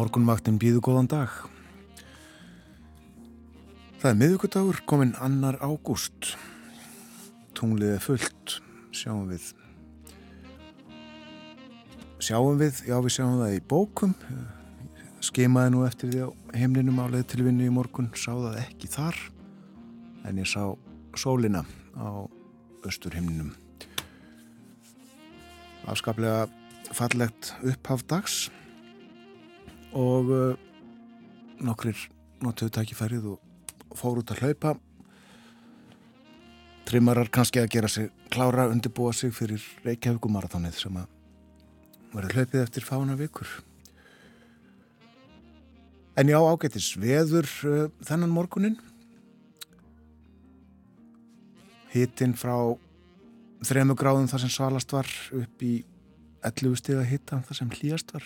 [0.00, 1.32] Morgunvaktin býðu góðan dag.
[4.00, 6.30] Það er miðugudagur, kominn annar ágúst.
[7.58, 8.54] Tunglið er fullt,
[8.96, 9.50] sjáum við.
[12.16, 14.14] Sjáum við, já við sjáum það í bókum.
[15.28, 16.28] Skemaði nú eftir því á
[16.62, 19.18] heimlinum áleið til vinnu í morgun, sá það ekki þar.
[20.24, 20.62] En ég sá
[21.12, 21.66] sólina
[22.00, 22.24] á
[22.88, 23.52] östurhimninum.
[25.84, 26.48] Afskaplega
[26.96, 28.46] fallegt upphaf dags
[29.96, 30.58] og uh,
[31.60, 31.98] nokkrir
[32.44, 34.74] notuðu tækifærið og fór út að hlaupa.
[36.88, 41.10] Trimmarar kannski að gera sig klára undirbúa sig fyrir Reykjavíkumarathónið sem að
[42.14, 43.48] verður hlaupið eftir fána vikur.
[46.18, 48.78] En já ágættis veður uh, þennan morgunin
[51.90, 52.54] hittinn frá
[53.66, 55.80] þremu gráðum þar sem svalast var upp í
[56.46, 58.24] 11 stiga hitta þar sem hlýjast var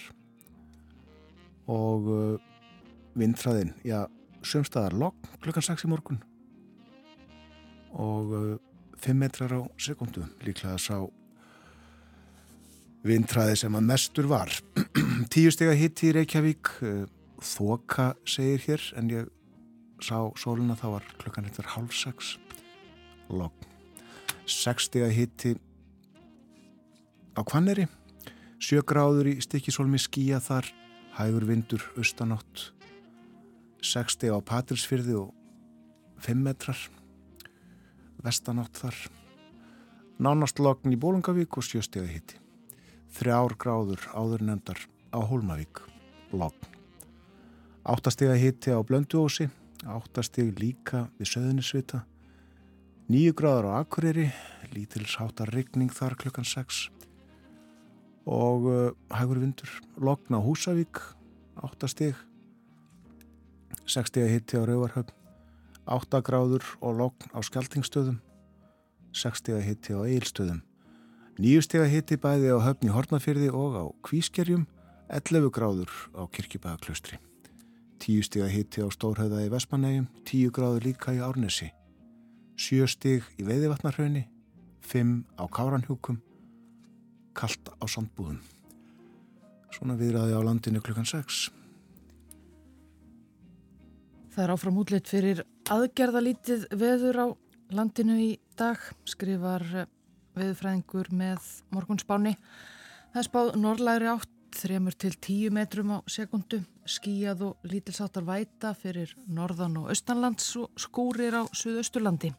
[1.70, 2.37] og uh,
[3.19, 4.05] vindfræðin, já,
[4.45, 6.20] sömstaðar logg klukkan 6 í morgun.
[7.95, 8.55] Og uh,
[9.05, 10.98] 5 metrar á sekundu líklega sá
[13.05, 14.53] vindfræði sem að mestur var.
[15.35, 17.05] 10 steg að hitti í Reykjavík uh,
[17.45, 19.31] þoka segir hér en ég
[20.03, 22.35] sá sóluna þá var klukkan hittar halv 6
[23.33, 23.69] logg
[24.51, 25.53] 6 steg að hitti
[27.36, 27.86] á Kvanneri
[28.63, 30.69] 7 gráður í stikkisólmi skíja þar
[31.14, 32.70] hægur vindur austanátt
[33.85, 35.35] 60 á Patrísfyrði og
[36.25, 36.79] 5 metrar
[38.25, 38.97] vestanátt þar.
[40.19, 42.41] Nánast logn í Bólungavík og 7 steg að hitti
[43.20, 44.80] 3 gráður áður nefndar
[45.14, 45.85] á Hólmavík
[46.35, 46.67] logn.
[47.85, 49.51] 8 steg að hitti á Blönduósi
[49.85, 52.03] 8 steg líka við Söðunisvita
[53.13, 54.30] 9 gráður á Akureyri
[54.73, 56.89] lítils hátar rigning þar klukkan 6
[58.27, 61.01] og uh, hægur vindur lokn á Húsavík
[61.62, 62.14] 8 stig.
[63.86, 65.12] 6 stig hitti á Rauvarhöfn
[65.86, 68.20] 8 gráður og lokn á Skeltingstöðum
[69.12, 70.64] 6 stig hitti á Eilstöðum
[71.39, 74.67] 9 stig hitti bæði á höfn í Hortnafyrði og á Kvískerjum
[75.12, 77.20] 11 gráður á Kirkjubæðaklaustri
[78.05, 81.70] 10 stig hitti á Stórhauða í Vesmanægjum 10 gráður líka í Árnesi.
[82.61, 84.27] 7 stig í Veiðivatnarhraunni
[84.85, 86.20] 5 á Káranhjúkum
[87.34, 88.40] kallt á sandbúðum.
[89.74, 91.48] Svona viðraði á landinu klukkan 6.
[94.34, 97.27] Það er áfram útlitt fyrir aðgerðalítið veður á
[97.74, 99.62] landinu í dag, skrifar
[100.34, 102.34] veðurfræðingur með morgunspáni.
[103.12, 108.74] Það er spáð norrlæri átt, þremur til tíu metrum á sekundu, skíjað og lítilsáttar væta
[108.78, 112.30] fyrir norðan og austanlands og skúrir á suðausturlandi.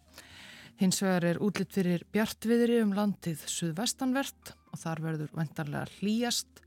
[0.80, 6.62] Hins vegar er útlitt fyrir bjartviðri um landið suðvestanvert og þar verður vendarlega hlýjast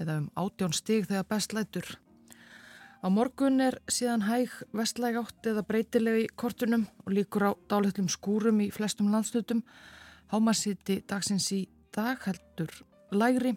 [0.00, 1.88] eða um átjón stig þegar best lætur.
[3.00, 8.60] Á morgun er síðan hæg vestlæg átt eða breytilegi kortunum og líkur á dálitlum skúrum
[8.64, 9.62] í flestum landslutum.
[10.32, 11.62] Hámasíti dagsins í
[11.96, 12.72] dag heldur
[13.10, 13.54] lægri,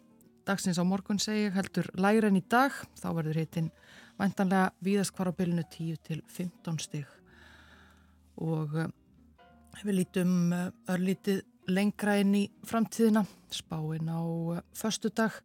[0.47, 3.73] dagsins á morgun segi heldur lægri en í dag, þá verður hittin
[4.19, 7.05] vendanlega víðast hvar á bylunu 10 til 15 stig
[8.41, 8.89] og eh,
[9.83, 14.21] við lítum eh, örlítið lengra inn í framtíðina, spáinn á
[14.57, 15.35] eh, förstu dag,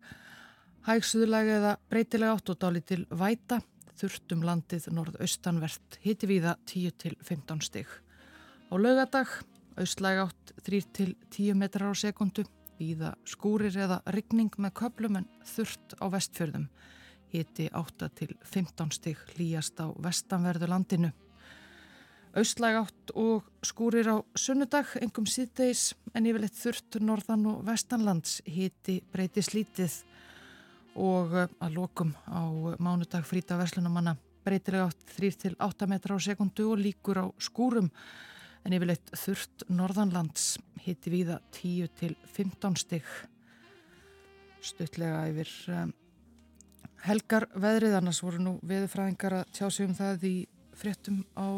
[0.89, 3.61] hægsuðulega eða breytilega átt og dáli til væta,
[3.99, 7.89] þurftum landið norðaustanvert, hiti viða 10-15 stig.
[8.71, 9.33] Á laugadag,
[9.79, 12.47] austlæg átt 3-10 metrar á sekundu,
[12.79, 16.69] viða skúrir eða rigning með köplum en þurft á vestfjörðum,
[17.35, 19.25] hiti 8-15 stig.
[19.39, 21.11] Líjast á vestanverðu landinu.
[22.37, 28.99] Austlæg átt og skúrir á sunnudag, engum síðdeis en yfirleitt þurft norðan og vestanlands hiti
[29.13, 30.03] breyti slítið.
[30.99, 32.45] Og eh, að lokum á
[32.83, 37.89] mánudag frýta verslunumanna breytilega átt 3-8 metra á sekundu og líkur á skúrum
[38.65, 40.59] en yfirleitt þurft norðanlands.
[40.85, 43.09] Hiti viða 10-15 stygg
[44.65, 45.93] stuttlega yfir um,
[47.07, 50.37] helgar veðrið annars voru nú veðurfræðingar að tjá sig um það í
[50.79, 51.49] fréttum á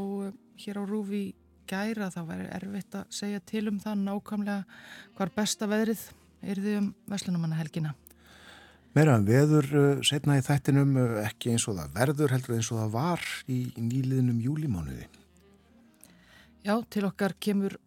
[0.61, 1.25] hér á Rúfi
[1.71, 4.62] gæra þá væri erfitt að segja til um það nákvæmlega
[5.19, 6.07] hvar besta veðrið
[6.41, 7.95] er því um Veslunumanna helgina.
[8.97, 12.71] Meira um veður uh, setna í þættinum uh, ekki eins og það verður heldur eins
[12.73, 15.07] og það var í, nýliðnum júlimánuði.
[16.67, 17.79] Já, til okkar kemur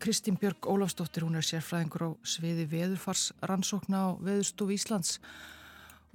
[0.00, 5.16] Kristín Björg Ólafsdóttir, hún er sérfræðingur á sviði veðurfars rannsókna á Veðurstof Íslands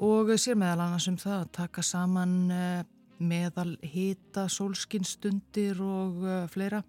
[0.01, 2.85] og sér meðal annars um það að taka saman uh,
[3.19, 6.81] meðal hita, sólskinstundir og uh, fleira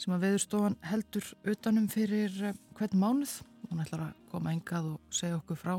[0.00, 3.40] sem að veðurstofan heldur utanum fyrir uh, hvern mánuð.
[3.70, 5.74] Hún ætlar að koma engað og segja okkur frá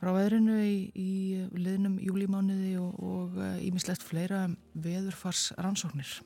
[0.00, 1.10] frá veðrinu í, í
[1.56, 6.18] liðnum júlímániði og ímislegt uh, fleira um veðurfars rannsóknir.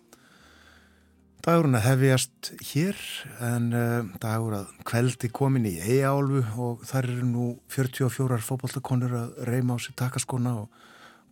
[1.47, 2.99] Dagurinn að hefjast hér
[3.47, 9.39] en uh, dagur að kveldi komin í eigaálfu og þar eru nú 44 fókbaltakonur að
[9.47, 10.83] reyma á sér takaskona og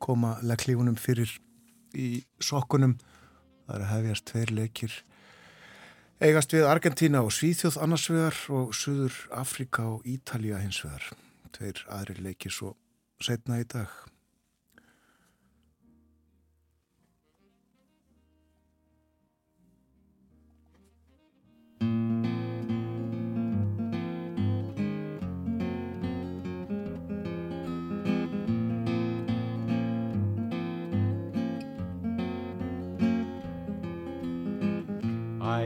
[0.02, 1.30] koma legglífunum fyrir
[1.96, 2.96] í sokkunum.
[3.66, 4.96] Það er að hefjast tveir leikir
[6.22, 11.10] eigast við Argentína og Svíþjóð annarsvegar og Suður Afrika og Ítalija hinsvegar
[11.56, 12.74] tveir aðri leiki svo
[13.20, 13.90] setna í dag.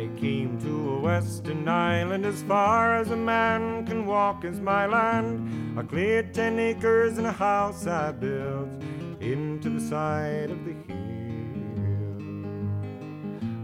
[0.01, 4.87] I came to a western island as far as a man can walk is my
[4.87, 5.79] land.
[5.79, 8.71] I cleared ten acres and a house I built
[9.21, 10.97] into the side of the hill.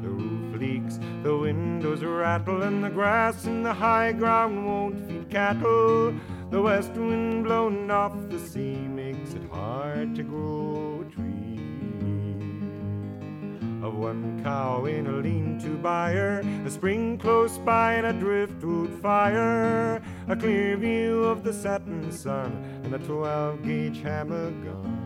[0.02, 5.30] The roof leaks, the windows rattle, and the grass in the high ground won't feed
[5.30, 6.14] cattle.
[6.50, 11.35] The west wind blowing off the sea makes it hard to grow a tree
[13.86, 20.02] of one cow in a lean-to byre, a spring close by and a driftwood fire,
[20.28, 25.02] a clear view of the setting sun and a 12-gauge hammer gun.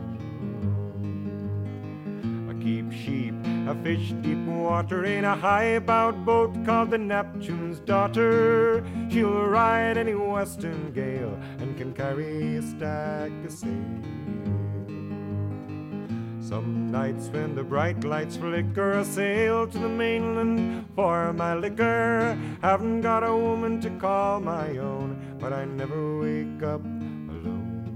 [2.49, 3.35] I keep sheep,
[3.69, 8.83] I fish deep water in a high-bowed boat called the Neptune's Daughter.
[9.11, 14.20] She'll ride any western gale and can carry a stack of sail.
[16.51, 22.37] Some nights when the bright lights flicker, I sail to the mainland for my liquor.
[22.61, 27.87] Haven't got a woman to call my own, but I never wake up alone.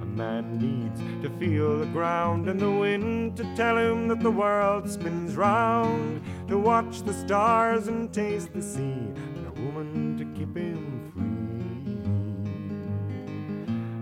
[0.00, 4.30] A man needs to feel the ground and the wind to tell him that the
[4.30, 9.08] world spins round, to watch the stars and taste the sea,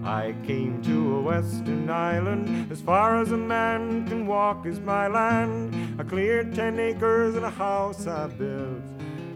[0.07, 5.09] I came to a western island, as far as a man can walk is my
[5.09, 5.75] land.
[6.01, 8.85] I cleared ten acres and a house I built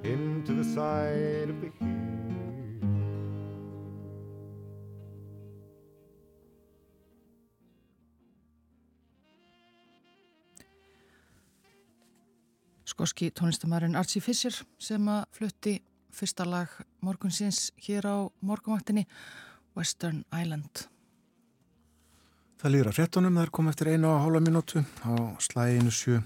[0.05, 1.99] into the side of the hill.
[12.87, 15.81] Skoski tónlistamærin Archie Fischer sem að flutti
[16.15, 16.69] fyrsta lag
[17.03, 19.07] morgunsins hér á morgumvaktinni
[19.77, 20.87] Western Island.
[22.61, 26.19] Það líður að frettunum, það er komið eftir einu og hálfa minútu á slæginu sjö.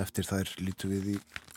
[0.00, 1.16] Eftir þær lítu við í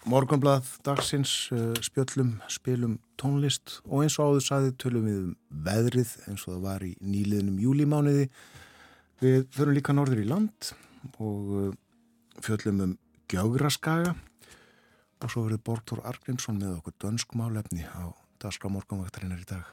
[0.10, 5.36] morgunblad dagsins, eh, spjöllum, spilum tónlist og eins og áður saði tölum við um
[5.66, 8.30] veðrið eins og það var í nýliðnum júlimániði.
[9.24, 10.74] Við förum líka norður í land
[11.18, 11.74] og eh,
[12.44, 12.98] fjöllum um
[13.32, 14.14] Gjögraskaga
[15.24, 18.12] og svo verður Bortur Argrímsson með okkur dönskmálefni á
[18.44, 19.66] dagskrá morgunvaktarinnar í dag.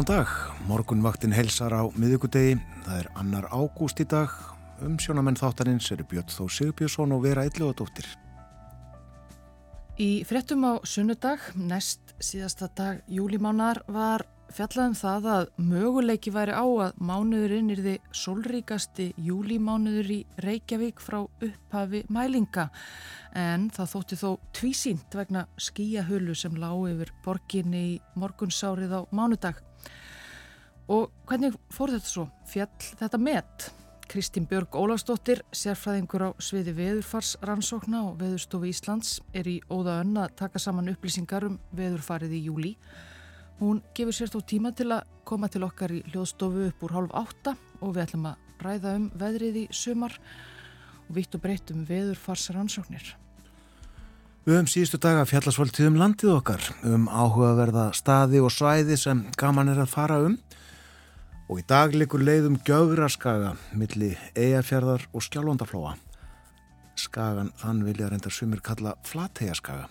[0.00, 0.30] Góðan dag,
[0.64, 2.54] morgunvaktin helsar á miðugudegi,
[2.86, 4.32] það er annar ágúst í dag,
[4.80, 8.08] um sjónamenn þáttarins eru Björn Þó Sigurbjörnsson og Vera Ylluðadóttir.
[10.00, 14.24] Í frettum á sunnudag, næst síðasta dag júlimánar, var
[14.56, 21.26] fjallaðum það að möguleiki væri á að mánuðurinn er þið solríkasti júlimánuður í Reykjavík frá
[21.28, 22.70] upphafi mælinga
[23.36, 29.60] en það þótti þó tvísínt vegna skíahölu sem lág yfir borginni í morgunsárið á mánudag.
[30.90, 32.24] Og hvernig fór þetta svo?
[32.50, 33.68] Fjall þetta met?
[34.10, 40.34] Kristín Björg Ólafsdóttir, sérfræðingur á sviði veðurfarsrannsókna og veðurstofu Íslands er í óða önn að
[40.40, 42.72] taka saman upplýsingar um veðurfarið í júli.
[43.60, 47.16] Hún gefur sér þó tíma til að koma til okkar í hljóðstofu upp úr hálf
[47.22, 50.18] átta og við ætlum að ræða um veðrið í sumar
[51.06, 53.14] og vitt og breytt um veðurfarsrannsóknir.
[54.42, 59.70] Við höfum síðustu daga fjallasvöldið um landið okkar, um áhugaverða staði og svæði sem gaman
[59.70, 60.40] er að fara um
[61.50, 65.96] og í dag likur leiðum Gjögraskaga milli Eyjafjörðar og Skjálfandaflóa.
[66.94, 69.88] Skagan þann vilja reyndar sumir kalla Flatheiaskaga.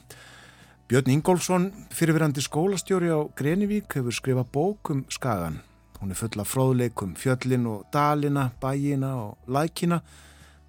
[0.90, 5.60] Björn Ingólfsson, fyrirverandi skólastjóri á Grenivík, hefur skrifað bók um Skagan.
[6.00, 10.00] Hún er full af fróðleikum, fjöllin og dalina, bæina og lækina.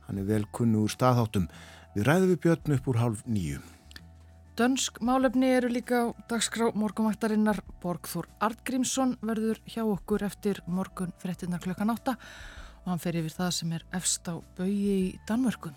[0.08, 1.46] Hann er vel kunnu úr staðháttum.
[1.94, 3.62] Við ræðum við Björn upp úr hálf nýju.
[4.60, 7.62] Dönsk málefni eru líka á dagskrá morgumvættarinnar.
[7.80, 12.18] Borgþór Artgrímsson verður hjá okkur eftir morgun frettinnar klukkan átta
[12.82, 15.72] og hann fer yfir það sem er efst á baui í Danmörkun.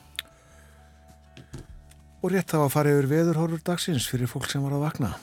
[2.19, 5.15] Og rétt þá að fara yfir veðurhorfur dagsins fyrir fólk sem var að vakna.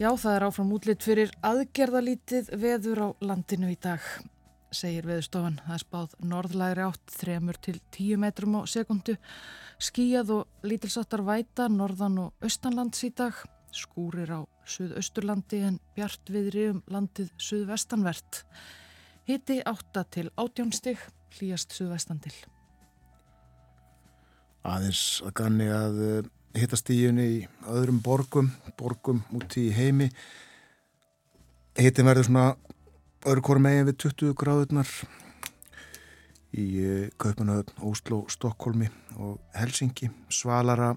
[0.00, 4.00] Já, það er áfram útlitt fyrir aðgerðalítið veður á landinu í dag,
[4.72, 5.60] segir veðurstofan.
[5.66, 9.20] Það er spáð norðlægri átt 3 til 10 metrum á sekundu.
[9.80, 13.32] Skíjað og lítilsáttar væta norðan og austanlands í dag.
[13.72, 18.42] Skúrir á suðausturlandi en bjart viðri um landið suðvestanvert.
[19.24, 21.00] Hitti 8 til 18 stig,
[21.38, 22.34] hlýjast suðvestan til.
[24.68, 26.02] Aðeins að ganni að
[26.60, 30.10] hittastíjunni í öðrum borgum, borgum úti í heimi.
[31.78, 32.46] Hittin verður svona
[33.24, 34.92] öðru kórum megin við 20 gráðurnar
[36.56, 36.66] í
[37.20, 38.88] Kaupanöðun, Óslo, Stokkólmi
[39.18, 40.10] og Helsingi.
[40.32, 40.94] Svalara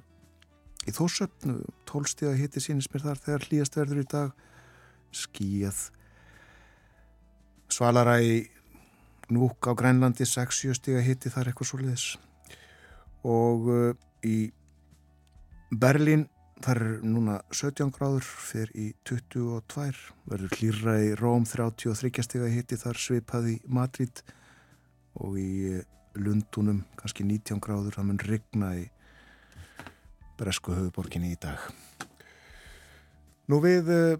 [0.87, 4.33] í Þórsöfn, tólstíða hitti sínist mér þar þegar hlýjast verður í dag.
[5.13, 5.85] Skíjað.
[7.71, 8.43] Svalara í
[9.33, 12.07] Núk á Grænlandi, 6-7 stíða hitti þar eitthvað svo leiðis
[13.23, 13.93] og uh,
[14.27, 14.51] í
[15.71, 16.27] Berlín
[16.63, 19.61] þar er núna 17 gráður fyrir í 22
[20.29, 24.21] verður hlýra í Róm 33 steg að hitti þar svipaði Madrid
[25.21, 25.81] og í uh,
[26.17, 28.83] Lundunum kannski 19 gráður það mun rigna í
[30.37, 31.61] Bresku höfuborginni í dag.
[33.49, 34.19] Nú við uh,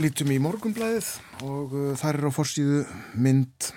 [0.00, 1.10] lítum í morgunblæðið
[1.48, 2.80] og uh, þar er á forsýðu
[3.16, 3.74] mynd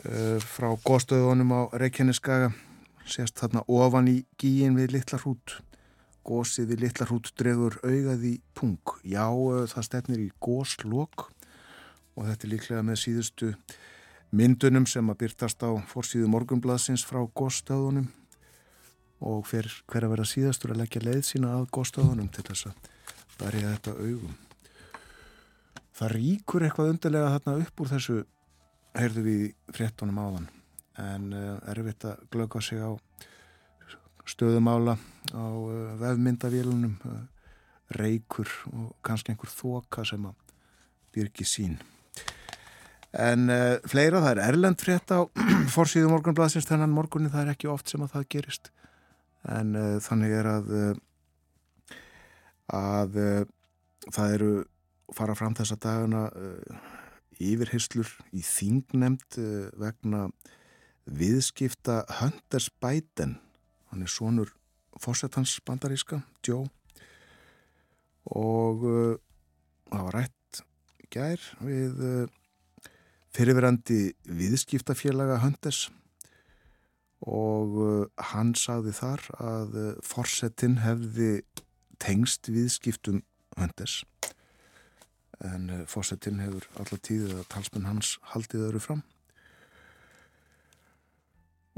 [0.00, 2.46] frá góðstöðunum á Reykjaneskaga
[3.04, 5.58] sést þarna ofan í gíin við litla hrút.
[6.24, 8.94] Gósið við litla hrút dregur augað í pung.
[9.04, 9.28] Já
[9.68, 11.26] það stefnir í góslokk
[12.16, 13.52] og þetta er líklega með síðustu
[14.30, 18.08] myndunum sem að byrtast á fórsíðu morgunbladsins frá góðstöðunum
[19.20, 22.86] og hver, hver að vera síðastur að leggja leið sína að góðstöðunum til þess að
[23.40, 24.36] bærja þetta augum.
[26.00, 28.16] Það ríkur eitthvað undarlega þarna upp úr þessu
[28.96, 29.42] heyrðu við
[29.76, 30.48] fréttunum áðan.
[31.00, 32.90] En uh, erfitt að glögga sig á
[34.28, 34.96] stöðumála
[35.36, 37.20] á uh, vefmyndavélunum uh,
[37.96, 40.36] reykur og kannski einhver þoka sem að
[41.14, 41.80] byrki sín
[43.10, 43.50] en
[43.90, 45.26] fleira það er erlend frétt á
[45.74, 48.70] forsýðu morgunbladsins þennan morgunni það er ekki oft sem að það gerist.
[49.50, 49.72] En
[50.04, 50.70] þannig er að
[52.70, 53.16] að
[54.12, 54.50] það eru
[55.16, 56.28] fara fram þessa dagana
[57.40, 59.40] yfirheyslur í þingnemnd
[59.80, 60.28] vegna
[61.10, 63.38] viðskipta Hunters Biden.
[63.90, 64.52] Hann er sonur
[65.00, 66.68] fórsetans bandaríska, Joe.
[68.30, 69.16] Og uh,
[69.90, 70.60] það var rætt
[71.10, 72.26] gær við uh,
[73.36, 75.88] fyrirverandi viðskiptafélaga Hunters
[77.20, 79.74] og uh, hann sagði þar að
[80.06, 81.42] fórsetin hefði
[82.00, 83.20] tengst viðskiptum
[83.58, 84.00] Hunters.
[85.44, 89.04] En uh, fósettinn hefur alltaf tíðið að talsmenn hans haldið öru fram.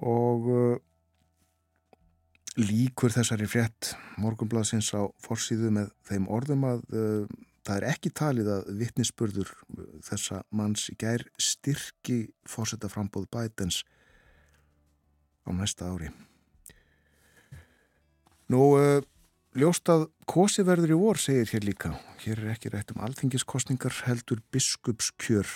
[0.02, 0.80] Og uh,
[2.58, 8.50] líkur þessari frétt morgunbladsins á forsýðu með þeim orðum að uh, það er ekki talið
[8.56, 9.54] að vittnisspörður
[10.06, 12.18] þessa manns í gær styrki
[12.50, 13.82] fósettaframbóð bætens
[15.46, 16.10] á næsta ári.
[18.52, 18.62] Nú
[19.52, 21.90] Ljóst að kosi verður í vor, segir hér líka.
[22.22, 25.50] Hér er ekki rætt um alþingiskostningar heldur biskupskjör.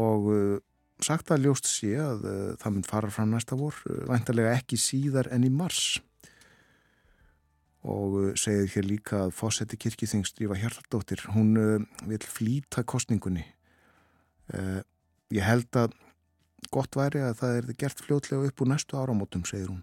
[0.00, 0.54] Og uh,
[1.04, 3.76] sagt að ljóst sé að uh, það mun fara fram næsta vor,
[4.08, 5.98] væntalega ekki síðar en í mars
[7.88, 11.54] og uh, segir hér líka að fósetti kirkithings Drífa Hjartardóttir, hún
[12.08, 13.46] vil flýta kostningunni
[15.28, 15.92] ég held að
[16.72, 19.82] gott væri að það er gert fljótlega upp úr næstu áramótum, segir hún.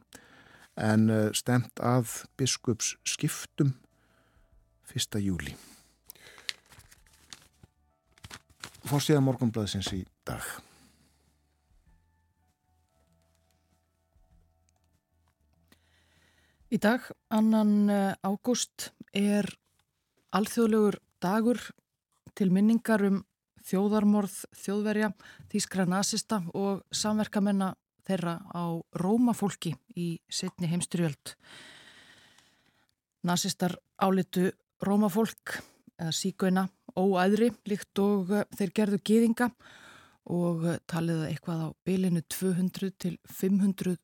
[0.73, 1.05] En
[1.37, 3.75] stemt að biskups skiptum
[4.89, 5.19] 1.
[5.21, 5.53] júli
[8.85, 10.45] Fórsíða morgunblæðsins í dag
[16.75, 19.47] Í dag, annan eh, ágúst, er
[20.35, 21.61] alþjóðlegur dagur
[22.35, 23.21] til minningar um
[23.63, 25.13] þjóðarmorð, þjóðverja,
[25.53, 27.69] þýskra nazista og samverkamenna
[28.03, 31.37] þeirra á rómafólki í setni heimstyrjöld.
[33.23, 34.49] Nazistar álitu
[34.83, 35.61] rómafólk
[35.95, 39.53] eða síkauina óæðri líkt og eh, þeir gerðu gýðinga
[40.27, 43.95] og eh, taliða eitthvað á bylinu 200 til 500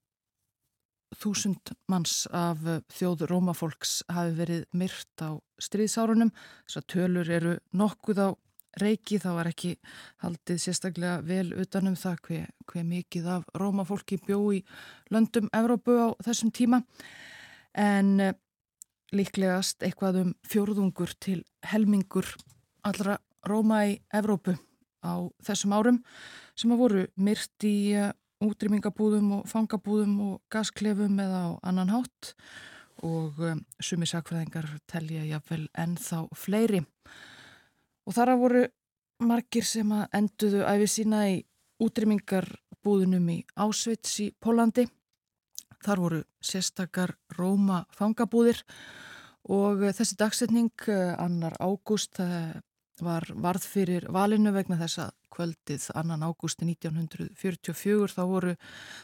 [1.21, 6.31] þúsund manns af eh, þjóð Rómafólks hafi verið myrt á stríðsárunum.
[6.65, 8.29] Þessar tölur eru nokkuð á
[8.79, 9.71] reiki, það var ekki
[10.23, 14.61] haldið sérstaklega vel utanum það hver, hver mikið af Rómafólki bjó í
[15.11, 16.81] löndum Evrópu á þessum tíma.
[17.75, 18.37] En eh,
[19.15, 22.27] líklegast eitthvað um fjórðungur til helmingur
[22.87, 24.55] allra Róma í Evrópu
[25.01, 25.99] á þessum árum
[26.55, 32.33] sem að voru myrt í eh, útrýmingabúðum og fangabúðum og gasklefum eða á annan hátt
[33.05, 36.81] og um, sumi sakfræðingar telja jáfnvel ennþá fleiri.
[38.05, 38.63] Og þar að voru
[39.21, 41.37] margir sem að enduðu æfi sína í
[41.81, 44.87] útrýmingarbúðunum í Ásveits í Pólandi.
[45.81, 48.61] Þar voru sérstakar Róma fangabúðir
[49.49, 52.19] og þessi dagsetning, eh, annar ágúst,
[52.99, 58.55] var varð fyrir valinu vegna þess að kvöldið annan ágústi 1944 þá voru,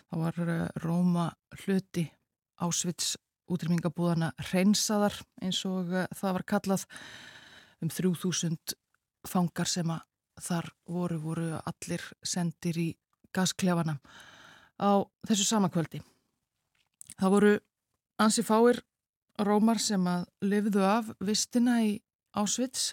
[0.09, 1.29] þá var eh, Róma
[1.63, 2.07] hluti
[2.59, 3.15] ásvits
[3.47, 6.85] útrýmingabúðana reynsaðar eins og eh, það var kallað
[7.81, 8.75] um 3000
[9.27, 10.03] fangar sem að
[10.43, 12.89] þar voru, voru allir sendir í
[13.33, 13.97] gasklefana
[14.77, 16.03] á þessu sama kvöldi.
[17.17, 17.53] Það voru
[18.21, 18.83] ansi fáir
[19.41, 21.97] rómar sem að lifðu af vistina í
[22.37, 22.91] Ásvits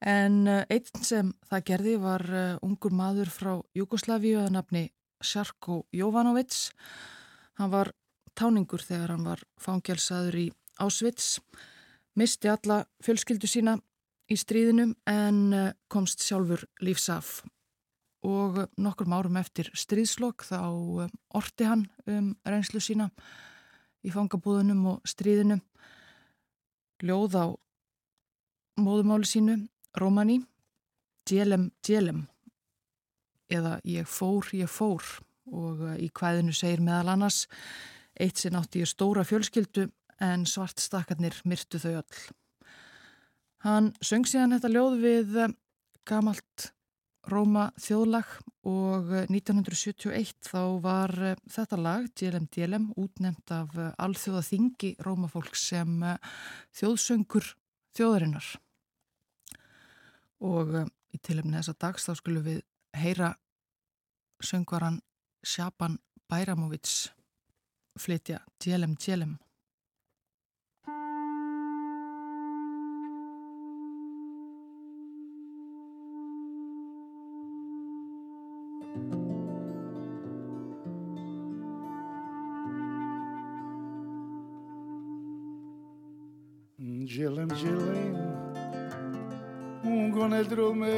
[0.00, 4.84] En eh, einn sem það gerði var eh, ungur maður frá Jugosláfíu að nafni
[5.20, 6.70] Sjarko Jovanovic.
[7.60, 7.92] Hann var
[8.32, 10.46] táningur þegar hann var fangelsaður í
[10.80, 11.42] Ásvits,
[12.16, 13.74] misti alla fjölskyldu sína
[14.32, 17.42] í stríðinum en eh, komst sjálfur lífsaf.
[18.24, 20.60] Og nokkur árum eftir stríðslokk þá
[21.36, 23.08] orti hann um reynslu sína
[24.04, 25.56] í fangabúðunum og stríðinu,
[27.04, 27.46] ljóð á
[28.80, 29.56] móðumáli sínu
[29.98, 30.40] Rómani,
[31.26, 32.24] Djelem, Djelem.
[33.50, 35.02] Eða Ég fór, ég fór.
[35.50, 37.46] Og eh, í hvaðinu segir meðal annars
[38.14, 39.88] eitt sinn átti ég stóra fjölskyldu
[40.22, 42.20] en svart stakkarnir myrtu þau öll.
[43.64, 45.56] Hann söng síðan þetta ljóð við eh,
[46.06, 46.70] gamalt
[47.30, 48.30] Róma þjóðlag
[48.70, 51.12] og 1971 eh, þá var
[51.50, 55.98] þetta lag, Djelem Djelem, útnemt af alþjóða þingi Rómafólk sem
[56.78, 57.54] þjóðsöngur
[57.98, 58.54] þjóðarinnar
[60.40, 62.62] og um, í tilumni þessa dags þá skulum við
[62.96, 63.34] heyra
[64.44, 65.00] söngvaran
[65.44, 65.98] Sjaban
[66.30, 67.10] Bæramovits
[68.00, 69.38] flytja Djelem Djelem
[87.10, 87.99] Djelem Djelem
[90.20, 90.90] con el drumeia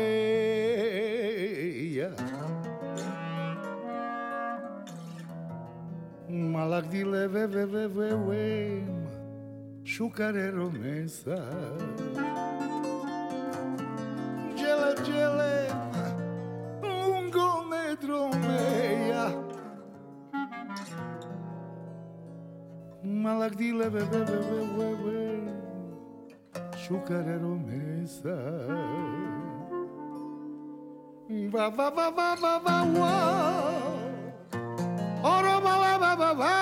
[6.28, 8.82] Malak dile ve ve ve ve ve
[9.84, 11.38] Șucare romesa.
[14.56, 15.68] Gele gele
[16.82, 19.26] Lungo medromeia
[23.04, 24.38] Malak dile ve ve ve
[24.78, 25.51] ve ve
[26.92, 28.36] azucarero mesa.
[31.50, 33.12] va va va va ba ba va
[35.24, 36.16] Oro va va va.
[36.20, 36.54] ba ba.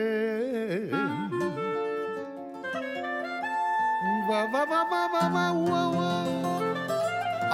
[4.27, 6.11] Ba ba ba ba ba ba wa wa.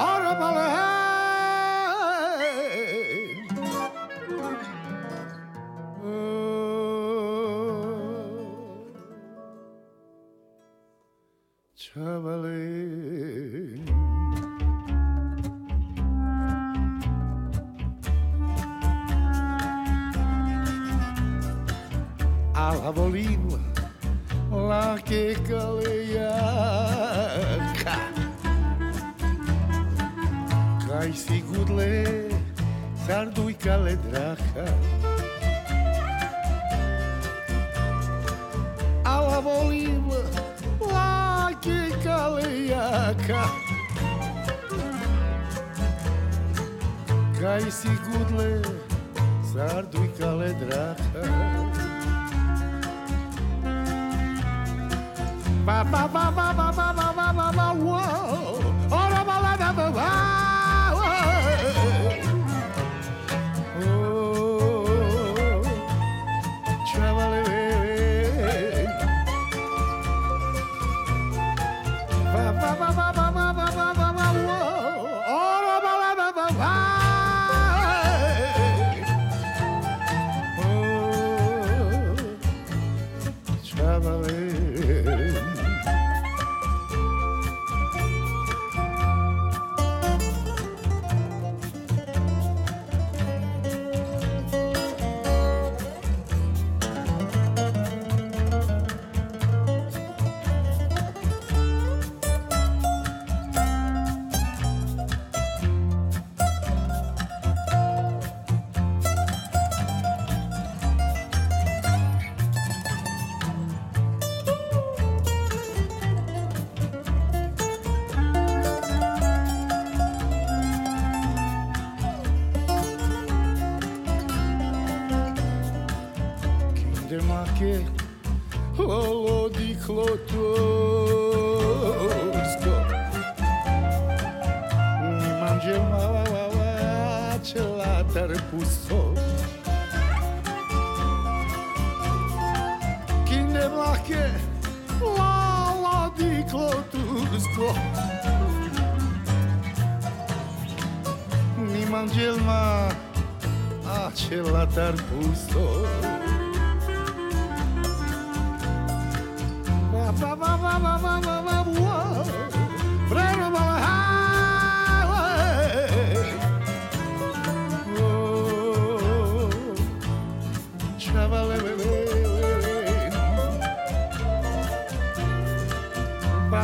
[0.07, 0.92] Oro ba ba.
[22.83, 23.55] slavolinu
[24.51, 26.27] lake kalejanka.
[30.83, 32.27] Kaj sigurle
[33.07, 34.67] A ledraka,
[39.05, 40.11] ala volim
[40.91, 43.43] lake kalejaka.
[47.39, 48.51] Kaj sigurle
[49.53, 51.62] e caledraca.
[55.65, 58.59] Ba ba ba ba ba ba ba ba ba whoa
[58.91, 60.42] oh ba ba ba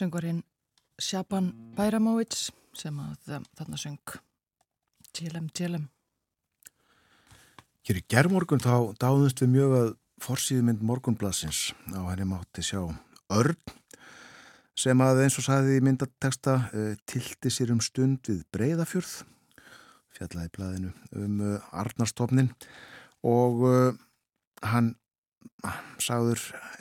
[0.00, 0.40] söngvarinn
[1.00, 4.14] Sjapan Bæramóvits sem að um, þarna söng
[5.16, 5.88] Tjelem Tjelem.
[7.84, 9.90] Hér í gerðmorgun þá dáðumst við mjög að
[10.24, 12.80] forsýðumynd morgunblassins á henni mátti sjá
[13.30, 13.58] Örn
[14.78, 19.12] sem að eins og sagði í myndateksta uh, tilti sér um stund við breyðafjörð
[20.16, 22.52] fjallaði blæðinu um uh, Arnarstofnin
[23.26, 23.92] og uh,
[24.64, 24.94] hann
[26.00, 26.40] sagður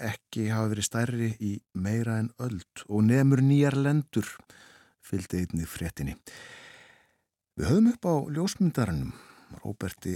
[0.10, 4.30] ekki hafa verið stærri í meira en öld og nefnur nýjar lendur
[5.04, 6.16] fylgdi einni fréttinni.
[7.60, 9.14] Við höfum upp á ljósmyndarannum
[9.64, 10.16] Róberti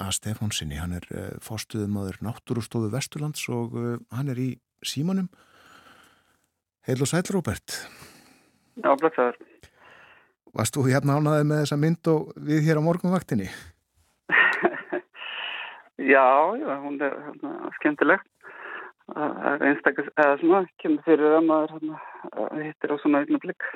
[0.00, 0.08] A.
[0.10, 4.48] Stefánsinni, hann er uh, fórstuðumadur Náttúrustofu Vesturlands og uh, hann er í
[4.84, 5.28] símanum.
[6.88, 7.76] Heil og sæl Róbert,
[8.76, 9.38] Já, blessaður.
[10.52, 13.46] varst þú hérna ánaðið með þessa mynd og við hér á morgunvaktinni?
[15.98, 18.22] Já, já, hún er hérna, skemmtileg.
[19.06, 21.98] Það er einstaklega, eða svona, kemur fyrir að maður hérna,
[22.64, 23.66] hittir á svona augnablik.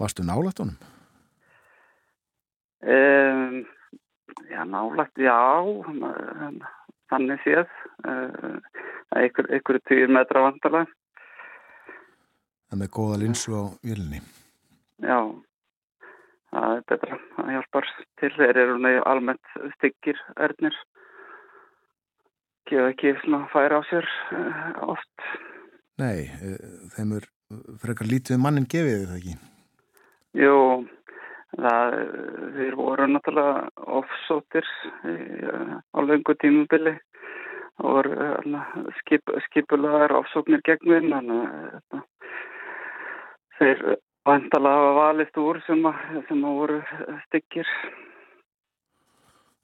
[0.00, 0.76] Varstu nálætt honum?
[2.84, 3.62] Um,
[4.50, 5.40] já, nálægt, já,
[5.88, 6.72] hérna,
[7.08, 7.76] þannig séð.
[8.04, 8.58] Uh,
[9.16, 10.90] einhver, einhverju týr metra vandalega.
[12.70, 14.20] Það með góða linsu á vélni.
[15.00, 15.18] Já,
[16.50, 17.18] það er betra.
[17.36, 18.32] Það hjálpar til.
[18.36, 20.78] Þeir eru almennt styggir erðnir.
[22.70, 25.28] Gefa ekki svona færa á sér uh, oft.
[26.00, 27.28] Nei, uh, þeim er
[27.82, 29.36] frekar lítið um mannin gefið það ekki.
[30.38, 30.56] Jú,
[31.56, 31.96] það,
[32.58, 34.68] þeir voru náttúrulega offsóttir
[35.02, 35.16] í,
[35.50, 36.98] uh, á löngu tímubili.
[37.80, 38.66] hérna,
[39.00, 41.46] skip, skipulegar ofsóknir gegn við þannig
[41.96, 42.02] að
[43.58, 43.84] þeir
[44.28, 45.82] vantalega hafa valist úr sem
[46.28, 46.80] sem voru
[47.26, 47.68] styggir.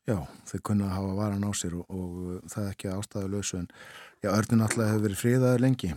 [0.07, 3.71] Já, þeir kunna hafa varan á sér og, og það er ekki ástæðu lausu en
[4.23, 5.91] já, örnum alltaf hefur verið friðaður lengi.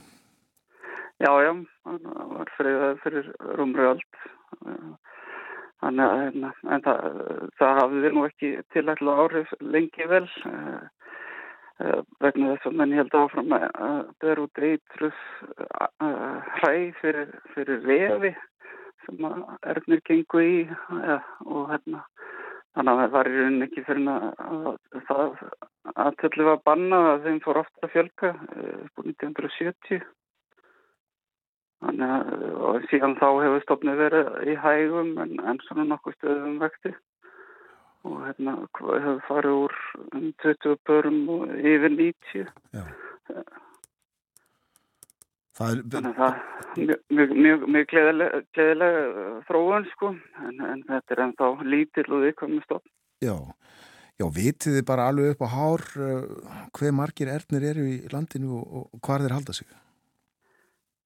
[1.19, 1.51] Já, já,
[1.85, 4.03] það var friðaður fyrir rúmri öll
[5.79, 7.05] Þannig að hérna, en það,
[7.59, 10.25] það hafði nú ekki tilætlu áhrif lengi vel.
[10.43, 10.98] Uh, uh,
[12.19, 15.19] vegna þess að menn held áfram að eru út eitruð
[15.55, 18.33] uh, hræ fyrir, fyrir vefi
[19.05, 20.57] sem að erfnir gengu í
[21.47, 22.03] og hérna
[22.75, 25.43] þannig að það var í rauninni ekki fyrir að það
[25.95, 30.07] aðtölu var banna að þeim fór ofta að fjölka upp á 1970
[31.79, 36.91] Þannig að síðan þá hefur stofnið verið í hægum en, en svona nokkuð stöðum vekti
[38.07, 39.79] og hérna hefur farið úr
[40.15, 42.53] um 20 börum og yfir 90.
[42.75, 42.85] Já.
[45.59, 45.81] Það er...
[45.91, 49.03] Þannig að það er mjög, mjög, mjög gleðilega, gleðilega
[49.49, 50.13] þróun sko
[50.45, 52.91] en, en þetta er ennþá lítill og viðkomið stofn.
[53.19, 53.35] Já,
[54.21, 58.61] já, vitið þið bara alveg upp á hár uh, hver margir erðnir eru í landinu
[58.61, 59.77] og, og hvað þeir halda sig?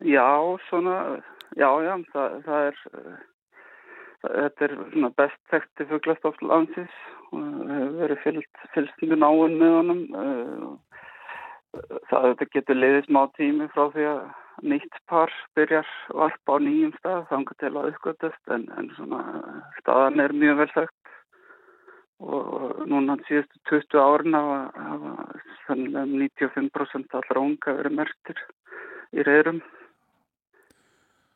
[0.03, 0.27] Já,
[0.67, 0.97] svona,
[1.57, 3.11] já, já, það, það er, það,
[4.23, 4.75] þetta er
[5.17, 6.95] best þekkti fugglastoft landsins
[7.31, 8.23] og hefur verið
[9.03, 10.01] mjög náinn með honum.
[12.09, 14.23] Það þetta getur leiðið smá tími frá því að
[14.61, 19.21] nýtt par byrjar varpa á nýjum stað, þangar til að uppgötast en, en svona
[19.79, 20.99] staðan er mjög vel þekkt
[22.23, 25.25] og núna síðustu 20 árin hafa
[25.65, 28.43] sannlega 95% allra unga verið merktir
[29.13, 29.63] í reyrum.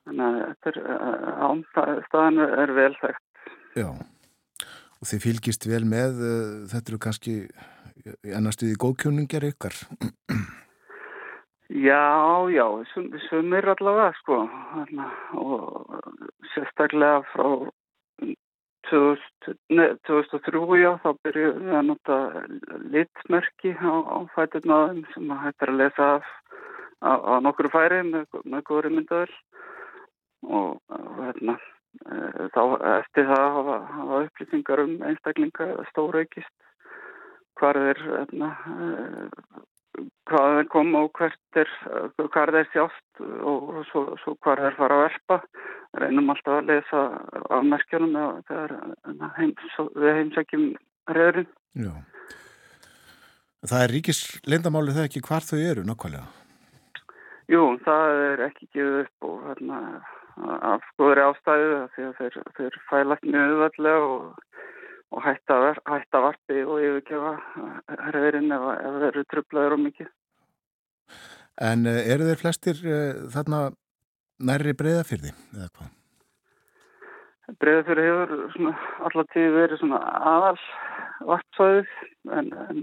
[0.07, 3.23] Þannig að er, eh, staðan er vel þekkt.
[3.77, 7.35] Já, og þið fylgist vel með, eh, þetta eru kannski
[8.23, 9.75] ennastuði góðkjónungar ykkar?
[11.67, 12.63] Já, já,
[13.27, 14.37] sumir allavega, sko,
[15.35, 15.97] og
[16.53, 17.67] sérstaklega frá
[18.87, 22.19] 2000, ne, 2003, já, þá byrjuðum við að nota
[22.93, 26.31] litmerki á, á fæturnaðum sem hættir að lesa af
[27.03, 29.35] á, á nokkru færi með, með góðri myndaðil
[30.43, 30.77] og,
[31.19, 32.61] hérna e, þá
[32.97, 36.53] eftir það hafa, hafa upplýsingar um einstaklinga stóraukist
[37.57, 41.71] hvað er hérna, e, hvað er koma og hvert er
[42.21, 45.39] hvað er sjást og, og svo, svo hvað er fara að verpa.
[45.97, 47.05] Reynum alltaf að lesa
[47.55, 48.19] af merkjunum
[48.49, 50.67] þegar hérna, heims, við heimsækjum
[51.15, 51.93] reyðurinn Já.
[53.67, 54.19] Það er ríkis
[54.49, 56.27] lindamáli það ekki hvar þau eru nokkvæmlega?
[57.51, 59.81] Jú, það er ekki gefið upp og hérna
[60.45, 64.61] af skoðri ástæðu því að þeir, þeir fælast mjög auðvallega og,
[65.15, 65.57] og hætta,
[65.89, 67.33] hætta varpi og yfirgefa
[68.05, 70.11] herðurinn ef, ef þeir eru trublaður og mikið.
[71.67, 73.61] En uh, eru þeir flestir uh, þarna
[74.37, 75.93] nærri breyðafyrði eða hvað?
[77.63, 78.71] Breyðafyrði hefur
[79.07, 80.01] alltaf tíð verið svona
[80.35, 80.57] aðal
[81.27, 81.93] varpsvæðið
[82.37, 82.81] en, en,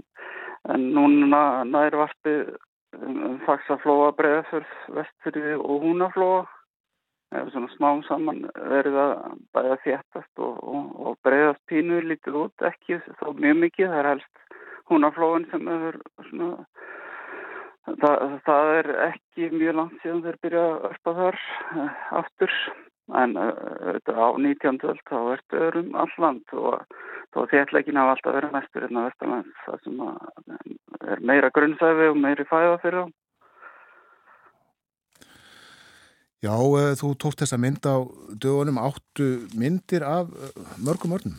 [0.73, 2.55] en núna nær varpið
[2.97, 6.43] um, fagsaflóa, breyðafyrð, vestfyrði og húnaflóa
[7.35, 9.13] hefur svona smám saman verið að
[9.55, 14.11] bæða þéttast og, og, og breyðast pínu lítið út, ekki þó mjög mikið, það er
[14.13, 14.43] helst
[14.89, 16.51] húnaflóin sem hefur svona
[17.85, 21.39] það, það er ekki mjög langt síðan þeir byrja að örpa þar
[21.75, 21.89] uh,
[22.21, 22.55] aftur
[23.21, 24.79] en uh, á 19.
[24.89, 26.97] öll þá ertu öðrum alland og
[27.35, 30.01] þá þéttleikin hafa alltaf verið mestur en hérna það sem
[31.13, 33.13] er meira grunnsæfi og meiri fæða fyrir þá
[36.43, 38.03] Já, uh, þú tókst þessa mynd á
[38.41, 38.81] dögunum.
[38.81, 41.37] Áttu myndir af uh, mörgum orðnum?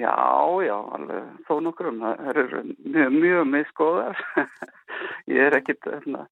[0.00, 0.16] Já,
[0.64, 1.28] já, alveg.
[1.48, 4.22] Þó nokkur um það eru mjög, mjög miskoðar
[5.34, 6.24] ég er ekkit hérna,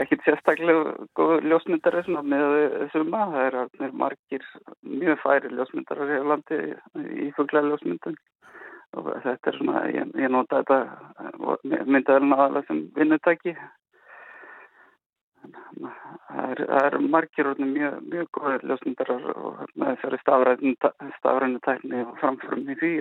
[0.00, 2.46] ekkit sérstaklega góð ljósmyndari með
[2.80, 4.48] þessuma, það er margir
[4.82, 6.60] mjög færi ljósmyndari í landi
[7.26, 8.18] í fugglega ljósmyndun.
[8.96, 13.54] Og þetta er svona, ég, ég nota þetta myndaðurinn aðalega sem vinnutæki
[16.28, 22.18] það eru er margir orðin mjög, mjög góðir ljósmyndarar og með þessari stafræðinu tækni og
[22.22, 22.92] framförum í því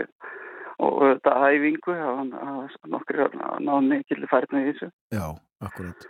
[0.86, 3.22] og þetta hæfingu að nokkur
[3.64, 4.90] náðu mikil færðin í þessu.
[5.16, 5.28] Já,
[5.64, 6.08] akkurat.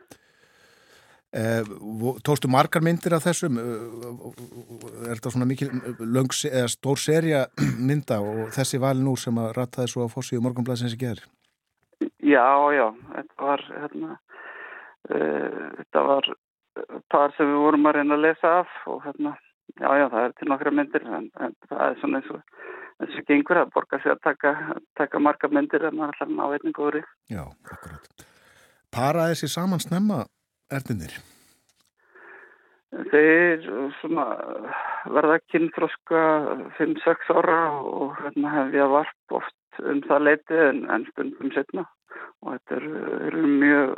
[1.35, 1.67] Eh,
[2.23, 3.57] Tóstu margar myndir af þessum?
[3.59, 5.69] Er þetta svona mikil
[5.99, 7.45] löngs, eða stór serja
[7.89, 11.25] mynda og þessi valin úr sem að rattaði svo á fórsíðu morgunblæsins í gerð
[12.25, 14.24] Já, já, þetta var hérna Eh,
[15.09, 16.29] þetta var
[17.11, 19.35] par sem við vorum að reyna að lesa af og hérna,
[19.79, 22.41] já já það er til nokkra myndir en, en það er svona eins og
[23.03, 24.55] þessu gengur að borga sig að taka,
[24.99, 27.03] taka marga myndir en maður ætlar að ná einnig góðri.
[27.31, 28.27] Já, akkurat.
[28.95, 30.23] Para þessi saman snemma
[30.71, 31.17] erðinir?
[33.11, 33.65] Þeir
[33.99, 34.25] svona,
[35.11, 36.21] verða kynfroska
[36.77, 41.83] 5-6 ára og hérna, hef ég varp oft um það leiti en, en stundum setna
[42.45, 43.97] og þetta eru er mjög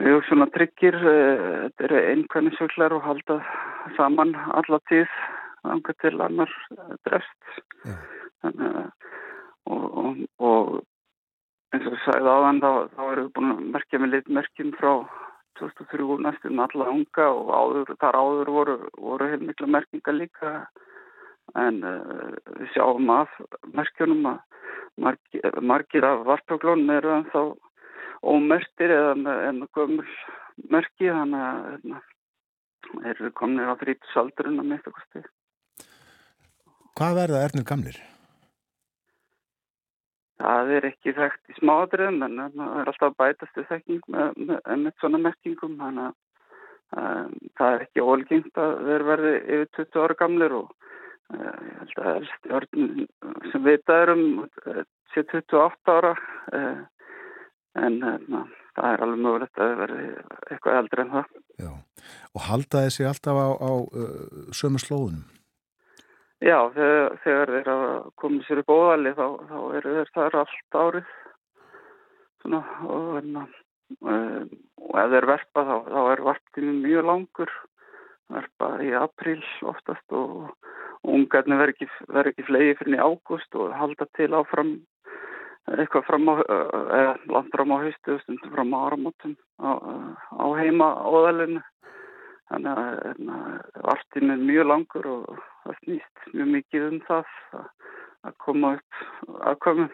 [0.00, 3.40] mjög svona tryggir eh, þetta eru einnkvæmnisvöldlar og halda
[3.96, 5.18] saman alla tíð
[5.68, 6.52] anga til annar
[7.06, 7.60] drefst
[8.40, 8.76] Þannig,
[9.68, 10.68] og, og, og
[11.74, 14.92] eins og ég sagði áðan þá, þá erum við búin að merkja með litmerkjum frá
[15.60, 20.52] 2003 næstum alla unga og áður, þar áður voru, voru heilmikla merkinga líka.
[21.58, 23.32] En uh, við sjáum af
[23.76, 24.38] merkjunum að
[25.04, 27.40] margir, margir af vartoklónum eru en þá
[28.22, 30.06] ómertir eða en gömul
[30.70, 32.00] merki þannig að hérna,
[33.12, 35.28] eru komnir á þrítusaldurinn að mitt okkur stið.
[36.98, 38.00] Hvað verða erðnir gamlir?
[40.40, 44.92] Það er ekki þekkt í smáadröðum en það er alltaf bætastu þekking með, með, með
[45.02, 46.14] svona merkingum þannig að
[47.00, 51.74] um, það er ekki ólgengt að þeir verði yfir 20 ára gamlir og uh, ég
[51.82, 52.88] held að elsti orðin
[53.52, 54.24] sem vitað um
[55.12, 56.80] sé 28 ára uh,
[57.78, 60.06] en uh, það er alveg mögulegt að verði
[60.50, 61.36] eitthvað eldri en það.
[61.60, 61.72] Já,
[62.34, 63.70] og halda þessi alltaf á, á
[64.56, 65.26] sömu slóðunum?
[66.40, 70.78] Já, þegar, þegar þeir að koma sér upp óðali þá, þá eru þeir þar allt
[70.80, 71.10] árið
[72.40, 73.42] Svona, og, enna,
[74.00, 74.46] um,
[74.80, 77.52] og ef þeir verpa þá, þá er varptíminn mjög langur
[78.32, 80.54] verpa í apríl oftast og,
[81.06, 81.88] ungarnir verður ekki,
[82.22, 84.72] ekki flegi fyrir ágúst og halda til áfram
[85.70, 89.70] eitthvað fram á, eða langt fram á haustu og stundum fram á áramótum á,
[90.34, 91.62] á heima óðalinu
[92.50, 93.36] Þannig að hérna,
[93.86, 95.26] vartin er mjög langur og
[95.62, 97.28] það snýst mjög mikið um það
[98.26, 99.02] að koma upp
[99.52, 99.92] aðkomum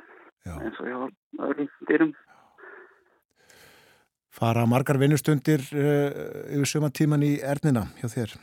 [0.55, 0.97] eins og hjá
[1.49, 2.15] öðrum dýrum.
[4.37, 6.17] Fara margar vinnustundir uh,
[6.57, 8.35] yfir söma tíman í erðnina hjá þér?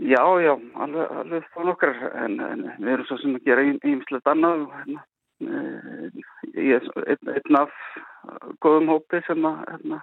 [0.00, 4.34] Já, já, alveg, alveg þá nokkar en, en við erum svo sem að gera ímslega
[4.34, 5.06] annað hérna,
[5.40, 7.74] ég er einn, einn af
[8.60, 10.02] góðum hópi sem að hérna,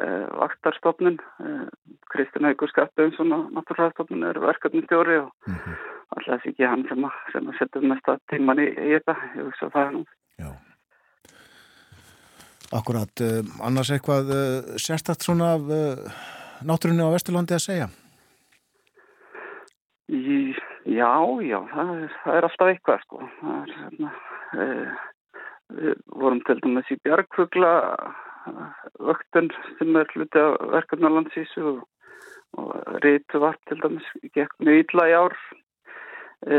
[0.00, 1.68] Eh, vaktarstofnun eh,
[2.12, 5.76] Kristinn Haugur Skattbjörnsson og Náttúrlæðstofnun eru verkefni stjóri og mm -hmm.
[6.16, 9.14] alltaf ekki hann sem að, að setja mest að tíman í, í þetta.
[9.36, 10.04] Ég veist að það er nú.
[10.42, 10.50] Já.
[12.78, 13.14] Akkurat,
[13.62, 14.26] annars eitthvað
[14.86, 15.62] sérstakt svona af
[16.68, 17.88] náttúrunni á Vesturlandi að segja?
[20.08, 21.14] Í, já,
[21.52, 23.16] já það er, það er alltaf eitthvað sko.
[23.40, 24.10] Það er svona
[24.54, 27.72] við vorum til dæmis í Bjargfugla
[29.02, 31.80] vöktun sem er hluti af verkefnalandsísu og,
[32.60, 32.68] og
[33.04, 35.34] reytu vart til dæmis gekk mjög illa í ár.
[36.46, 36.56] E,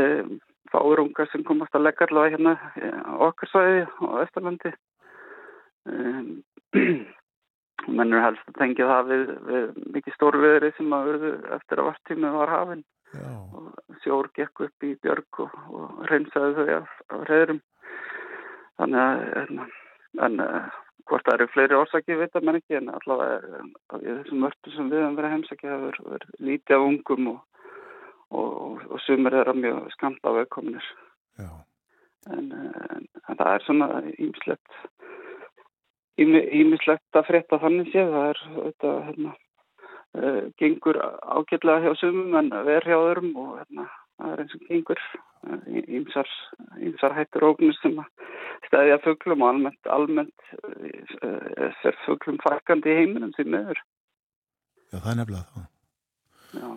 [0.72, 2.52] fáur ungar sem komast að leggja allavega hérna
[3.08, 3.90] á okkar svæði á
[4.24, 4.70] Östalandi
[7.98, 12.28] mennur helst að tengja það við, við mikið stórviðri sem að verðu eftir að vartími
[12.34, 12.84] var hafinn.
[13.56, 13.64] Og
[14.04, 17.62] sjór gekk upp í björg og, og reynsaði þau af, af reyðrum
[18.78, 19.64] þannig að en,
[20.26, 20.40] en
[21.08, 23.60] Hvort það eru fleiri orsaki, veit að mann ekki, en allavega
[23.96, 27.38] í þessum mörtu sem við höfum verið heimsækja það verður veri lítið af ungum og,
[28.28, 30.90] og, og, og sumir er að mjög skamta af auðkominir.
[31.38, 31.54] En,
[32.34, 32.50] en,
[33.24, 34.80] en það er svona ímislegt,
[36.20, 39.34] ímislegt að frétta þannig séð, það er þetta, hérna,
[40.18, 41.00] uh, gengur
[41.38, 43.88] ágjörlega hjá sumum en verð hjá öðrum og hérna,
[44.18, 45.02] það er eins og gengur
[45.98, 47.96] ímsar, hættur ógnir sem
[48.66, 53.80] stæðja fugglum og almennt, almennt uh, er fugglum farkandi í heiminum sem meður.
[54.90, 55.66] Já, það er nefnilega það.
[56.58, 56.68] Já.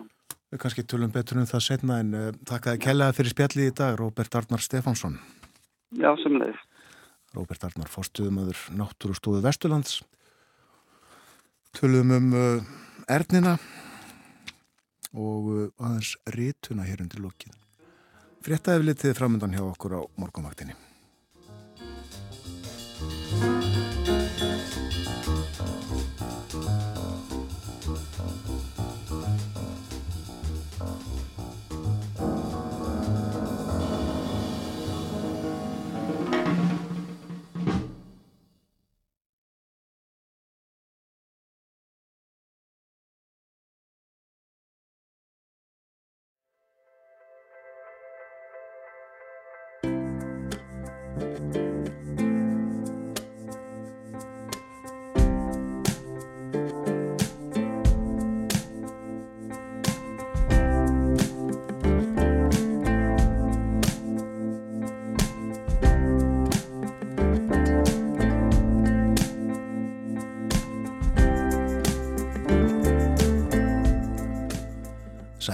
[0.52, 3.96] Við kannski tölum betur um það setna en uh, þakkaði kellaði fyrir spjalli í dag,
[3.98, 5.18] Róbert Arnar Stefánsson.
[5.98, 6.68] Já, sem leiðist.
[7.32, 10.02] Róbert Arnar, fórstuðumöður Náttúrustóðu Vesturlands.
[11.72, 12.74] Tölum um uh,
[13.10, 13.56] Ernina
[15.12, 17.58] og aðeins rítuna hér undir lokkið.
[18.42, 20.74] Fréttaði við litið framöndan hjá okkur á morgunvaktinni.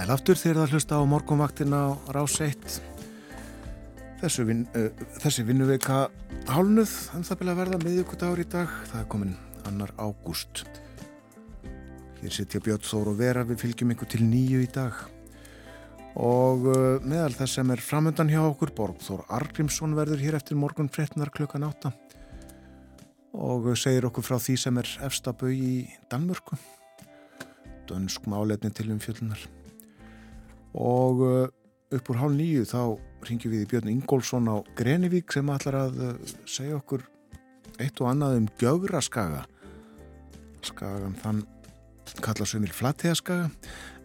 [0.09, 2.79] Sæl aftur þegar það hlusta á morgunvaktina á rás 1.
[4.17, 4.87] Þessu vin, uh,
[5.21, 5.99] þessi vinnuveika
[6.49, 6.93] hálnuð,
[7.27, 8.73] það byrja að verða miðjökudagur í dag.
[8.89, 9.35] Það er komin
[9.69, 10.63] annar ágúst.
[12.23, 14.97] Hér sittja Björn Þór og Vera, við fylgjum ykkur til nýju í dag.
[16.17, 20.57] Og uh, meðal þess sem er framöndan hjá okkur, Borg Þór Argrímsson verður hér eftir
[20.57, 21.93] morgun fréttunar klukkan átta.
[23.37, 26.57] Og segir okkur frá því sem er efstabau í Danmörku.
[27.85, 29.45] Dönsk málefni til um fjöllunar
[30.73, 31.45] og uh,
[31.95, 32.81] upp úr hálf nýju þá
[33.25, 37.05] ringjum við í Björn Ingólfsson á Grenivík sem ætlar að uh, segja okkur
[37.79, 39.45] eitt og annað um Gjögraskaga.
[40.65, 41.45] Skagan þann
[42.25, 43.47] kalla sömil Flattegaskaga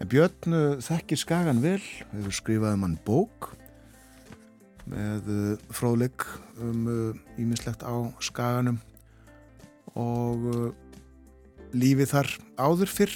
[0.00, 1.80] en Björn uh, þekkir Skagan vel
[2.14, 3.52] hefur skrifað um hann bók
[4.84, 5.30] með
[5.72, 6.26] fróðleik
[6.60, 6.82] um
[7.40, 8.76] ímislegt á Skaganum.
[9.96, 10.74] Og
[11.72, 12.28] lífið þar
[12.60, 13.14] áður fyrr.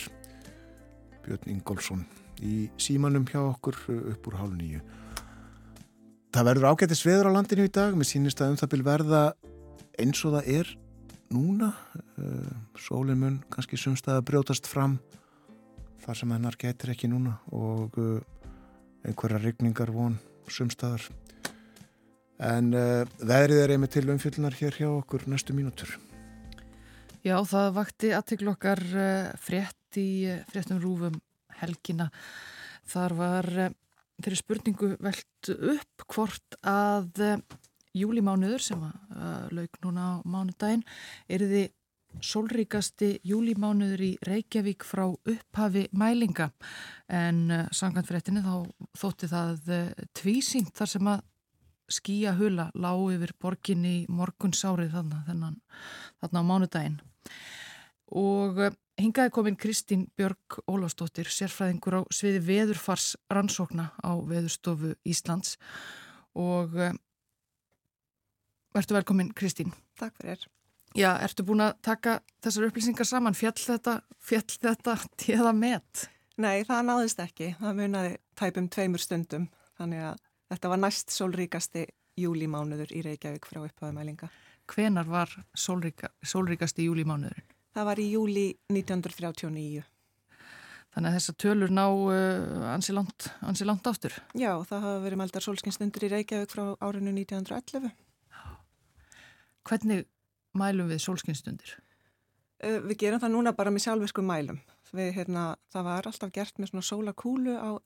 [1.26, 2.06] Björn Ingólfsson
[2.44, 3.78] í símanum hjá okkur
[4.14, 4.80] upp úr hálf nýju.
[6.34, 9.22] Það verður ágættis veður á landinu í dag, mér sýnist að um það byrj verða
[9.98, 10.72] eins og það er
[11.34, 11.70] núna.
[12.20, 14.98] Eh, sólinn mun kannski sumstað að brjótast fram
[16.04, 18.20] þar sem hennar getur ekki núna og eh,
[19.08, 20.18] einhverja rigningar von
[20.52, 21.04] sumstaðar.
[22.38, 25.90] En uh, veðrið er einmitt til umfjöldunar hér hjá okkur næstu mínútur.
[27.26, 31.16] Já, það vakti aðtiklokkar uh, frétt í uh, fréttum rúfum
[31.62, 32.08] helgina.
[32.88, 37.58] Þar var eh, spurningu velt upp hvort að eh,
[37.98, 40.86] júlimánuður sem að eh, lauk núna á mánudaginn
[41.28, 41.74] er þið
[42.24, 46.48] sólríkasti júlimánuður í Reykjavík frá upphafi mælinga
[47.12, 48.64] en sangant fréttinni þá
[48.96, 49.68] þótti það
[50.16, 51.20] tvísýnt þar sem að
[51.92, 55.52] skýja hula lág yfir borginni morgunsárið þarna, þarna,
[56.24, 56.98] þarna á mánudaginn
[58.24, 58.64] og
[58.98, 65.54] Hingaði komin Kristín Björg Ólafsdóttir, sérfræðingur á sviði veðurfars rannsókna á Veðurstofu Íslands
[66.34, 66.90] og uh,
[68.74, 69.70] ertu velkomin Kristín.
[69.98, 70.42] Takk fyrir.
[70.98, 73.36] Já, ertu búin að taka þessar upplýsingar saman?
[73.38, 76.08] Fjall þetta, fjall þetta tíða met?
[76.42, 77.52] Nei, það náðist ekki.
[77.60, 79.44] Það munaði tæpum tveimur stundum.
[79.78, 81.84] Þannig að þetta var næst sólríkasti
[82.18, 84.30] júlimánuður í Reykjavík frá upphafumælinga.
[84.68, 87.46] Hvenar var sólríka, sólríkasti júlimánuðurinn?
[87.78, 89.82] Það var í júli 1939.
[90.90, 94.16] Þannig að þessar tölur ná uh, ansi, langt, ansi langt áttur?
[94.34, 97.92] Já, það hafa verið meldar solskinstundur í Reykjavík frá árinu 1911.
[99.70, 100.08] Hvernig
[100.58, 101.76] mælum við solskinstundir?
[102.58, 104.58] Uh, við gerum það núna bara með sjálfverku mælum.
[104.90, 107.78] Við, hérna, það var alltaf gert með svona sólakúlu á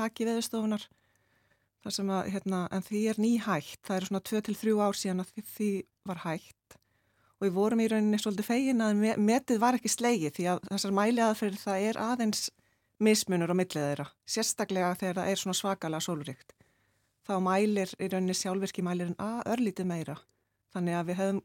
[0.00, 0.88] þakki veðustofunar.
[1.86, 2.02] Að,
[2.34, 3.78] hérna, en því er nýhægt.
[3.86, 5.70] Það eru svona 2-3 ár síðan að því
[6.10, 6.80] var hægt
[7.36, 10.94] og við vorum í rauninni svolítið fegin að metið var ekki slegið því að þessar
[10.96, 12.46] mæli aðferð það er aðeins
[13.02, 16.54] mismunur á millið þeirra, sérstaklega þegar það er svona svakalega sólurikt.
[17.26, 20.16] Þá mælir í rauninni sjálfvirkji mælirinn að örlítið meira.
[20.72, 21.40] Þannig að við hefðum,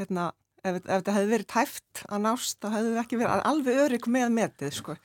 [0.00, 0.24] hérna,
[0.62, 4.10] ef, ef þetta hefði verið tæft að nást, þá hefðum við ekki verið alveg örygg
[4.16, 4.98] með metið, sko.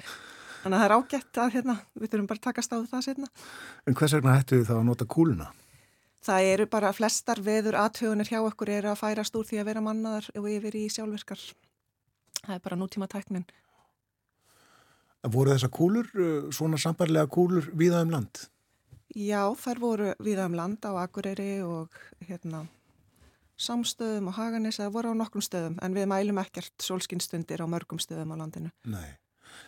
[0.63, 3.31] Þannig að það er ágætt að, hérna, við þurfum bara að taka stáðu það setna.
[3.87, 5.51] En hvers vegna hættu þið þá að nota kúluna?
[6.25, 9.83] Það eru bara flestar veður aðtöðunir hjá okkur eru að færast úr því að vera
[9.85, 11.41] mannaðar og yfir í sjálfverkar.
[12.41, 13.45] Það er bara nútíma tæknin.
[15.27, 18.47] Voru þessar kúlur, uh, svona sambarlega kúlur, viða um land?
[19.17, 21.95] Já, þær voru viða um land á Akureyri og
[22.27, 22.65] hérna,
[23.57, 27.99] samstöðum og Haganis, það voru á nokkrum stöðum en við mælum ekkert solskinstundir á mörgum
[28.03, 28.71] stöðum á landinu.
[28.85, 29.17] Nei.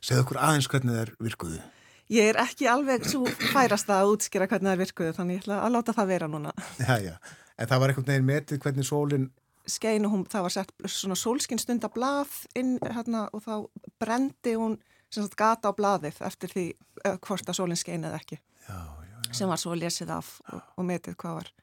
[0.06, 1.62] Segð okkur aðeins hvernig þeir virkuðu.
[2.10, 5.76] Ég er ekki alveg svo færast að útskýra hvernig það virkuðu þannig ég ætla að
[5.76, 6.54] láta það vera núna.
[6.82, 7.14] Já, já.
[7.60, 9.28] En það var einhvern veginn metið hvernig sólinn...
[9.70, 13.54] Skein og hún, það var sett svona sólskinn stund að blað inn hérna og þá
[14.02, 14.80] brendi hún
[15.14, 16.66] sem sagt gata á blaðið eftir því
[17.06, 18.40] uh, hvort að sólinn skein eða ekki.
[18.66, 19.30] Já, já, já.
[19.38, 21.54] Sem var svo lesið af og, og metið hvað var,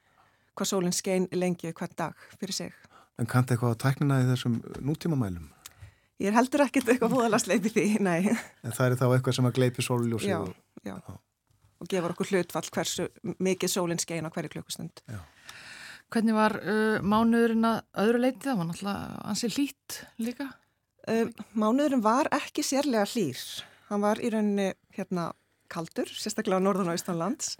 [0.55, 2.79] hvað sólinn skein lengi hvern dag fyrir sig.
[3.19, 5.51] En kannti eitthvað á tæknina í þessum nútímamælum?
[6.17, 8.31] Ég er heldur ekkert eitthvað fóðala sleipið því, nei.
[8.65, 10.53] En það er þá eitthvað sem að gleipi sólljósi já, og...
[10.81, 11.17] Já, já.
[11.77, 13.05] Og gefur okkur hlutfall hversu
[13.45, 15.03] mikið sólinn skein á hverju klukkustund.
[15.05, 15.19] Já.
[16.09, 18.47] Hvernig var uh, mánuðurinn að öðru leiti?
[18.47, 20.47] Það var náttúrulega ansið hlýtt líka?
[21.05, 23.43] Uh, mánuðurinn var ekki sérlega hlýr.
[23.91, 25.27] Hann var í rauninni hérna
[25.69, 27.57] kaldur, sérstaklega á norðan og austanlands.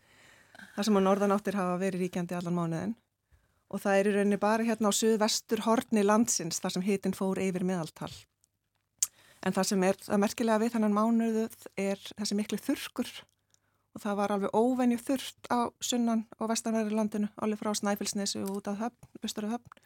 [0.77, 2.95] Það sem á norðanáttir hafa verið ríkjandi allan mánuðin.
[3.69, 7.43] Og það er í rauninni bara hérna á suðvestur horni landsins þar sem hitin fór
[7.43, 8.13] yfir meðaltal.
[9.47, 13.11] En það sem er það merkilega við þannan mánuðuð er þessi miklu þurrkur
[13.95, 18.57] og það var alveg óvenju þurrt á sunnan og vestanverði landinu, alveg frá Snæfellsnesi og
[18.59, 19.85] út af höfn, austur af höfn.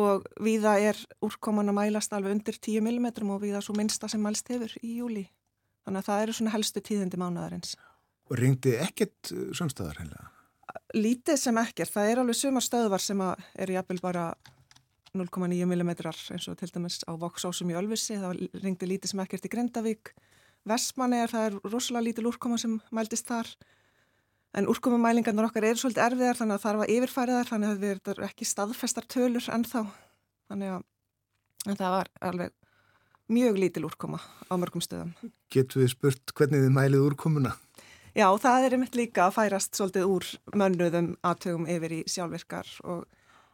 [0.00, 4.22] Og viða er úrkoman að mælast alveg undir 10 mm og viða svo minnsta sem
[4.22, 5.24] mælst hefur í júli.
[5.86, 7.74] Þannig að það eru svona helstu tíðindi mánuðarins.
[8.30, 10.28] Og ringdi ekkert uh, sömstæðar heila?
[10.94, 11.90] Lítið sem ekkert.
[11.90, 14.28] Það er alveg sumar stöðvar sem eru jafnvel bara
[15.16, 18.18] 0,9 mm eins og til dæmis á Voksásum í Ölfussi.
[18.20, 20.12] Það ringdi lítið sem ekkert í Grindavík.
[20.68, 23.50] Vestmanni er það er rosalega lítil úrkoma sem mæltist þar.
[24.54, 27.84] En úrkomumælingarnar okkar eru svolítið erfiðar þannig að það er að yfirfæri þar þannig að
[27.84, 29.84] við erum ekki staðfestar tölur ennþá.
[30.50, 32.56] Þannig að það var alveg
[33.30, 35.14] mjög lítil úrkoma á mörgum stöðum.
[35.50, 37.54] Getur við spurt hvernig þið mælið úrkomuna?
[38.10, 43.04] Já, það er einmitt líka að færast svolítið úr mönnuðum aðtögum yfir í sjálfvirkar og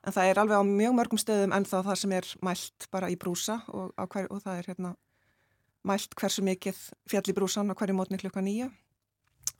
[0.07, 3.11] en það er alveg á mjög mörgum stöðum en þá það sem er mælt bara
[3.11, 4.95] í brúsa og, hver, og það er hérna
[5.87, 6.81] mælt hversu mikið
[7.11, 8.71] fjall í brúsan á hverju mótni klukka nýja.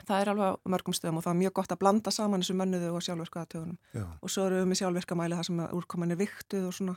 [0.07, 2.57] Það er alveg á mörgum stöðum og það er mjög gott að blanda saman þessu
[2.59, 6.21] mönnuðu og sjálfvirka aðtögunum og svo eru við með sjálfvirka mæli það sem úrkoman er
[6.21, 6.97] viktuð og svona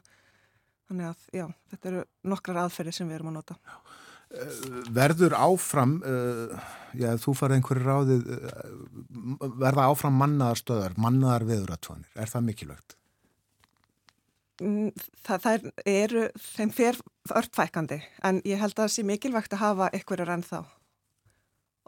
[0.89, 3.57] Þannig að, já, þetta eru nokkrar aðferði sem við erum að nota.
[4.29, 4.61] Eh,
[4.93, 12.09] verður áfram, uh, já, þú farið einhverju ráðið, uh, verða áfram mannaðar stöðar, mannaðar veðuratvanir,
[12.17, 12.98] er það mikilvægt?
[14.59, 14.89] Mm,
[15.23, 16.99] það, það eru, þeim fer
[17.39, 20.59] örtfækandi, en ég held að það sé mikilvægt að hafa einhverjar enn þá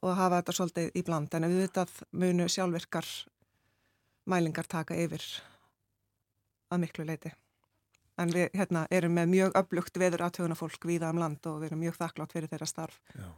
[0.01, 3.11] og hafa þetta svolítið í bland, en við að munu sjálfvirkar
[4.31, 5.25] mælingar taka yfir
[6.71, 7.33] að miklu leiti
[8.21, 11.71] en við hérna, erum með mjög öflugt veður aðtöðuna fólk viða um land og við
[11.71, 12.99] erum mjög þakklátt fyrir þeirra starf.
[13.15, 13.29] Já.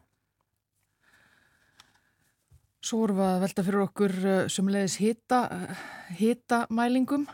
[2.84, 5.40] Svo vorum við að velta fyrir okkur uh, sumleðis hita,
[6.20, 7.30] hita mælingum.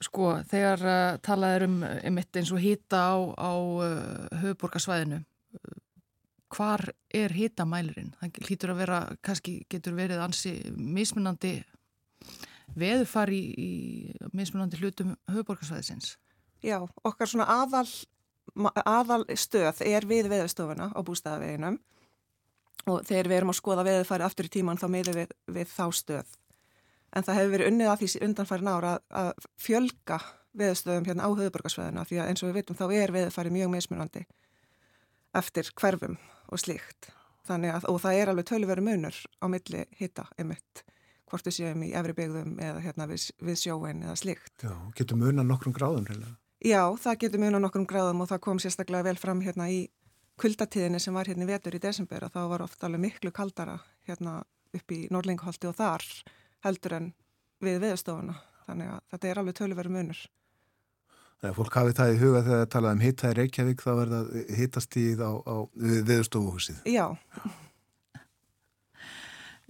[0.00, 5.20] Sko, þegar uh, talað er um einmitt eins og hita á, á uh, höfuborgarsvæðinu,
[6.50, 8.14] hvar er hitamælirinn?
[8.20, 11.58] Það hlýtur að vera, kannski getur verið ansi mismunandi
[12.80, 13.70] veðufar í, í
[14.36, 16.16] mismunandi hlutum höfuborgarsvæðisins?
[16.64, 17.86] Já, okkar svona aðal,
[18.84, 21.78] aðal stöð er við veðustofuna á bústæðaveginum
[22.88, 25.86] og þegar við erum að skoða veðufari aftur í tíman þá meðum við, við þá
[25.96, 26.36] stöð.
[27.16, 30.18] En það hefur verið unnið að því undanfæri nára að, að fjölga
[30.60, 34.22] veðustöðum hérna á höfuborgarsvæðina því að eins og við vitum þá er veðufari mjög mismunandi
[35.40, 36.16] eftir hverfum
[36.50, 37.10] og slíkt.
[37.50, 40.84] Að, og það er alveg tölveru munur á milli hitta emitt
[41.30, 44.54] hvort við séum í efri byggðum eða hérna við, við sjóin eða slikt.
[44.62, 46.34] Já, getur munan nokkrum gráðum reyna?
[46.62, 49.80] Já, það getur munan nokkrum gráðum og það kom sérstaklega vel fram hérna í
[50.40, 53.78] kuldatíðinni sem var hérna í vetur í desember að þá var ofta alveg miklu kaldara
[54.08, 54.40] hérna
[54.76, 56.06] upp í Norlingholti og þar
[56.66, 57.08] heldur en
[57.64, 58.36] við viðstofuna.
[58.66, 60.20] Þannig að þetta er alveg töluveru munur.
[61.40, 64.12] Þegar fólk hafið það í huga þegar það talaði um hitta í Reykjavík þá er
[64.14, 65.56] það hittastíð á, á
[66.10, 66.82] viðstofuhúsið.
[66.90, 67.06] Já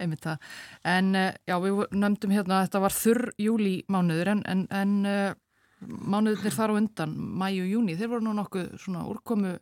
[0.01, 0.49] einmitt það.
[0.87, 4.93] En eh, já, við nefndum hérna að þetta var þurr júli mánuður en, en, en
[5.09, 5.33] uh,
[5.81, 9.55] mánuðurnir þar á undan, mæju og júni, þeir voru nú nokkuð svona úrkomu,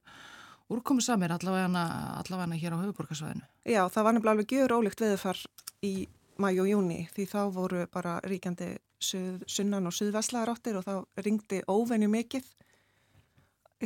[0.74, 1.84] úrkomu samir allavega,
[2.22, 3.46] allavega hér á höfuborgarsvæðinu.
[3.68, 5.44] Já, það var nefnilega alveg gjör ólíkt veðufar
[5.86, 5.94] í
[6.40, 11.24] mæju og júni því þá voru bara ríkjandi suð, sunnan og suðvestlaðar áttir og þá
[11.26, 12.48] ringdi óvenju mikið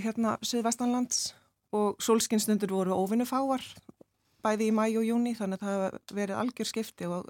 [0.03, 1.33] hérna suðvestanlands
[1.73, 3.63] og solskinstundur voru óvenju fáar
[4.43, 7.29] bæði í mæ og júni þannig að það verið algjör skipti og,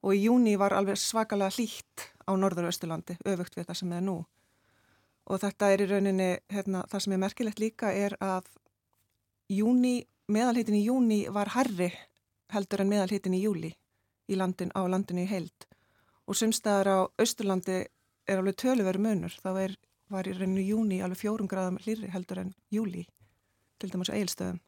[0.00, 4.04] og í júni var alveg svakalega hlýtt á norður östurlandi öfugt við það sem er
[4.06, 4.20] nú.
[5.30, 8.46] Og þetta er í rauninni hérna, það sem er merkilegt líka er að
[9.50, 11.90] júni, meðalhitin í júni var herri
[12.54, 13.74] heldur en meðalhitin í júli
[14.38, 15.66] landin, á landinu í heild
[16.26, 17.84] og sumstaðar á östurlandi
[18.30, 19.76] er alveg töluveru munur þá er,
[20.10, 23.06] var í rauninni júni alveg fjórum gráðum hlýri heldur en júli
[23.80, 24.60] til dæmis á eilstöðum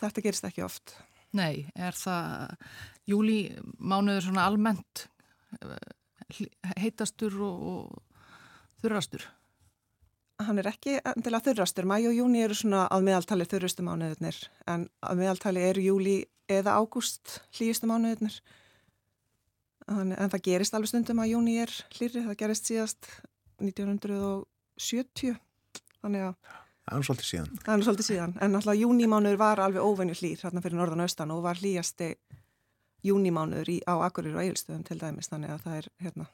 [0.00, 0.94] þetta gerist ekki oft.
[1.36, 2.56] Nei, er það
[3.08, 3.38] júli
[3.78, 5.06] mánuður svona almennt
[5.60, 6.44] eh,
[6.80, 9.26] heitastur og, og þurrastur?
[10.42, 11.88] Hann er ekki að þurrastur.
[11.88, 16.16] Mæ og júni eru svona að meðaltali þurrustu mánuðurnir en að meðaltali eru júli
[16.52, 18.36] eða ágúst hlýjustu mánuðurnir.
[19.86, 23.10] En það gerist alveg stundum að júni er hlýri, það gerist síðast
[23.62, 25.36] 1970
[26.02, 26.38] þannig að
[26.86, 27.54] Það er svolítið síðan.
[27.64, 31.08] Það er svolítið síðan, en náttúrulega júnimánuður var alveg óvenju hlýr hérna fyrir norðan og
[31.08, 32.12] austan og var hlýjasti
[33.06, 36.26] júnimánuður á Akureyri og Egilstöðum til dæmis, þannig að það er hérna,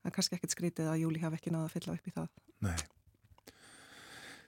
[0.00, 2.30] það er kannski ekkert skrítið að júli hafi ekki náða að fylla upp í það.
[2.64, 2.76] Nei.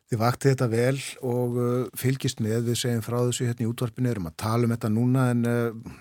[0.08, 4.08] Þið vakti þetta vel og uh, fylgist með, við segjum frá þessu hérna í útvarpinu,
[4.14, 5.96] erum að tala um þetta núna en uh,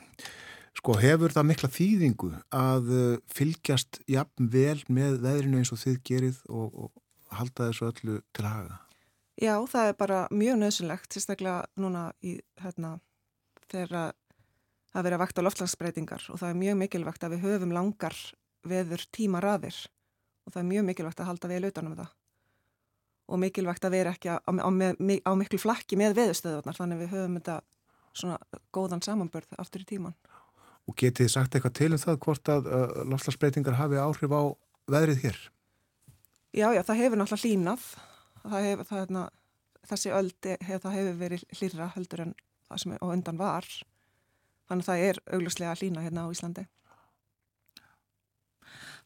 [0.78, 5.97] sko hefur það mikla þýðingu að uh, fylgjast jafn vel með veðrinu eins og þið
[6.05, 8.80] gerið og, og halda þessu öllu til haga?
[9.38, 12.95] Já, það er bara mjög nöðsynlegt, sérstaklega núna í hérna
[13.69, 14.15] þegar
[14.93, 18.17] það verið að vakta loftlagsbreytingar og það er mjög mikilvægt að við höfum langar
[18.67, 19.78] veður tíma raðir
[20.47, 22.13] og það er mjög mikilvægt að halda vel utanum það.
[23.28, 24.69] og mikilvægt að vera ekki á, á,
[25.28, 27.59] á miklu flakki með veðustöðunar þannig við höfum þetta
[28.17, 28.38] svona
[28.73, 30.15] góðan samanbörð aftur í tíman.
[30.88, 34.43] Og getið sagt eitthvað til um það hvort að uh, lofslagsbreytingar hafi áhrif á
[34.88, 35.39] veðrið hér?
[36.55, 37.89] Já, já, það hefur náttúrulega hlínað.
[38.47, 39.25] Það hefur, það, na,
[39.89, 42.33] þessi öldi, hef, það hefur verið hlýra heldur en
[42.69, 43.67] það sem á undan var.
[44.67, 46.65] Þannig að það er auglustlega hlína hérna á Íslandi.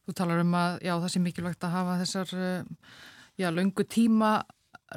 [0.02, 2.88] Þú talar um að já, það sé mikilvægt að hafa þessar uh,
[3.38, 4.32] já, löngu tíma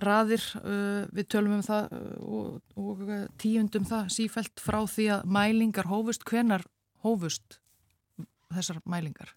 [0.02, 2.48] raðir, uh, við tölum um það uh, og,
[2.82, 3.04] og
[3.42, 6.66] tíundum það sífælt frá því að mælingar hófust, hvenar
[7.06, 7.60] hófust
[8.54, 9.32] þessar mælingar?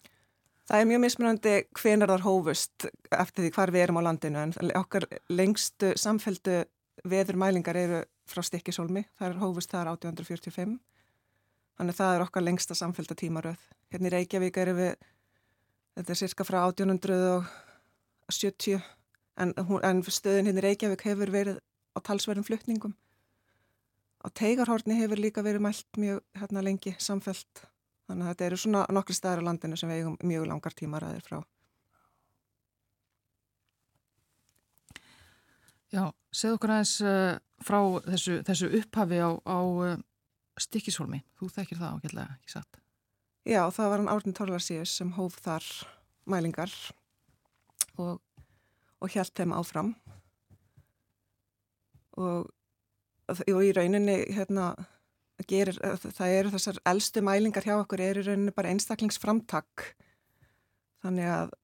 [0.69, 4.53] Það er mjög mismunandi hvenar þar hófust eftir því hvar við erum á landinu en
[4.77, 6.61] okkar lengstu samfældu
[7.09, 10.77] veðurmælingar eru frá Stikkisólmi, það er hófust þar 1845
[11.79, 13.59] þannig það er okkar lengsta samfælda tímaröð.
[13.89, 14.93] Hérna í Reykjavík eru við,
[15.95, 18.81] þetta er cirka frá 1870
[19.39, 21.57] en, en stöðin hérna í Reykjavík hefur verið
[21.95, 22.93] á talsverðum flutningum.
[24.19, 27.63] Á teigarhorni hefur líka verið mælt mjög hérna lengi samfælt.
[28.09, 31.25] Þannig að þetta eru svona nokkri staðar á landinu sem við eigum mjög langar tímaræðir
[31.25, 31.39] frá.
[35.89, 36.03] Já,
[36.35, 39.97] segð okkur aðeins uh, frá þessu, þessu upphafi á, á uh,
[40.59, 41.23] Stikkishólmi.
[41.39, 42.81] Þú þekkir það ákveðlega, ekki satt?
[43.47, 45.65] Já, það var hann Árni Torlarsíus sem hóf þar
[46.29, 46.73] mælingar
[47.97, 48.19] og
[48.99, 49.93] og hjælt þeim áfram
[52.19, 52.49] og,
[53.29, 54.73] og í rauninni hérna,
[55.49, 59.93] gerir, það eru þessar eldstu mælingar hjá okkur er í rauninni bara einstaklingsframtak.
[61.03, 61.55] Þannig að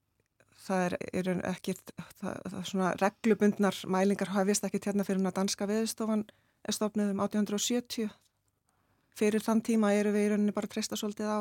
[0.66, 5.38] það er, er ekki það, það er svona reglubundnar mælingar hafist ekki hérna fyrir að
[5.42, 6.26] danska veðustofan
[6.66, 8.10] er stofnuð um 1870
[9.16, 11.40] fyrir þann tíma eru við í rauninni bara treysta svolítið á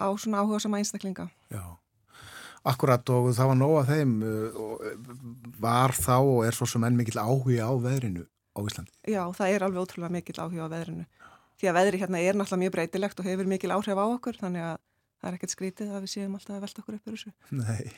[0.00, 1.28] á svona áhuga sama einstaklinga.
[1.50, 1.78] Já.
[2.64, 4.62] Akkurat og það var nóga þeim uh,
[5.60, 8.24] var þá og er svo sem enn mikill áhuga á veðrinu
[8.54, 8.94] á Íslandi.
[9.10, 11.06] Já, það er alveg ótrúlega mikill áhuga á veðrinu.
[11.58, 14.66] Því að veðri hérna er náttúrulega mjög breytilegt og hefur mikil áhrif á okkur þannig
[14.66, 14.74] að
[15.20, 17.34] það er ekkert skrítið að við séum alltaf að velta okkur upp úr þessu.
[17.54, 17.94] Nei.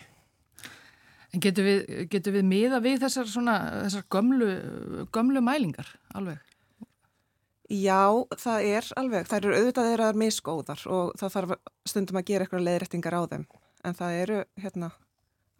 [1.34, 1.80] En getur við,
[2.12, 4.50] getur við miða við þessar, svona, þessar gömlu,
[5.12, 6.38] gömlu mælingar alveg?
[7.66, 9.26] Já, það er alveg.
[9.26, 11.56] Það eru auðvitað þeirra miskóðar og það þarf
[11.88, 13.48] stundum að gera eitthvað leðrættingar á þeim
[13.86, 14.92] en það eru hérna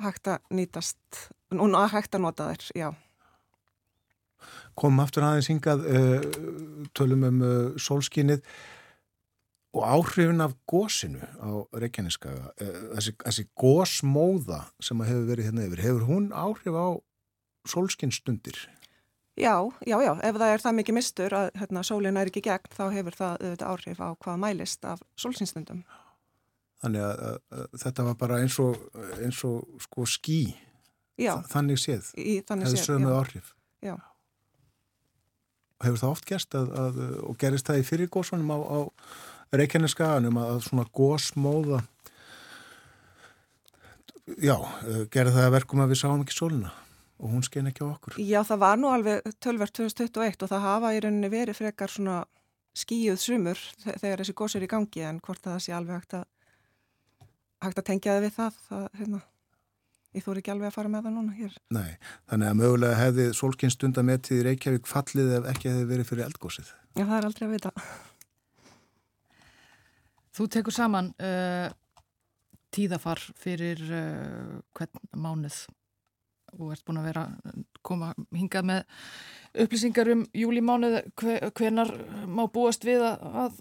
[0.03, 1.27] hægt að nýtast
[1.57, 2.89] og hægt að nota þér, já.
[4.77, 8.45] Komum aftur aðeins hingað, uh, tölum um uh, sólskinnið
[9.77, 15.85] og áhrifin af gósinu á Reykjaneskaga, uh, þessi, þessi gósmóða sem hefur verið hérna yfir,
[15.85, 16.89] hefur hún áhrif á
[17.69, 18.67] sólskinnstundir?
[19.37, 22.71] Já, já, já, ef það er það mikið mistur að hérna, sólinn er ekki gegn
[22.73, 25.83] þá hefur það auðvitað áhrif á hvað mælist af sólskinnsstundum.
[26.81, 28.79] Þannig að, að, að þetta var bara eins og,
[29.21, 30.41] eins og sko skí,
[31.21, 32.09] já, þannig séð,
[32.49, 33.53] þannig hefði sömuð áhrif.
[33.85, 33.95] Já.
[35.85, 38.79] Hefur það oft gerst að, og gerist það í fyrir góðsvonum á, á
[39.57, 41.83] Reykjaneskaganum að svona góðsmóða,
[44.43, 44.57] já,
[45.13, 46.73] gerði það verkum að við sáum ekki sóluna
[47.17, 48.17] og hún skein ekki á okkur.
[48.21, 52.23] Já, það var nú alveg tölvert 2021 og það hafa í rauninni verið frekar svona
[52.77, 56.27] skíuð sumur þegar þessi góðs er í gangi en hvort það sé alveg hægt að
[57.65, 59.21] hægt að tengja það við það, það hérna,
[60.17, 61.55] ég þóri ekki alveg að fara með það núna hér.
[61.77, 61.97] Nei,
[62.31, 66.71] þannig að mögulega hefði solskynnstunda með til Reykjavík fallið ef ekki hefði verið fyrir eldgósið.
[66.97, 67.73] Já, það er aldrei að vita.
[70.37, 71.67] Þú tekur saman uh,
[72.75, 75.65] tíðafar fyrir uh, hvern mánuð
[76.57, 79.03] og ert búin að vera uh, koma hingað með
[79.65, 81.93] upplýsingar um júlimánuð hver, hvernar
[82.29, 83.61] má búast við að, að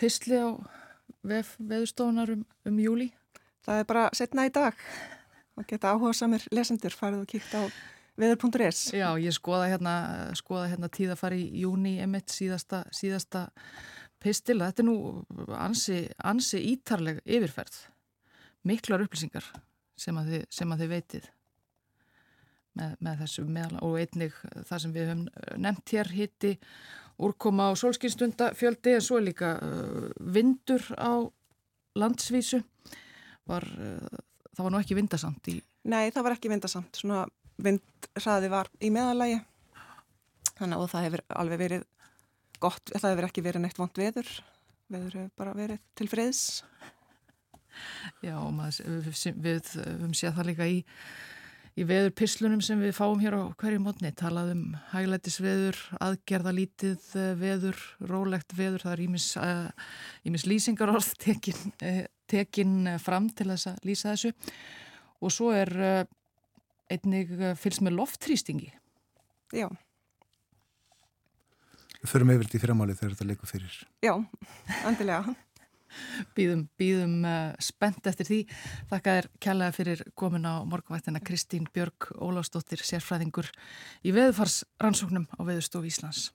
[0.00, 0.48] pysli á
[1.24, 3.10] vef, veðustofunar um, um júli?
[3.64, 4.76] Það er bara setna í dag
[5.60, 7.62] og geta áhuga samir lesendur farið og kíkt á
[8.20, 9.94] veður.is Já, ég skoða hérna,
[10.38, 13.48] skoða hérna tíðafari í júni emitt síðasta, síðasta
[14.20, 14.60] pistil.
[14.60, 14.96] Þetta er nú
[15.56, 17.84] ansi, ansi ítarleg yfirferð.
[18.68, 19.46] Miklar upplýsingar
[20.00, 21.28] sem að þið, sem að þið veitið
[22.78, 26.52] með, með þessu meðal og einnig það sem við höfum nefnt hér hitti
[27.20, 31.24] úrkoma á solskinstunda fjöldi en svo líka uh, vindur á
[32.00, 32.62] landsvísu
[33.50, 34.20] var, uh,
[34.60, 35.56] það var nú ekki vindasamt í
[35.88, 36.98] Nei, það var ekki vindasamt.
[37.00, 37.22] Svona
[37.64, 39.38] vindræði var í meðalagi
[40.58, 41.86] þannig að það hefur alveg verið
[42.60, 44.28] gott, það hefur ekki verið neitt vond veður.
[44.92, 46.42] Veður hefur bara verið til friðs.
[48.20, 49.00] Já, maður,
[49.40, 50.80] við höfum séð það líka í
[51.78, 57.32] í veður pislunum sem við fáum hér á hverju mótni talað um hæglætisveður, aðgerðalítið eh,
[57.38, 63.84] veður, rólegt veður, það er ímis, eh, lýsingarorð tekin, eh, tekin fram til þess að
[63.90, 64.34] lýsa þessu
[65.20, 66.08] og svo er
[66.90, 68.70] einnig uh, fylgst með loftrýstingi.
[69.54, 69.68] Já.
[72.00, 73.78] Við förum yfir þetta í fyrramáli þegar þetta leikur fyrir.
[74.04, 74.14] Já,
[74.88, 75.34] andilega.
[76.36, 78.40] Býðum, býðum uh, spennt eftir því.
[78.90, 83.50] Þakka þér kjallaði fyrir komin á morgunvættina Kristín Björg Ólásdóttir, sérfræðingur
[84.04, 86.30] í veðufarsrannsóknum á Veðustof Íslands.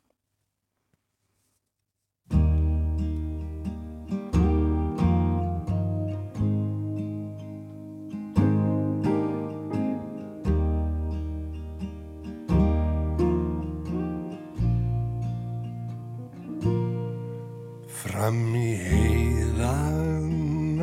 [18.05, 19.34] Fram í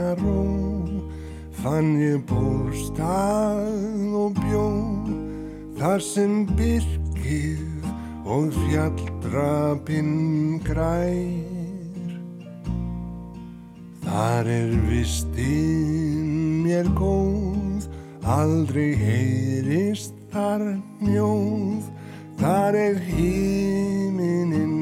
[0.03, 0.43] heiðana ró
[1.63, 4.67] fann ég bústað og bjó
[5.79, 7.87] þar sem byrkið
[8.27, 12.11] og fjalldrapinn grær.
[14.03, 17.87] Þar er vistinn mér góð,
[18.23, 20.63] aldrei heyrist þar
[21.03, 21.91] njóð,
[22.41, 24.82] þar er hímininn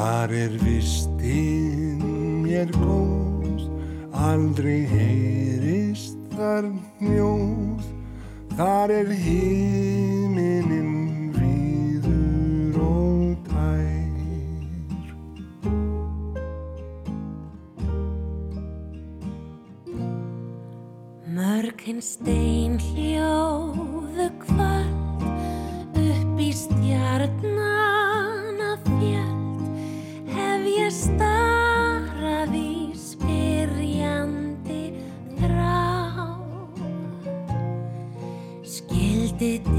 [0.00, 2.00] Þar er vistinn
[2.40, 3.66] mér góð,
[4.16, 6.70] aldrei heyrist þar
[7.04, 7.84] njóð,
[8.56, 10.94] þar er hímininn
[11.36, 15.04] víður og tær.
[21.28, 25.28] Mörgin stein hljóðu kvöld
[26.08, 27.59] upp í stjarnana
[39.40, 39.69] skildi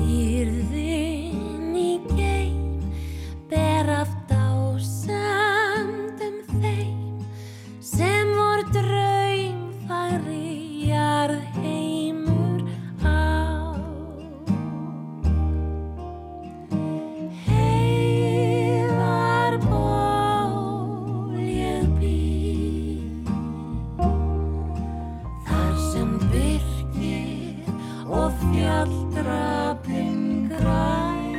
[28.42, 31.36] og fjalldrapinn græn.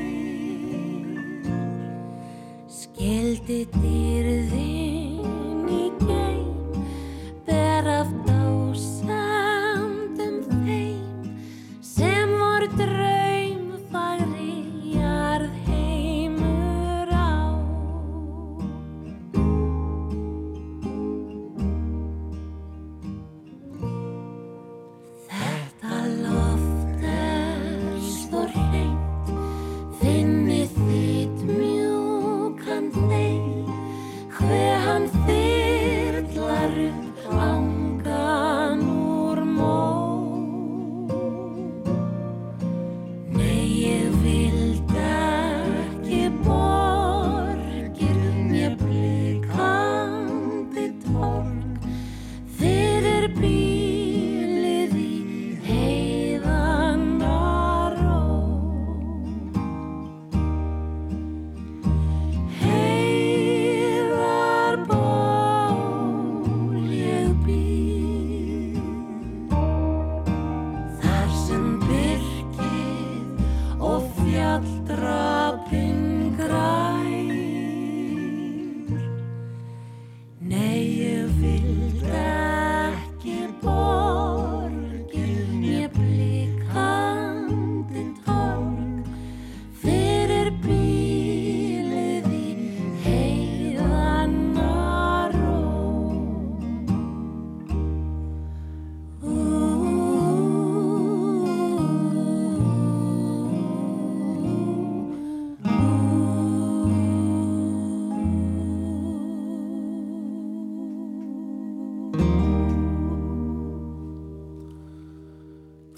[2.69, 4.42] Skildi dýrðin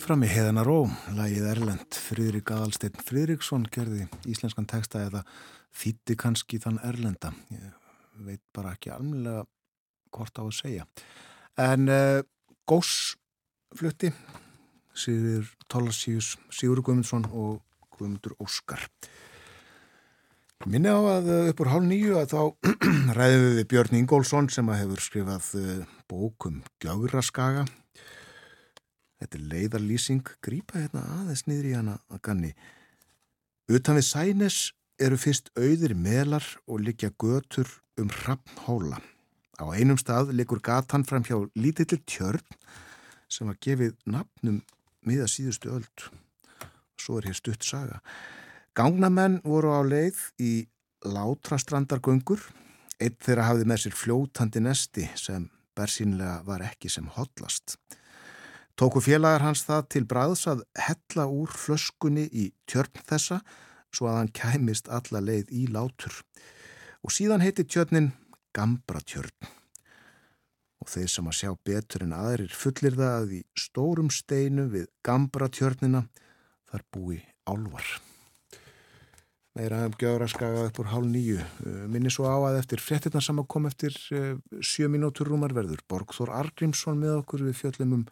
[0.05, 0.83] Fram í heðana ró,
[1.17, 5.23] lagið Erlend, Friðrik Aðalsteinn Friðriksson gerði íslenskan texta eða
[5.81, 7.31] þýtti kannski þann Erlenda.
[7.49, 7.71] Ég
[8.27, 9.47] veit bara ekki alveg
[10.13, 10.85] hvort á að segja.
[11.57, 12.21] En uh,
[12.69, 13.15] Gós
[13.73, 14.11] flutti,
[14.93, 17.63] Sigur Tólasíus, Sigur Guðmundsson og
[17.97, 18.85] Guðmundur Óskar.
[20.69, 22.77] Minni á að uh, upp úr hálf nýju að þá
[23.23, 27.65] ræðum við Björn Ingólfsson sem að hefur skrifað uh, bókum Gjáraskaga.
[29.25, 32.51] Þetta er leiðarlýsing, grípa hérna aðeins niður í hana að ganni.
[33.73, 34.59] Utan við Sænes
[35.01, 38.99] eru fyrst auðir melar og liggja götur um hrappnhóla.
[39.57, 42.45] Á einum stað liggur gatan fram hjá lítillir tjörn
[43.33, 44.61] sem var gefið nafnum
[45.09, 46.07] miða síðustu öld.
[47.01, 48.03] Svo er hér stutt saga.
[48.77, 50.53] Gangnamenn voru á leið í
[51.01, 52.45] látrastrandargöngur.
[53.01, 57.79] Eitt þeirra hafði með sér fljótandi nesti sem bersýnlega var ekki sem hotlast.
[58.75, 63.37] Tóku félagar hans það til bræðs að hella úr flöskunni í tjörn þessa
[63.95, 66.17] svo að hann kæmist alla leið í látur.
[67.07, 68.11] Og síðan heiti tjörnin
[68.55, 69.53] Gambratjörn.
[70.83, 74.91] Og þeir sem að sjá betur en aðrir fullir það að í stórum steinu við
[75.07, 76.03] Gambratjörnina
[76.73, 77.87] þar búi álvar.
[79.55, 81.39] Meira um gjöðraskaga upp úr hálf nýju.
[81.87, 85.87] Minni svo á að eftir fréttina sem að kom eftir sjö mínútur rúmarverður.
[85.87, 88.09] Borgþór Argrímsson með okkur við fjöllum um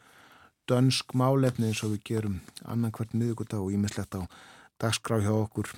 [0.70, 4.22] dönsk málefni eins og við gerum annan hvert miðugudag og ímislegt á
[4.82, 5.70] dagskrá hjá okkur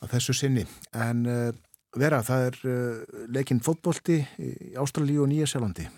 [0.00, 0.64] á þessu sinni.
[0.92, 1.50] En uh,
[1.96, 5.88] vera, það er uh, leikinn fótbolti í Ástralíu og Nýjasjálandi.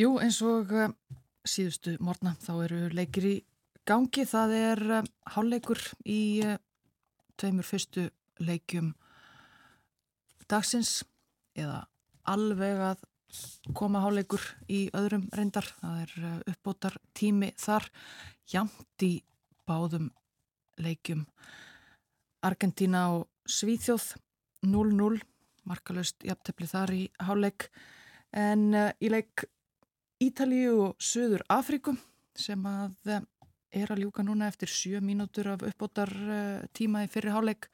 [0.00, 0.88] Jú, eins og uh,
[1.44, 3.36] síðustu morgna þá eru leikir í
[3.88, 4.24] gangi.
[4.28, 4.84] Það er
[5.34, 6.20] hálfleikur í
[7.40, 8.08] tveimur fyrstu
[8.40, 8.92] leikjum
[10.50, 11.00] dagsins
[11.58, 11.84] eða
[12.28, 13.06] alveg að
[13.76, 15.66] koma hálfleikur í öðrum reyndar.
[15.80, 16.14] Það er
[16.52, 17.86] uppbótar tími þar,
[18.50, 19.12] jamt í
[19.68, 20.10] báðum
[20.80, 21.24] leikjum.
[22.46, 24.14] Argentina og Svíþjóð
[24.66, 25.20] 0-0,
[25.68, 27.68] markalöst jafntefni þar í hálfleik.
[28.36, 29.46] En uh, í leik
[30.22, 31.98] Ítalíu og Suður Afrikum
[32.38, 33.24] sem að uh,
[33.70, 36.10] er að ljúka núna eftir 7 mínútur af uppbótar
[36.74, 37.68] tíma í fyrri hálfleik.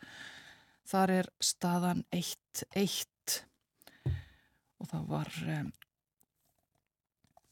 [0.86, 3.15] Þar er staðan 1-1
[4.80, 5.72] og það var um,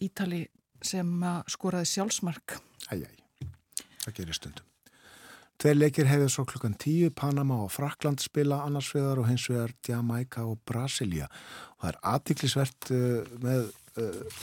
[0.05, 0.43] Ítali
[0.85, 1.11] sem
[1.49, 2.59] skoraði sjálfsmark.
[2.93, 3.19] Æjæj,
[4.05, 4.71] það gerir stundum.
[5.61, 9.73] Tveir leikir hefur svo klukkan 10, Panama og Frakland spila annars vegar og hins vegar
[9.87, 11.29] Jamaica og Brasilia.
[11.77, 13.69] Og það er aðtiklisvert uh, með
[14.03, 14.41] uh,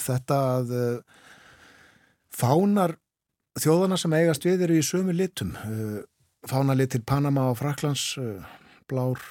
[0.00, 1.18] þetta að uh,
[2.32, 2.96] fánar
[3.60, 5.54] þjóðana sem eigast við eru í sömu litum.
[6.46, 8.18] Fánalitir Panama og Fraklands,
[8.90, 9.22] blár,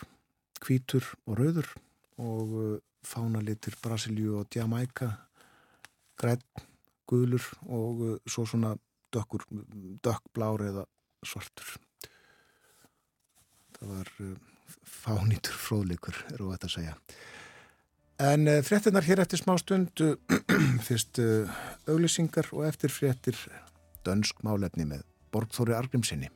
[0.64, 1.70] kvítur og rauður
[2.22, 5.12] og fánalitir Brasilíu og Jamaica,
[6.18, 6.42] græn,
[7.10, 8.76] guðlur og svo svona
[9.14, 9.46] dökkur,
[10.04, 10.86] dökkblár eða
[11.26, 11.76] svartur.
[13.76, 14.12] Það var
[14.86, 16.96] fánýtur fróðleikur, eru þetta að segja.
[18.26, 20.02] En fréttinar hér eftir smá stund,
[20.88, 21.20] fyrst
[21.86, 23.38] auglýsingar og eftir fréttir
[24.08, 25.04] dönsk málefni með
[25.36, 26.32] Borgþóri Argrimsinni.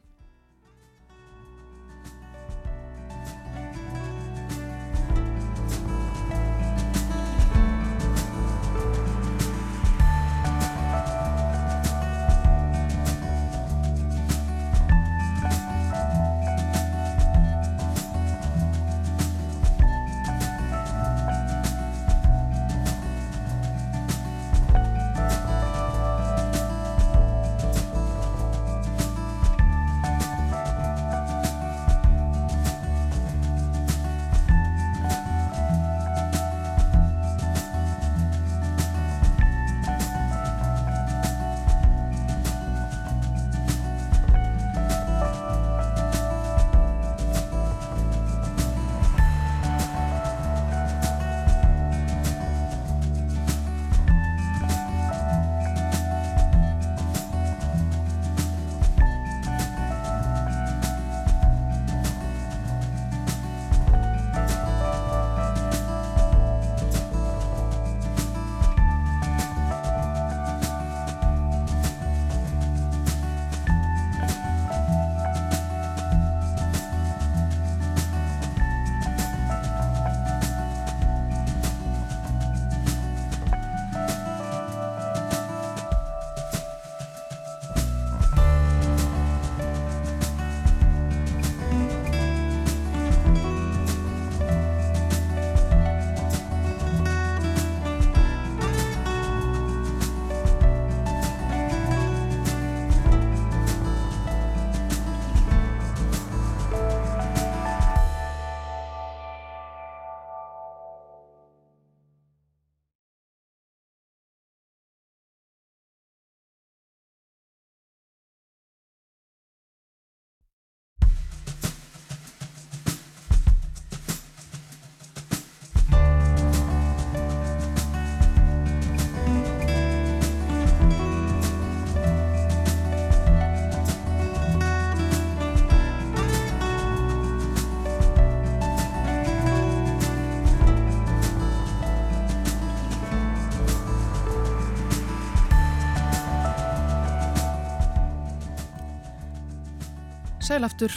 [150.49, 150.89] Sæl aftur,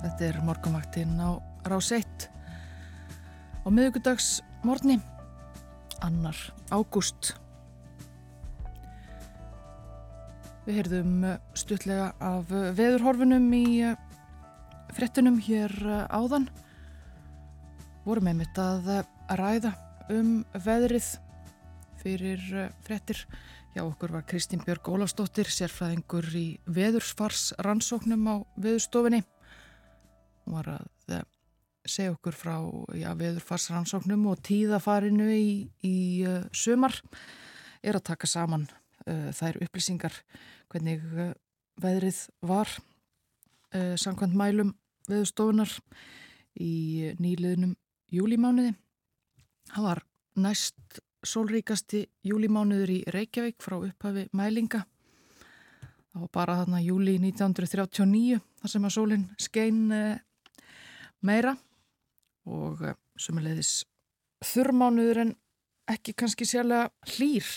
[0.00, 1.36] þetta er morgunvaktinn á
[1.68, 2.22] Rás 1
[3.60, 4.94] á miðugudags morgni,
[6.00, 6.38] annar
[6.72, 7.34] ágúst.
[10.64, 13.66] Við heyrðum stuttlega af veðurhorfunum í
[14.96, 15.76] frettunum hér
[16.08, 16.48] áðan.
[18.08, 18.88] Vorum einmitt að
[19.36, 19.74] ræða
[20.16, 21.10] um veðrið
[22.00, 22.48] fyrir
[22.88, 23.26] frettir.
[23.78, 29.20] Já, okkur var Kristín Björg Ólafsdóttir, sérfræðingur í veðursfars rannsóknum á veðurstofinni.
[30.42, 31.20] Hún var að
[31.86, 32.56] segja okkur frá
[32.98, 35.46] já, veðurfars rannsóknum og tíðafarinu í,
[35.86, 35.94] í
[36.26, 36.98] uh, sömar.
[37.78, 40.18] Er að taka saman uh, þær upplýsingar
[40.74, 41.30] hvernig uh,
[41.78, 42.74] veðrið var
[43.70, 44.74] samkvæmt mælum
[45.06, 45.70] veðurstofunar
[46.58, 47.78] í nýliðnum
[48.10, 48.74] júlimániði.
[49.70, 54.84] Það var næst sólríkasti júlimánuður í Reykjavík frá upphafi mælinga.
[56.12, 60.20] Það var bara þarna júli 1939 þar sem að sólinn skein eh,
[61.26, 61.54] meira
[62.48, 63.72] og eh, sumulegðis
[64.48, 65.34] þurrmánuður en
[65.90, 67.48] ekki kannski sérlega hlýr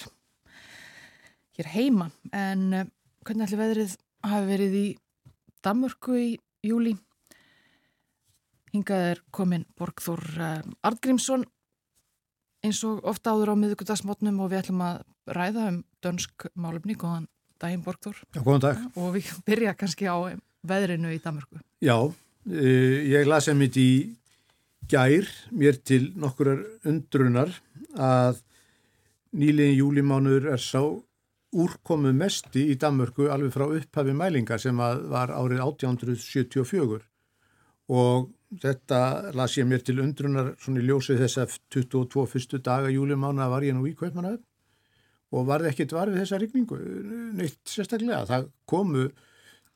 [1.57, 2.91] hér heima en eh,
[3.25, 3.95] hvernig ætli veðrið
[4.25, 4.85] hafi verið í
[5.61, 6.29] Damurku í
[6.65, 6.95] júli
[8.73, 10.23] hingað er komin Borgþór
[10.87, 11.45] Artgrímsson
[12.65, 15.01] eins og ofta áður á miðugudagsmotnum og við ætlum að
[15.31, 17.27] ræða um dönsk málumni, góðan
[17.61, 18.23] daginn Borgþór.
[18.35, 18.81] Já, góðan dag.
[18.95, 20.17] Og við byrja kannski á
[20.67, 21.61] veðrinu í Danmarku.
[21.81, 23.91] Já, uh, ég lasi að mitt í
[24.91, 27.53] gær mér til nokkurar undrunar
[27.95, 28.41] að
[29.31, 30.81] nýliðin júlimánuður er sá
[31.51, 37.01] úrkomu mesti í Danmarku alveg frá upphafi mælingar sem var árið 1874
[37.91, 38.29] og
[38.59, 43.47] Þetta las ég mér til undrunar svona í ljósið þess að 22 fyrstu daga júlimána
[43.51, 44.41] var ég nú í Kaupmannöf
[45.31, 46.79] og varði ekkert varfið þessa rigningu
[47.37, 48.25] neitt sérstaklega.
[48.27, 49.05] Það komu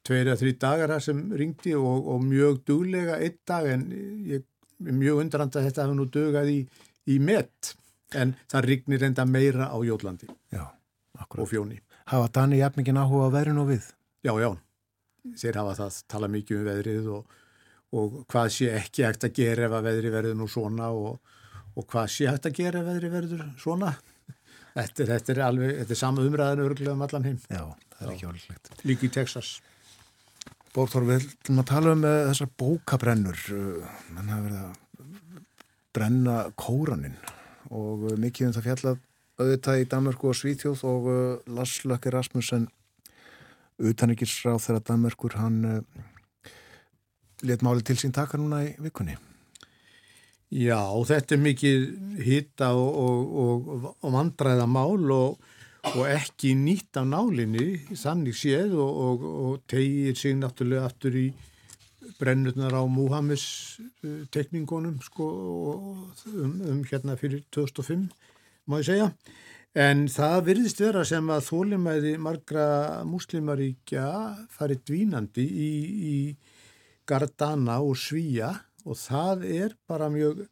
[0.05, 3.87] tveir eða þrý dagar þar sem ringdi og, og mjög duglega einn dag en
[4.27, 4.43] ég
[4.83, 6.59] er mjög undrand að þetta hefði nú dugað í,
[7.07, 7.71] í met
[8.15, 10.67] en það rignir enda meira á Jólandi já,
[11.15, 11.79] og fjóni.
[12.11, 13.87] Hafa Dani jafningin áhuga á veðrinu og við?
[14.25, 14.51] Já, já.
[15.39, 17.39] Þeir hafa það tala mikið um veðrið og
[17.93, 21.19] og hvað sé ekki hægt að gera ef að veðri verður nú svona og,
[21.75, 23.93] og hvað sé hægt að gera ef veðri verður svona.
[24.75, 27.37] Þetta, þetta er alveg, þetta er sama umræðinu örglega um allan heim.
[27.47, 27.61] Já,
[27.93, 28.71] það er ekki alveg.
[28.83, 29.51] Líki í Texas.
[30.75, 33.43] Bórþór, við ætlum að tala um uh, þessar bókabrennur.
[34.11, 34.73] Menn hafa verið að
[35.95, 37.15] brenna kóraninn
[37.69, 38.99] og uh, mikið um það fjallað
[39.39, 41.21] auðvitað í Danmarku og Svíþjóð og uh,
[41.55, 42.67] Lars Lökke Rasmussen
[43.79, 45.63] utanrikiðsráð þegar Danmarkur hann
[47.45, 49.17] let máli til sín taka núna í vikunni?
[50.55, 50.79] Já,
[51.09, 51.85] þetta er mikið
[52.23, 59.59] hitta og, og, og, og vandræða mál og ekki nýtt af nálinni, þannig séð og
[59.69, 61.27] tegir sig náttúrulega aftur í
[62.19, 65.25] brennurnar á Múhammes uh, tekningunum sko,
[66.33, 68.07] um, um hérna fyrir 2005
[68.69, 69.09] má ég segja
[69.75, 72.67] en það virðist vera sem að þólimæði margra
[73.07, 74.05] muslimaríkja
[74.55, 75.71] farið dvínandi í,
[76.13, 76.17] í
[77.09, 78.51] Gardana og Svíja
[78.85, 80.45] og það er bara mjög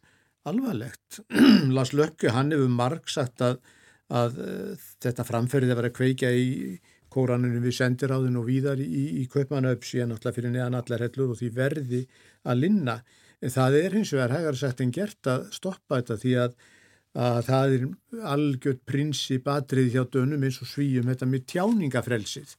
[0.49, 1.21] alvarlegt.
[1.75, 3.59] Lars Lökke, hann hefur marg sagt að,
[4.11, 6.47] að uh, þetta framferðið að vera kveikja í
[7.13, 11.35] kóraninu við sendiráðin og víðar í, í, í Kaupmannaupp síðan alltaf fyrir neðan allar hellur
[11.35, 12.01] og því verði
[12.49, 12.97] að linna.
[13.43, 16.57] En það er hins vegar hægar sagt en gert að stoppa þetta því að,
[17.27, 17.85] að það er
[18.33, 22.57] algjört prinsip atrið hjá dönum eins og svíjum þetta með tjáningafrelsið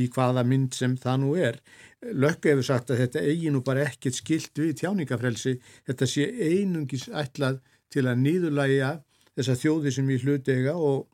[0.00, 1.60] í hvaða mynd sem það nú er.
[2.02, 5.56] Lökku hefur sagt að þetta eigi nú bara ekkert skilt við tjáningafrelsi,
[5.88, 7.60] þetta sé einungis ætlað
[7.92, 8.90] til að nýðulæja
[9.34, 11.06] þessa þjóði sem við hlutega og,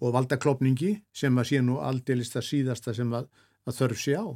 [0.00, 3.28] og valda klopningi sem að sé nú aldeilist að síðasta sem að,
[3.66, 4.26] að þörf sé á.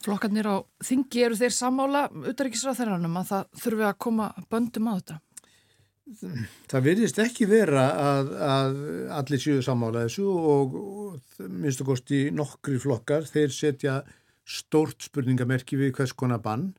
[0.00, 5.16] Flokkarnir á þingi eru þeir samála utaríkisráþæranum að það þurfi að koma böndum á þetta?
[6.70, 8.78] Það virðist ekki vera að, að
[9.14, 14.00] allir séu samála þessu og, og minnst og kosti nokkri flokkar þeir setja
[14.42, 16.72] stórt spurningamerki við hvers konar bann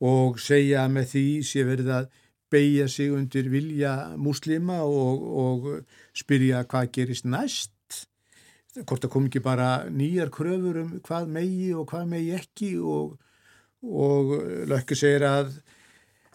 [0.00, 2.06] og segja með því sé verið að
[2.50, 5.68] beigja sig undir vilja muslima og, og
[6.16, 7.76] spyrja hvað gerist næst.
[8.80, 13.18] Hvort það kom ekki bara nýjar kröfur um hvað megi og hvað megi ekki og,
[13.84, 14.34] og
[14.70, 15.52] lökku segir að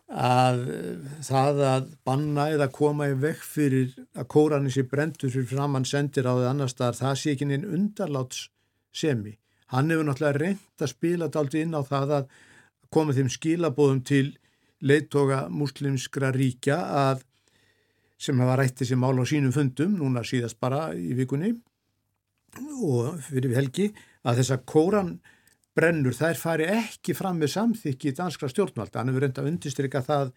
[0.05, 0.59] að
[1.25, 6.29] það að banna eða koma í vekk fyrir að kóranin sé brendur fyrir framann sendir
[6.29, 8.49] á því annar staðar, það sé ekki einn undarláts
[8.93, 9.37] semi.
[9.73, 12.27] Hann hefur náttúrulega reynd að spila daldi inn á það að
[12.93, 14.27] koma þeim skilabóðum til
[14.85, 17.23] leittoga muslimskra ríkja að
[18.21, 21.55] sem hefa rætt þessi mál á sínum fundum, núna síðast bara í vikunni
[22.85, 23.89] og fyrir helgi,
[24.23, 25.17] að þessa kóran
[25.75, 29.01] brennur þær fari ekki fram með samþykki danskra stjórnvalda.
[29.01, 30.31] Hann hefur reynda að undistrykka það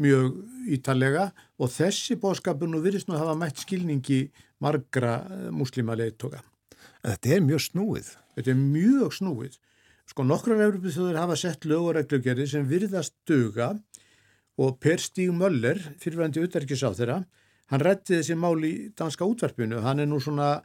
[0.00, 0.38] mjög
[0.72, 1.26] ítalega
[1.60, 4.22] og þessi bóðskapur nú virðist nú hafa mætt skilningi
[4.62, 5.18] margra
[5.52, 6.42] muslima leittoga.
[7.02, 8.10] Þetta er mjög snúið.
[8.36, 9.58] Þetta er mjög snúið.
[10.08, 13.72] Sko nokkrar Európið þjóður hafa sett lög og reglugjörði sem virðast duga
[14.60, 17.22] og Per Stíg Möller, fyrirvændi utverkis á þeirra,
[17.72, 19.80] hann rétti þessi mál í danska útverfinu.
[19.80, 20.58] Hann er nú svona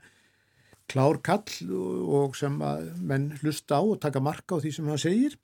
[0.91, 1.71] klár kall
[2.07, 5.37] og sem menn hlusta á og taka marka á því sem hann segir.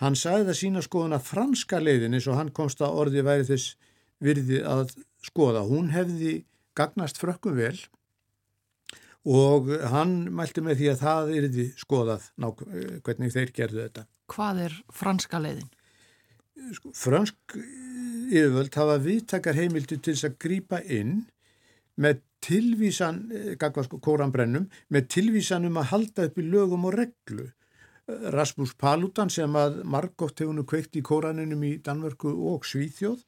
[0.00, 3.48] Hann sagði það sína skoðun að franska leiðin eins og hann komst að orði væri
[3.48, 3.74] þess
[4.20, 4.94] virði að
[5.24, 5.64] skoða.
[5.68, 6.44] Hún hefði
[6.76, 7.76] gagnast frökkum vel
[9.28, 12.62] og hann mælti með því að það erði skoðað nák
[13.04, 14.06] hvernig þeir gerðu þetta.
[14.32, 15.68] Hvað er franska leiðin?
[16.76, 17.56] Sko, fransk
[18.30, 21.22] yfirvöld hafa viðtakar heimildi til þess að grýpa inn
[22.00, 23.22] með tilvísan,
[23.60, 27.48] gagvað sko kóranbrennum, með tilvísan um að halda upp í lögum og reglu.
[28.34, 33.22] Rasmus Paludan sem að margótt hefunu kveikt í kóraninum í Danmörku og Svíþjóð,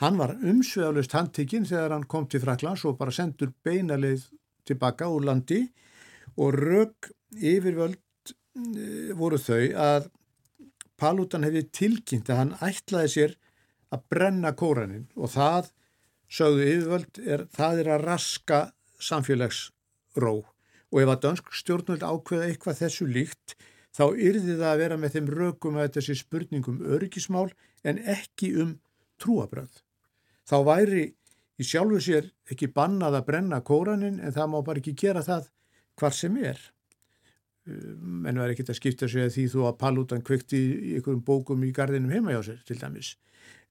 [0.00, 4.24] hann var umsveðalust handtikinn þegar hann kom til Fraklands og bara sendur beinaleið
[4.66, 5.60] tilbaka úr landi
[6.40, 8.00] og rauk yfirvöld
[9.18, 10.08] voru þau að
[11.00, 13.36] Paludan hefði tilkynnt að hann ætlaði sér
[13.94, 15.70] að brenna kóranin og það
[16.30, 18.60] sögðu yfirvöld, er, það er að raska
[19.02, 20.34] samfélagsró
[20.90, 23.56] og ef að dansk stjórnvöld ákveða eitthvað þessu líkt
[23.96, 27.48] þá yrði það að vera með þeim rökum að sé spurningum öryggismál
[27.86, 28.74] en ekki um
[29.20, 29.70] trúabröð.
[30.46, 31.04] Þá væri
[31.60, 35.50] í sjálfu sér ekki bannað að brenna kóranin en það má bara ekki gera það
[36.00, 36.60] hvar sem er.
[37.66, 41.66] Menn var ekki að skipta sig að því þú að Paludan kvekti í einhverjum bókum
[41.66, 43.14] í gardinum heima hjá sér til dæmis.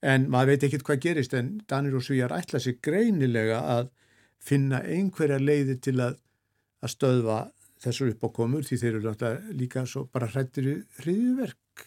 [0.06, 3.90] En maður veit ekkit hvað gerist en Danir og Svíjar ætla sig greinilega að
[4.40, 6.16] finna einhverja leiði til að,
[6.80, 7.40] að stöðva
[7.84, 9.14] þessar uppákomur því þeir eru
[9.56, 9.84] líka
[10.14, 10.70] bara hrættir
[11.02, 11.86] hriðverk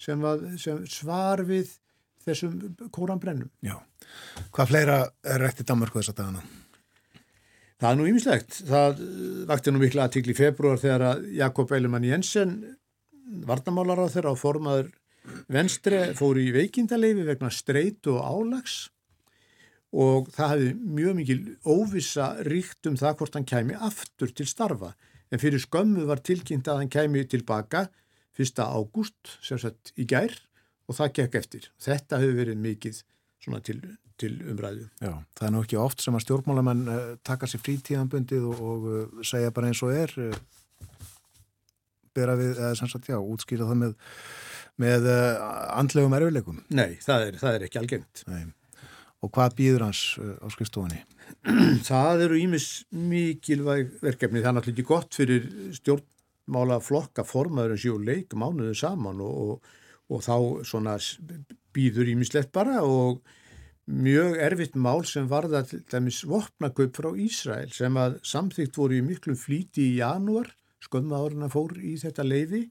[0.00, 0.24] sem,
[0.60, 1.76] sem svar við
[2.24, 2.56] þessum
[2.92, 3.50] kóranbrennum.
[3.64, 3.76] Já.
[4.52, 6.42] Hvað fleira er rætt í Danmarku þess að dagana?
[7.80, 8.58] Það er nú ýmislegt.
[8.68, 9.04] Það
[9.48, 12.58] vakti nú miklu aðtíkli í februar þegar að Jakob Eilemann Jensen
[13.48, 14.90] varnamálar á þeirra á formaður
[15.50, 18.80] Venstre fór í veikindaleifi vegna streytu og álags
[19.90, 24.92] og það hefði mjög mikil óvisa ríkt um það hvort hann kæmi aftur til starfa
[25.30, 27.88] en fyrir skömmu var tilkynnt að hann kæmi tilbaka
[28.38, 28.62] 1.
[28.62, 30.32] ágúst sérsett í gær
[30.90, 31.66] og það gekk eftir.
[31.82, 33.02] Þetta hefur verið mikið
[33.66, 33.80] til,
[34.20, 34.86] til umræðu.
[35.02, 38.88] Já, það er nú ekki oft sem að stjórnmálamenn uh, taka sér frítíðanbundið og, og
[38.90, 40.40] uh, segja bara eins og er uh,
[42.16, 43.94] bera við, eða sem sagt, já, útskýra það með,
[44.80, 46.62] með andlegum erfileikum.
[46.76, 48.24] Nei, það er, það er ekki algengt.
[48.30, 48.44] Nei.
[49.20, 51.02] Og hvað býður hans á skrifstofunni?
[51.86, 54.40] Það eru ímis mikilvæg verkefni.
[54.40, 55.44] Það er náttúrulega ekki gott fyrir
[55.76, 59.76] stjórnmála flokka formaður sjú leik mánuðu saman og, og
[60.10, 60.36] og þá
[60.66, 60.96] svona
[61.74, 63.20] býður ímislegt bara og
[63.90, 69.04] mjög erfitt mál sem varða til dæmis vopnakaup frá Ísrael sem að samþygt voru í
[69.06, 70.50] miklu flíti í janúar,
[70.82, 72.64] skömmu áruna fór í þetta leiði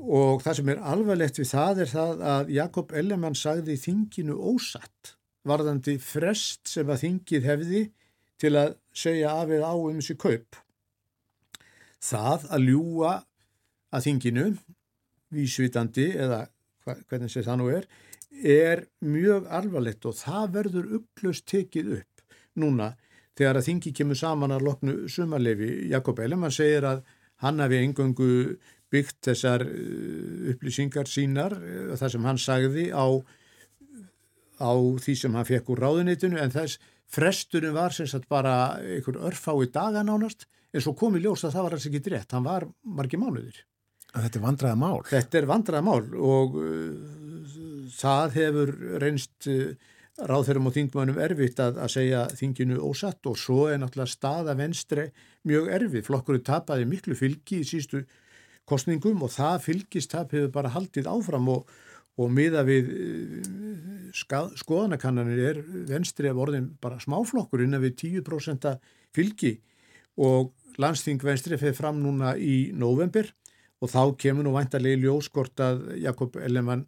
[0.00, 5.14] og það sem er alvarlegt við það er það að Jakob Ellemann sagði þinginu ósatt
[5.48, 7.82] varðandi frest sem að þingið hefði
[8.40, 10.60] til að segja af eða á um þessi kaup.
[12.00, 13.12] Það að ljúa
[13.92, 14.46] að þinginu
[15.34, 16.46] vísvitandi eða
[16.84, 17.86] hvernig sé það nú er,
[18.30, 22.24] er mjög alvarlegt og það verður upplöst tekið upp
[22.60, 22.94] núna
[23.38, 25.70] þegar að þingi kemur saman að loknu sumarlefi.
[25.92, 27.04] Jakob Ellemann segir að
[27.44, 28.30] hann hafi engöngu
[28.90, 33.06] byggt þessar uh, upplýsingar sínar, uh, það sem hann sagði á,
[34.60, 34.72] á
[35.04, 36.80] því sem hann fekk úr ráðunitinu en þess
[37.10, 41.56] fresturinn var sem sagt bara einhver örfái dagan ánast en svo kom í ljós að
[41.56, 43.64] það var alls ekki drétt, hann var margi mánuðir.
[44.10, 45.00] Þetta er vandraða mál.
[45.06, 47.56] Þetta er vandraða mál og uh,
[47.94, 48.72] það hefur
[49.02, 49.74] reynst uh,
[50.30, 55.10] ráðherrum og þingmannum erfitt að, að segja þinginu ósatt og svo er náttúrulega staða venstre
[55.48, 56.04] mjög erfið.
[56.08, 58.02] Flokkurinn tapaði miklu fylgi í sístu
[58.70, 61.66] kostningum og það fylgistap hefur bara haldið áfram og,
[62.20, 65.60] og miða við uh, skoðanakannanir er
[65.90, 68.70] venstri af orðin bara smáflokkur innan við 10%
[69.16, 69.58] fylgi
[70.20, 73.28] og landsþing venstri fyrir fram núna í november
[73.80, 76.86] og þá kemur nú vantarlega í ljóskort að Jakob Ellemann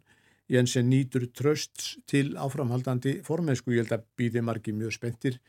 [0.51, 3.73] Jensen nýtur tröst til áframhaldandi formensku.
[3.73, 5.39] Ég held að býði margi mjög spentir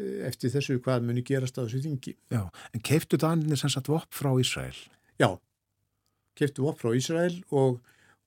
[0.00, 2.16] eh, eftir þessu hvað muni gerast á þessu þingi.
[2.32, 4.76] Já, en keiftu Danir sem sagt vopp frá Ísrael?
[5.20, 5.36] Já,
[6.40, 7.80] keiftu vopp frá Ísrael og,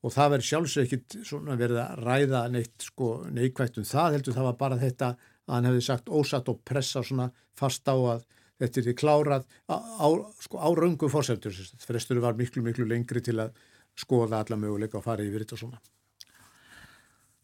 [0.04, 4.38] og það verður sjálfsög ekkit svona verið að ræða neitt sko neikvægt um það heldur
[4.38, 7.28] það var bara þetta að hann hefði sagt ósatt og pressa svona
[7.60, 8.24] fast á að
[8.62, 10.08] þetta er því klárað á, á,
[10.44, 11.56] sko, á raungum fórsendur.
[11.84, 13.56] Frestur var miklu, miklu lengri til að
[14.00, 15.82] skoða alla möguleika og fara yfir þetta svona.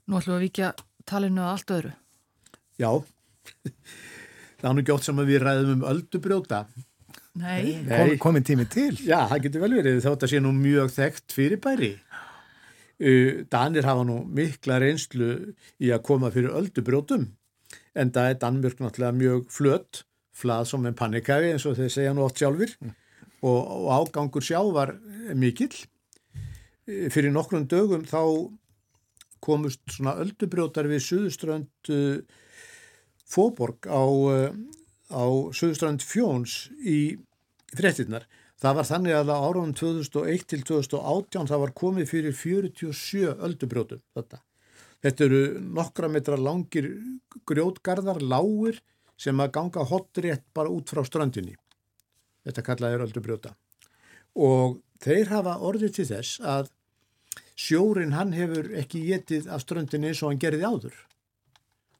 [0.09, 0.69] Nú ætlum við að vikja
[1.09, 1.95] talinu að allt öðru.
[2.79, 2.91] Já,
[4.59, 6.63] það er nú gjótt sem að við ræðum um öldubrjóta.
[7.37, 7.85] Nei.
[7.85, 8.95] Kom, komin tími til.
[9.05, 11.91] Já, það getur vel verið þótt að sé nú mjög þekkt fyrirbæri.
[12.99, 15.29] Uh, Danir hafa nú mikla reynslu
[15.79, 17.29] í að koma fyrir öldubrjótum
[17.99, 20.01] en það er Danmjörg náttúrulega mjög flött,
[20.35, 24.59] flað som en panikæfi eins og þeir segja nú oft sjálfur og, og ágangur sjá
[24.75, 24.97] var
[25.37, 25.71] mikill.
[26.89, 28.23] Uh, fyrir nokkrum dögum þá
[29.39, 32.19] komust svona öldubrjótar við Suðuströnd uh,
[33.29, 34.01] Fóborg á,
[35.09, 37.17] á Suðuströnd Fjóns í
[37.75, 38.27] fréttinnar.
[38.59, 44.01] Það var þannig að á árunum 2001 til 2018 það var komið fyrir 47 öldubrjótum
[44.17, 44.41] þetta.
[44.99, 45.43] Þetta eru
[45.77, 46.89] nokkra metra langir
[47.47, 48.81] grjótgarðar, lágur
[49.19, 51.55] sem að ganga hotrétt bara út frá strandinni.
[52.43, 53.53] Þetta kallaði öldubrjóta.
[54.35, 56.71] Og þeir hafa orðið til þess að
[57.59, 60.99] sjórin hann hefur ekki getið af strandinni eins og hann gerði áður.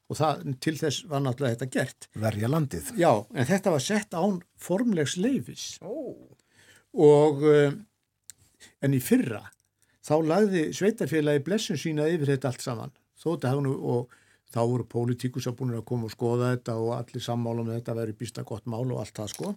[0.10, 2.08] Og það, til þess var náttúrulega þetta gert.
[2.18, 2.88] Verja landið.
[2.98, 5.66] Já, en þetta var sett án formlegs leifis.
[5.86, 6.18] Oh.
[6.98, 7.78] Og um,
[8.82, 9.44] en í fyrra
[10.06, 12.96] þá lagði sveitarfélagi blessun sína yfir þetta allt saman.
[13.20, 14.18] Þótt að hann og
[14.50, 17.98] þá voru pólitíkus að búin að koma og skoða þetta og allir sammála með þetta
[18.00, 19.54] verið býsta gott mál og allt það sko.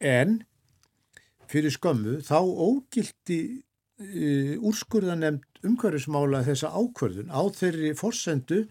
[0.00, 0.40] En
[1.50, 8.64] fyrir skömmu þá ógildi uh, úrskurðanemnd umhverfismála þessa ákvörðun á þeirri forsendu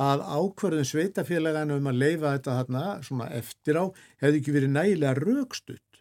[0.00, 3.84] að ákvörðun sveitafélagana um að leifa þetta þarna svona eftir á
[4.22, 6.00] hefði ekki verið nægilega raukstutt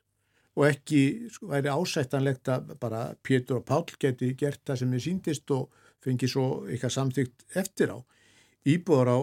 [0.56, 1.02] og ekki
[1.32, 5.70] sko, væri ásættanlegt að bara Pétur og Pál geti gert það sem er síndist og
[6.04, 7.98] fengi svo eitthvað samþygt eftir á.
[8.68, 9.20] Íbúður á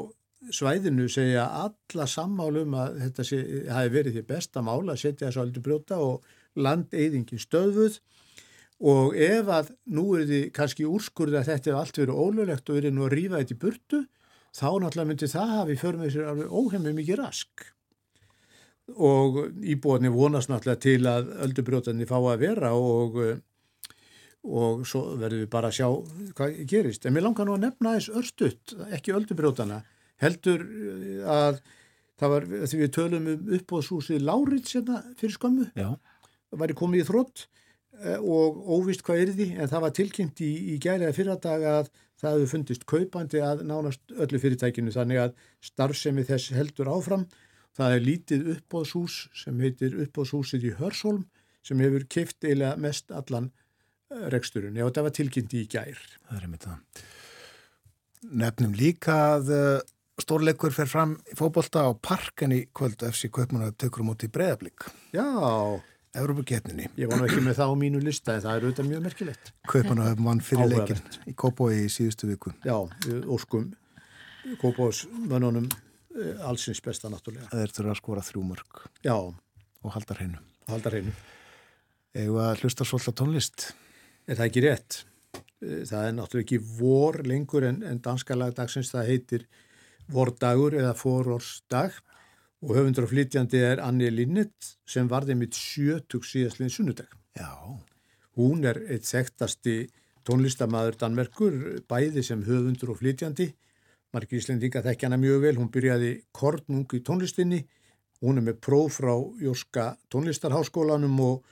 [0.54, 3.40] svæðinu segja alla sammálum að þetta sé,
[3.72, 6.28] hafi verið því besta mála að setja þessu aldrei brjóta og
[6.58, 7.98] landeyðingin stöðuð
[8.88, 12.78] og ef að nú er því kannski úrskurði að þetta er allt verið ólulegt og
[12.78, 14.00] verið nú að rýfa þetta í burtu
[14.56, 17.66] þá náttúrulega myndi það hafi för með sér alveg óhemmið mikið rask.
[18.96, 23.18] Og íbúinni vonast náttúrulega til að öldubrjóðinni fá að vera og,
[24.48, 25.88] og svo verðum við bara að sjá
[26.38, 27.04] hvað gerist.
[27.04, 29.82] En mér langar nú að nefna þess örstutt, ekki öldubrjóðana,
[30.22, 30.64] heldur
[31.28, 31.60] að
[32.18, 37.08] það var, því við tölum um uppbóðshúsið Lárit sérna fyrir skömmu, það væri komið í
[37.12, 37.46] þrótt
[38.18, 42.36] og óvist hvað er því, en það var tilkynnt í, í gæriða fyrradag að það
[42.36, 45.36] hefur fundist kaupandi að nánast öllu fyrirtækinu þannig að
[45.70, 47.28] starfsemi þess heldur áfram
[47.78, 51.28] Það er lítið uppbóðshús sem heitir uppbóðshúsið í Hörsholm
[51.66, 53.52] sem hefur keift eiginlega mest allan
[54.32, 54.74] reksturinn.
[54.74, 56.00] Já, þetta var tilkynnti í gær.
[56.26, 57.04] Það er einmitt það.
[58.42, 59.52] Nefnum líka að
[60.18, 64.26] stórleikur fer fram í fókbólta á parken í kvöld FC Kaupmann að tökur um út
[64.26, 64.88] í breðablík.
[65.14, 65.28] Já.
[66.22, 66.88] Európa-getninni.
[66.98, 69.52] Ég nú ekki með það á mínu lista en það er auðvitað mjög merkilegt.
[69.70, 72.54] Kaupmann að mann fyrir leikin í Kópói í síðustu viku.
[72.66, 72.76] Já,
[73.26, 73.70] óskum
[74.60, 75.68] Kópós mönnunum
[76.44, 77.50] allsins besta náttúrulega.
[77.52, 78.80] Það er þurfa að skora þrjú mörg.
[79.04, 79.14] Já.
[79.18, 80.40] Og halda hreinu.
[80.66, 81.14] Og halda hreinu.
[82.18, 83.68] Eða hlusta svolítið tónlist.
[84.26, 84.98] Er það ekki rétt?
[85.60, 88.90] Það er náttúrulega ekki vor lengur en, en danska lagdagsins.
[88.94, 89.46] Það heitir
[90.10, 91.98] vordagur eða forórsdag
[92.64, 97.09] og höfundur og flytjandi er Anni Linnet sem varði mitt sjötug síðastlinn sunnudag.
[97.39, 97.52] Já.
[98.39, 99.89] Hún er eitt þekktasti
[100.26, 101.56] tónlistamæður Danmerkur,
[101.89, 103.52] bæði sem höfundur og flytjandi
[104.14, 107.60] Margir Íslendinga þekkja hana mjög vel, hún byrjaði kornung í tónlistinni,
[108.24, 109.12] hún er með próf frá
[109.43, 111.43] Jóska tónlistarháskólanum og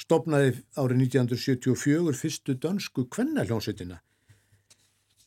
[0.00, 4.00] stopnaði árið 1974 fyrstu dönsku kvennaljónsettina,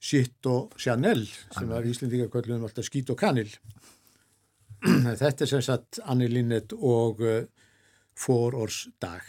[0.03, 1.23] Sitt og Chanel,
[1.55, 3.47] sem var Íslendinga kvöldunum alltaf Skít og Kanil.
[5.21, 7.45] Þetta er sem sagt Anni Linnet og uh,
[8.19, 9.23] Fórórs dag.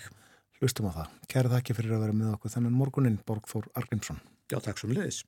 [0.58, 1.14] Hlustum á það.
[1.30, 4.18] Kæra þakki fyrir að vera með okkur þennan morgunin, Borgþór Argrímsson.
[4.50, 5.24] Já, takk svo með þess.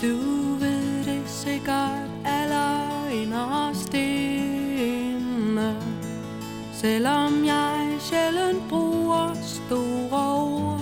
[0.00, 0.14] Du
[0.58, 2.09] ved det sikkert
[6.80, 10.80] Selvom jeg sjældent bruger store ord.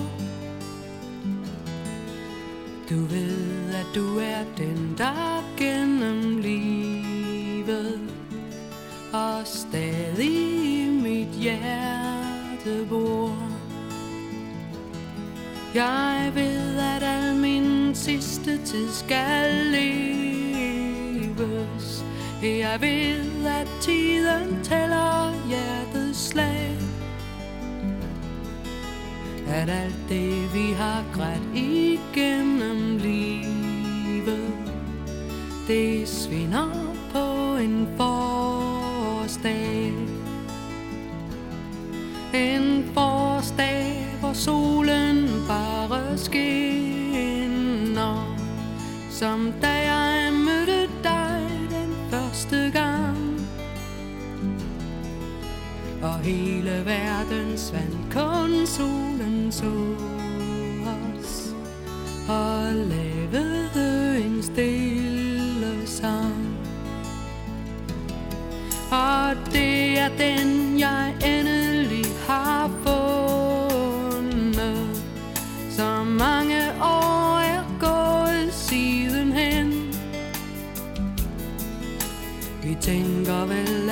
[2.89, 7.99] Du ved, at du er den, der gennem livet
[9.13, 13.37] Og stadig i mit hjerte bor.
[15.75, 20.38] Jeg ved, at al min sidste tid skal leve
[22.43, 26.77] jeg ved, at tiden tæller hjertets slag.
[29.47, 34.53] At alt det vi har grædt igennem livet
[35.67, 39.93] Det svinder på en forårsdag.
[42.33, 47.17] En forårsdag, hvor solen bare skinner
[49.09, 50.28] Som da jeg
[56.01, 59.95] Og hele verden svandt kun solen så
[60.85, 61.53] os.
[62.29, 66.57] Og lavede en stille sang.
[68.91, 73.83] Og det er den jeg endelig har fundet.
[75.71, 79.73] Så mange år er gået sidenhen.
[82.63, 83.88] Vi tænker vel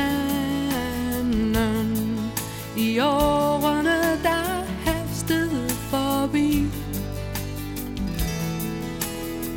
[2.76, 6.66] I årene der hastede forbi.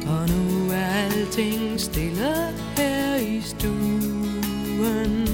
[0.07, 2.35] Og nu er alting stille
[2.77, 5.29] her i stuen.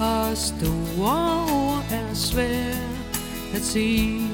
[0.00, 3.20] Og store ord er svært
[3.54, 4.27] at sige.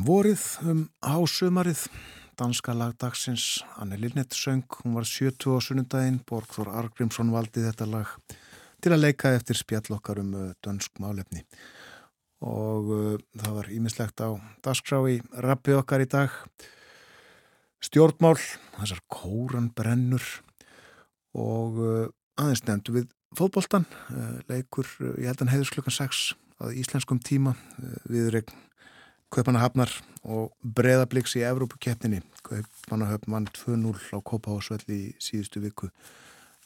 [0.00, 1.82] Um vorið, um hásumarið,
[2.38, 8.14] danska lagdagsins, Anne Lilnett söng, hún var 70 á sunnundaginn, Borgþór Argrímsson valdi þetta lag
[8.80, 11.42] til að leika eftir spjallokkar um uh, dönsk málefni.
[12.40, 16.32] Og uh, það var ímislegt á dagskrá í rappi okkar í dag.
[17.84, 18.38] Stjórnmál,
[18.78, 20.24] þessar kóran brennur
[21.36, 22.08] og uh,
[22.40, 26.24] aðeins nefndu við fótboltan, uh, leikur, uh, ég held að hann heiðurs klukkan 6
[26.64, 28.69] að íslenskum tíma uh, viðregn
[29.30, 29.92] Kaupanahafnar
[30.26, 32.18] og breðabliks í Evrópukeppninni.
[32.42, 35.86] Kaupanahöfn vann 2-0 á Kópahásvell í síðustu viku.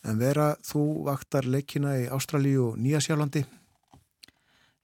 [0.04, 3.42] En vera, þú vaktar leikina í Ástralíu og Nýjasjálandi?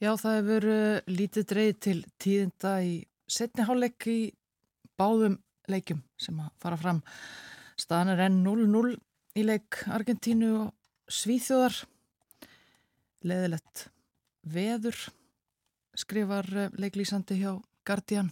[0.01, 2.93] Já, það hefur uh, lítið dreið til tíðinda í
[3.33, 4.19] setniháleik í
[5.01, 5.39] báðum
[5.73, 7.01] leikum sem að fara fram.
[7.81, 8.93] Staðan er enn 0-0
[9.41, 10.71] í leik Argentínu og
[11.09, 11.81] Svíþjóðar.
[13.25, 13.87] Leðilegt
[14.45, 15.01] veður
[15.97, 18.31] skrifar uh, leiklýsandi hjá Guardian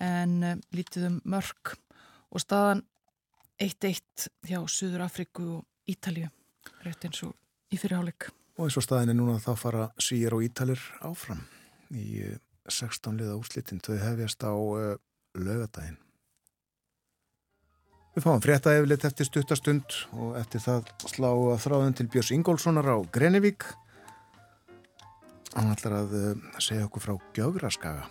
[0.00, 1.74] en uh, lítið um mörg
[2.30, 2.84] og staðan
[3.60, 6.30] 1-1 hjá Suður Afriku og Ítalju
[6.84, 7.34] rétt eins og
[7.72, 8.30] í fyrirháleik.
[8.58, 11.42] Og eins og staðin er núna þá fara Svíjar og Ítalir áfram
[11.90, 12.22] í
[12.70, 13.82] 16 liða úslitin.
[13.82, 14.94] Þau hefjast á uh,
[15.34, 15.98] lögadaginn.
[18.10, 22.88] Við fáum frétta yfirleitt eftir stuttastund og eftir það slá að þráðun til Björns Ingólfssonar
[22.90, 23.68] á Grenevík.
[25.56, 28.06] Hann ætlar að uh, segja okkur frá Gjögraskaga.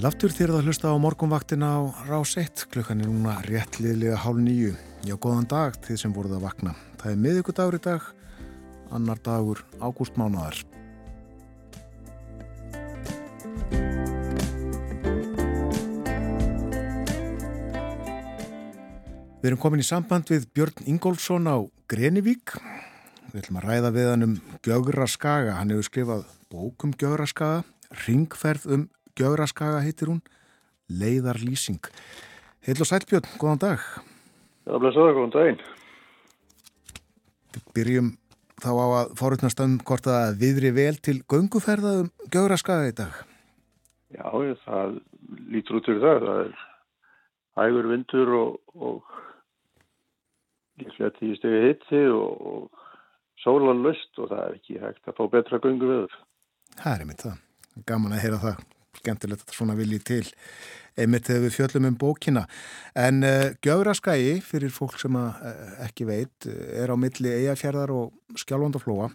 [0.00, 4.38] Sæl aftur þér að hlusta á morgunvaktina á Rás 1, klukkan er núna réttliðlega hálf
[4.40, 4.70] nýju.
[5.04, 6.70] Já, góðan dag þið sem voruð að vakna.
[7.02, 8.06] Það er miðugudagur í dag,
[8.96, 10.56] annar dagur ágústmánaðar.
[19.42, 21.60] Við erum komin í samband við Björn Ingólfsson á
[21.92, 22.54] Grenivík.
[23.34, 24.32] Við ætlum að ræða við hann um
[24.64, 25.58] Gjögra Skaga.
[25.60, 27.60] Hann hefur skrifað bók um Gjögra Skaga,
[28.06, 28.88] ringferð um
[29.20, 30.22] Gjögraskaga heitir hún,
[30.88, 31.82] leiðarlýsing.
[32.64, 33.84] Heil og sælbjörn, góðan dag.
[34.64, 35.60] Já, blessaður, góðan daginn.
[37.76, 38.10] Byrjum
[38.60, 43.20] þá á að forutnast um hvort að viðri vel til gönguferða um Gjögraskaga í dag.
[44.16, 44.24] Já,
[44.64, 44.98] það
[45.52, 46.26] lítur út fyrir það.
[46.26, 46.66] Það er
[47.60, 49.14] hægur vindur og, og
[50.80, 55.24] líklega tíu stegi hitti og, og sólan löst og það er ekki hægt að fá
[55.36, 56.20] betra göngu viður.
[56.80, 57.40] Það er einmitt það.
[57.86, 58.68] Gaman að heyra það
[59.00, 60.24] skemmtilegt að svona vilji til.
[60.98, 62.44] Einmitt þegar við fjöllum um bókina.
[62.98, 65.30] En uh, Gjögraskægi fyrir fólk sem uh,
[65.86, 69.10] ekki veit er á milli eigafjörðar og skjálfandaflóa.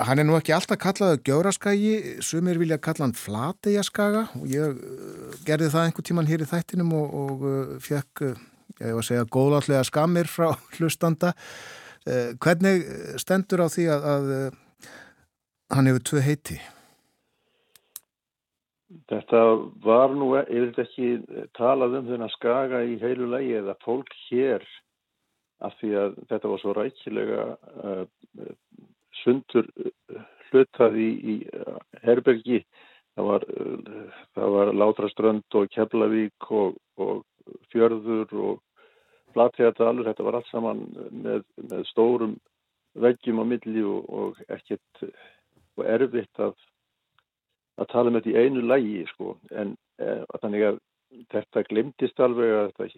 [0.00, 5.36] Hann er nú ekki alltaf kallaðu Gjögraskægi sumir vilja kalla hann Flateiaskaga og ég uh,
[5.46, 7.46] gerði það einhver tíman hér í þættinum og, og
[7.84, 8.26] fekk
[8.80, 11.34] ég var að segja góðallega skammir frá hlustanda.
[12.40, 12.86] Hvernig
[13.20, 14.30] stendur á því að, að
[15.76, 16.56] hann hefur tvö heiti
[19.10, 19.40] Þetta
[19.84, 21.08] var nú yfir ekki
[21.54, 24.64] talað um þennan skaga í heilu lægi eða fólk hér
[25.62, 27.44] af því að þetta var svo rækilega
[27.84, 28.04] uh,
[29.20, 29.68] sundur
[30.50, 31.34] hlutað í, í
[32.02, 32.64] herbergi.
[33.14, 37.22] Það var, uh, það var Látraströnd og Keflavík og, og
[37.70, 38.86] Fjörður og
[39.36, 40.08] Flathegadalur.
[40.08, 40.82] Þetta var allt saman
[41.14, 42.34] með, með stórum
[42.98, 45.04] veggjum á milli og, og ekkert
[45.78, 46.58] og erfitt að
[47.80, 49.34] að tala með þetta í einu lægi sko.
[49.50, 50.80] En e, þannig að
[51.34, 52.90] þetta glimtist alveg að þetta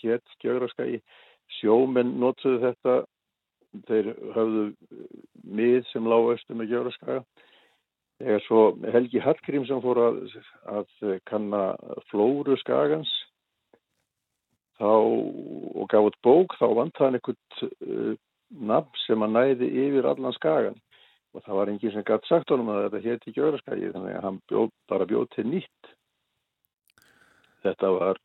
[0.00, 1.00] hétt skjögraskægi
[1.58, 3.00] sjómenn notuðu þetta.
[3.88, 4.64] Þeir höfðu
[5.58, 7.24] mið sem lág austum með skjögraskaga.
[8.22, 8.60] Eða svo
[8.94, 10.20] Helgi Hallgrímsson fór að,
[10.70, 11.64] að kanna
[12.12, 13.10] flóru skagans
[14.78, 18.14] þá og gaf út bók þá vant hann einhvern uh,
[18.54, 20.78] nafn sem að næði yfir allan skagan
[21.34, 24.40] og það var enginn sem gætt sagt honum að þetta hétti Gjöraskagi þannig að hann
[24.50, 25.92] bjóð, bara bjóð til nýtt.
[27.64, 28.20] Þetta var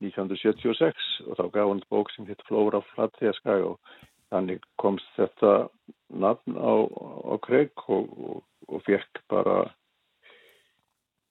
[0.00, 3.98] 1976 og þá gaf hann bók sem hitt Flóra Flattegaskagi og
[4.30, 5.68] þannig komst þetta
[6.10, 6.72] nafn á,
[7.30, 9.58] á Kreg og, og, og fekk bara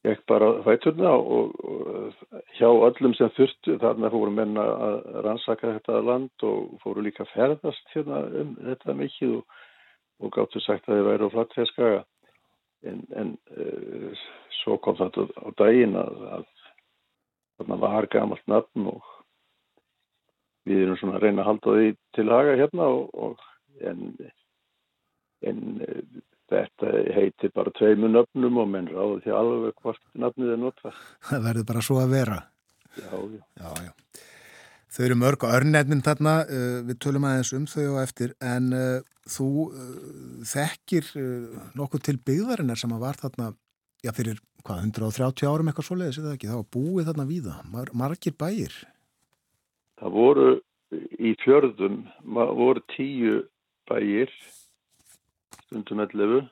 [0.05, 6.03] fekk bara fæturna og, og hjá öllum sem þurftu þarna fóru menna að rannsaka þetta
[6.07, 9.57] land og fóru líka ferðast hérna um þetta mikið og
[10.19, 11.99] og gáttu sagt að þið væri á flattfjörskaga
[12.89, 14.25] en, en uh,
[14.61, 16.47] svo kom þetta á daginn að, að
[17.59, 19.15] þarna var gamalt nafn og
[20.69, 23.45] við erum svona að reyna að halda því til haga hérna og, og
[23.89, 24.03] en,
[25.47, 26.03] en uh,
[26.49, 31.01] þetta heitir bara tveimu nöfnum og menn ráði því alveg hvort nafnið er notfært.
[31.29, 32.39] Það verður bara svo að vera.
[32.97, 33.41] Já, já.
[33.61, 33.91] já, já.
[34.89, 38.71] Þau eru mörg og örnefnin þarna, uh, við tölum aðeins um þau og eftir, en
[38.73, 39.89] uh, þú uh,
[40.49, 41.11] þekkir
[41.77, 43.51] nokkuð til byggðarinnar sem að var þarna,
[44.01, 47.93] já fyrir hvað, 130 árum eitthvað svoleiðis, eða ekki, það var búið þarna víða, Mar
[48.01, 48.79] margir bæir.
[50.01, 50.47] Það voru
[51.19, 53.41] í fjörðum, voru tíu
[53.89, 54.33] bæir,
[55.67, 56.47] stundum 11,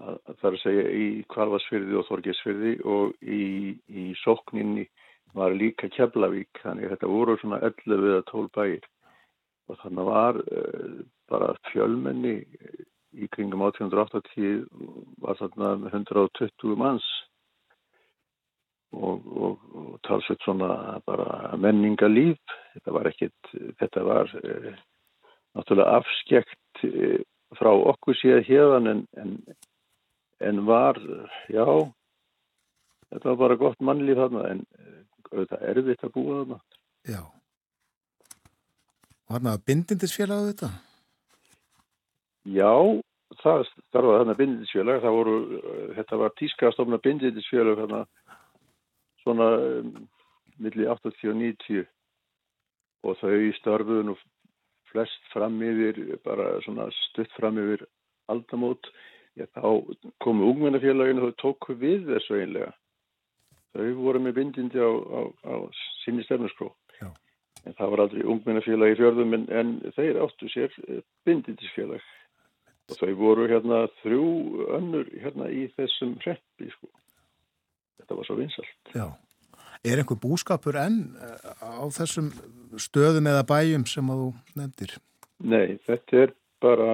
[0.00, 3.44] að, að það er að segja í Kvalvarsfyrði og Þorgesfyrði og í,
[3.92, 4.86] í sókninni
[5.36, 8.88] var líka Keflavík þannig þetta voru svona 11 eða 12 bæir.
[9.66, 10.98] Og þannig var uh,
[11.30, 12.36] bara fjölmenni
[13.16, 14.66] í kringum 1880
[15.22, 17.06] var þarna 120 manns.
[18.96, 22.38] Og, og, og talsveit svona bara menningalíf
[22.76, 23.50] þetta var ekkit,
[23.80, 24.70] þetta var uh,
[25.58, 27.18] náttúrulega afskekt uh,
[27.58, 29.34] frá okkur síðan hérðan en, en,
[30.48, 31.00] en var
[31.52, 31.66] já
[33.10, 34.64] þetta var bara gott mannlíf þarna en
[35.32, 36.58] auðvitað erfitt að búa þarna.
[37.06, 37.22] Já.
[39.26, 40.70] Var það bindindisfélag á þetta?
[42.46, 42.72] Já,
[43.42, 45.02] það starfaði þarna bindindisfélag.
[45.02, 45.36] Það voru,
[45.96, 48.04] þetta var tískastofna bindindisfélag þarna
[49.24, 49.92] svona um,
[50.62, 51.84] millir 80 og 90
[53.06, 54.14] og þau starfuðu nú
[54.92, 57.84] flest fram yfir, bara svona stutt fram yfir
[58.32, 58.86] aldamót,
[59.36, 59.82] já, þá
[60.24, 62.72] komu ungmennafélaginu og tóku við þessu einlega.
[63.76, 65.20] Þau voru með bindindi á, á,
[65.52, 65.54] á
[66.02, 66.72] sinni stefnusgró.
[67.66, 72.04] En það var aldrei ungmennafélagi í fjörðum en, en þeir áttu sér eh, bindindisfélag.
[72.86, 74.26] Og þau voru hérna þrjú
[74.76, 76.90] önnur hérna í þessum hreppi, sko.
[77.98, 78.92] Þetta var svo vinsalt.
[78.94, 79.08] Já.
[79.86, 82.30] Er einhver búskapur enn eh, á þessum
[82.78, 84.94] stöðum eða bæjum sem þú nefndir?
[85.42, 86.92] Nei, þetta er bara,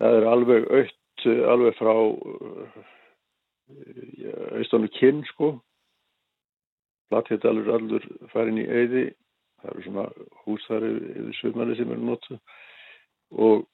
[0.00, 1.92] það er alveg aukt, alveg frá
[4.58, 5.56] austánu kinn sko.
[7.12, 9.04] Flathéttalur allur farin í eyði,
[9.60, 10.06] það eru svona
[10.44, 12.38] hús þar yfir sögmanni sem eru notu
[13.32, 13.66] og,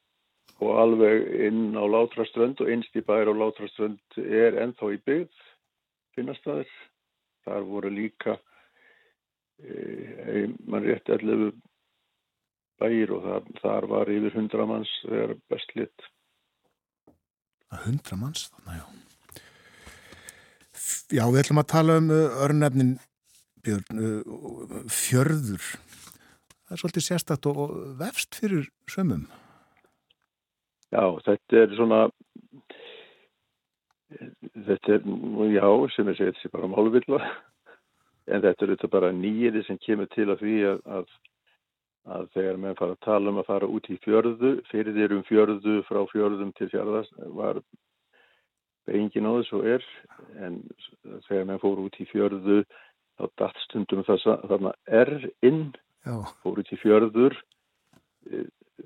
[0.59, 5.47] og alveg inn á Látraströnd og einst í bæri á Látraströnd er ennþá í byggð
[6.17, 6.75] finnastæðir.
[7.47, 8.35] Þar voru líka
[9.63, 11.53] e, mann rétt 11
[12.79, 16.09] bæir og þar, þar var yfir 100 manns þegar best lit.
[17.85, 19.08] 100 manns þannig, já.
[21.15, 22.95] Já, við ætlum að tala um uh, örnefnin
[23.69, 25.75] uh, fjörður.
[26.69, 27.63] Það er svolítið sérstætt og
[28.01, 29.27] vefst fyrir sömum.
[30.93, 32.03] Já, þetta er svona
[34.09, 35.07] þetta er,
[35.53, 37.19] já, sem ég segi, þetta er bara málvilla
[38.29, 41.13] en þetta er þetta bara nýjiri sem kemur til að því að, að,
[42.17, 45.27] að þegar maður fara að tala um að fara út í fjörðu, fyrir þér um
[45.29, 47.61] fjörðu frá fjörðum til fjörðast var
[48.97, 49.85] engin á þessu er
[50.45, 50.61] en
[51.29, 52.61] þegar maður fór út í fjörðu
[53.19, 55.13] þá datt stundum þarna er
[55.45, 55.73] inn,
[56.07, 56.15] já.
[56.45, 57.37] fór út í fjörður.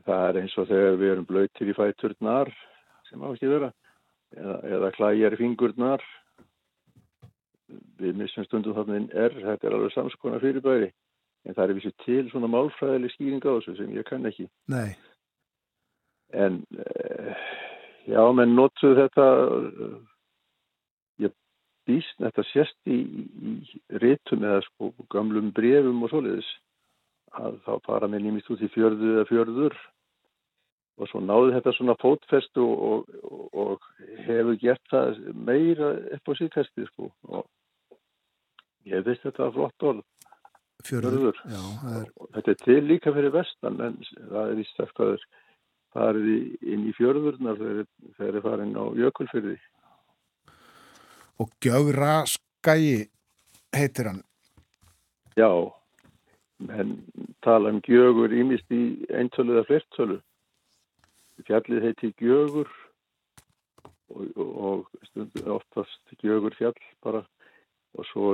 [0.07, 2.51] Það er eins og þegar við erum blöytir í fæturnar
[3.11, 3.71] sem á ekki vera
[4.37, 6.05] eða, eða klæjar fingurnar.
[8.01, 10.91] Við missum stundum þannig er, þetta er alveg samskona fyrirbæri
[11.43, 14.47] en það er vissi til svona málfræðileg skýring á þessu sem ég kann ekki.
[14.73, 14.95] Nei.
[16.33, 17.47] En eh,
[18.09, 19.27] já, menn notuð þetta
[21.23, 21.35] ég
[21.89, 23.55] býst þetta sérst í, í
[24.03, 26.51] réttum eða sko gamlum brefum og svoleiðis.
[27.33, 29.79] Að þá fara með nýmist út í fjörðu eða fjörður
[31.01, 33.87] og svo náði þetta svona fótfestu og, og, og
[34.27, 37.09] hefur gert það meira upp á síðkasti sko.
[37.33, 37.49] og
[38.89, 40.03] ég veist þetta er flott orð.
[40.83, 41.63] Fjörður, já,
[41.95, 42.07] er...
[42.35, 45.27] Þetta er til líka fyrir vestan en það er í stafkaður
[45.93, 47.87] farið inn í fjörðurnar þegar
[48.19, 49.59] þeir eru farin á jökulfyrði
[51.41, 53.09] Og Gjögra Skæi
[53.75, 54.21] heitir hann.
[55.37, 55.73] Já
[56.71, 56.93] en
[57.43, 60.19] tala um Gjögur ímist í eintölu eða flertölu
[61.47, 62.71] fjallið heiti Gjögur
[64.13, 67.25] og, og oftast Gjögur fjall bara.
[67.93, 68.29] Og svo,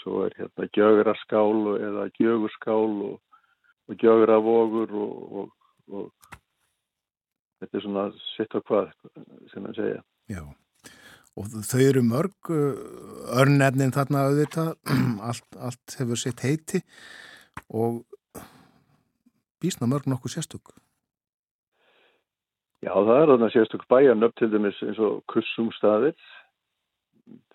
[0.00, 3.18] svo er hérna Gjögraskál eða Gjögurskál og,
[3.88, 5.50] og Gjögravógur og,
[5.92, 6.33] og
[7.64, 8.04] þetta er svona
[8.34, 8.92] sitt og hvað
[9.52, 10.04] sem að segja.
[10.32, 10.44] Já
[11.34, 12.50] og þau eru mörg
[13.34, 14.74] örnefnin þarna auðvitað
[15.28, 16.82] allt, allt hefur sitt heiti
[17.66, 18.04] og
[19.62, 20.74] bísna mörg nokkuð sérstök.
[22.84, 26.16] Já, það er þarna sérstök bæjarnöfn til dæmis eins og kussumstaðir.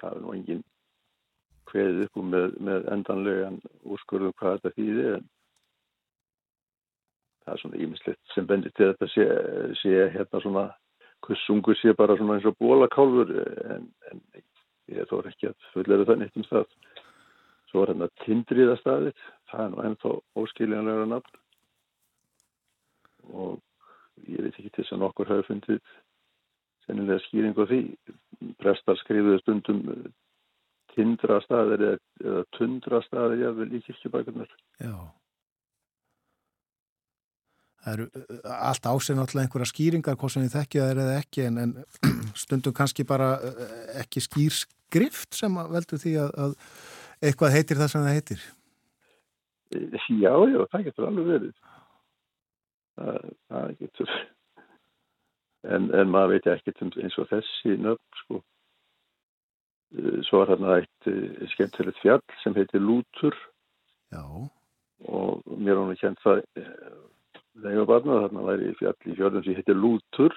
[0.02, 0.64] Það er nú engin
[1.70, 5.28] hveðið upp með, með endanlegan úrskurðum hvað þetta þýðir en
[7.50, 9.26] það er svona ímislegt sem bendir til þetta sé,
[9.82, 10.66] sé hérna svona
[11.26, 13.32] kussungur sé bara svona eins og bólakálfur
[13.74, 14.22] en, en
[14.94, 16.70] ég þór ekki að fullera það neitt um stað.
[17.70, 21.42] Svo er hérna tindriðastæðir, það er nú ennþá óskiljanlega nafn.
[23.30, 23.60] Og
[24.30, 25.84] ég veit ekki til þess að nokkur hafi fundið
[26.86, 27.82] sennilega skýring á því.
[28.62, 30.10] Prestar skrifuðu stundum eh,
[30.96, 34.94] tindra staðir eða, eða tundra staðir jável í kirkjubækunar Já
[37.84, 41.46] Það eru eh, allt ásinn alltaf einhverja skýringar hvort sem þið þekkja þeir eða ekki
[41.48, 41.76] en, en
[42.44, 46.58] stundum kannski bara eh, ekki skýr skrift sem veldur því að, að
[47.30, 48.46] eitthvað heitir það sem það heitir.
[49.70, 51.56] Já, já, það getur alveg verið.
[53.00, 53.18] Það,
[53.54, 54.14] það getur.
[55.70, 58.42] En, en maður veit ekki eins og þessi nöfn sko.
[59.96, 61.12] Eh, svo er hérna eitt
[61.54, 63.38] skemmtilegt fjall sem heitir Lútur.
[64.10, 64.26] Já.
[65.06, 66.40] og mér er hún að kjent það
[67.58, 70.36] ég barnað þarna væri fjall í fjörðum sem heitir Lútur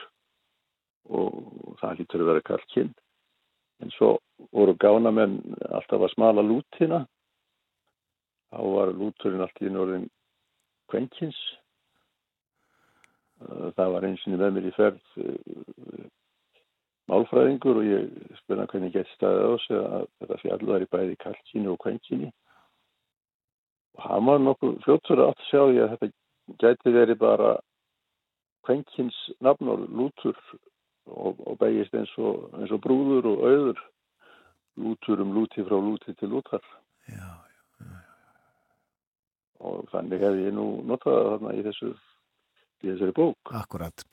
[1.12, 2.92] og það lítur að vera karkinn
[3.82, 4.12] en svo
[4.54, 5.40] voru gánamenn
[5.74, 7.02] alltaf að smala lútina.
[8.52, 10.08] Þá var lúturinn alltaf í norðin
[10.92, 11.38] kvenkins.
[13.42, 15.16] Það var einsinni með mér í ferð
[17.10, 20.90] málfræðingur og ég spurði hann hvernig gett staðið á sig að þetta fjall var í
[20.92, 22.30] bæði kalkinu og kvenkinni
[23.96, 26.08] og hann var nokkuð fljóttur að sjá því að þetta
[26.60, 27.52] gæti verið bara
[28.66, 30.36] kvenkins nafnur, lútur
[31.06, 33.82] og, og begist eins og, eins og brúður og auður
[34.82, 36.62] lútur um lúti frá lúti til lútar
[37.10, 37.42] Já,
[39.62, 41.90] og þannig hefði ég nú notaði þarna í þessu
[42.82, 43.52] í þessari bók.
[43.54, 44.04] Akkurat.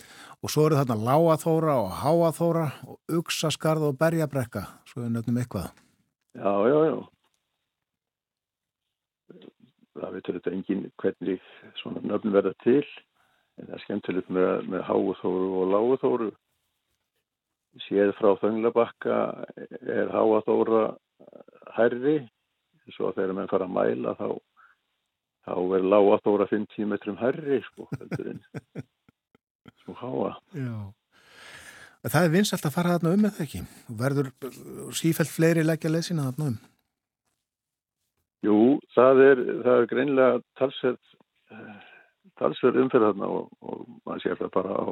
[0.44, 5.72] Og svo eru þarna láaþóra og háaþóra og uksaskarð og berjabrekka, svo er nöfnum eitthvað.
[6.38, 6.98] Já, já, já.
[10.00, 11.48] Það veitur þetta engin hvernig
[11.82, 12.86] svona nöfnum verða til,
[13.60, 16.30] en það er skemmtilegt með, með háaþóru og láaþóru.
[17.86, 19.18] Séð frá þönglabakka
[19.86, 20.84] er háaþóra
[21.76, 22.22] herri,
[22.96, 24.30] svo þegar mann fara að mæla þá
[25.50, 27.88] þá er lág að þóra 50 metrum herri sko,
[29.84, 30.34] svo háa.
[30.54, 30.74] Já.
[32.08, 33.62] Það er vinsalt að fara þarna um eða ekki?
[34.02, 34.30] Verður
[34.96, 36.60] sífælt fleiri leggja leysina þarna um?
[38.46, 41.16] Jú, það er, það er greinlega talsverð,
[42.40, 44.88] talsverð umferð þarna og, og maður sér það bara á,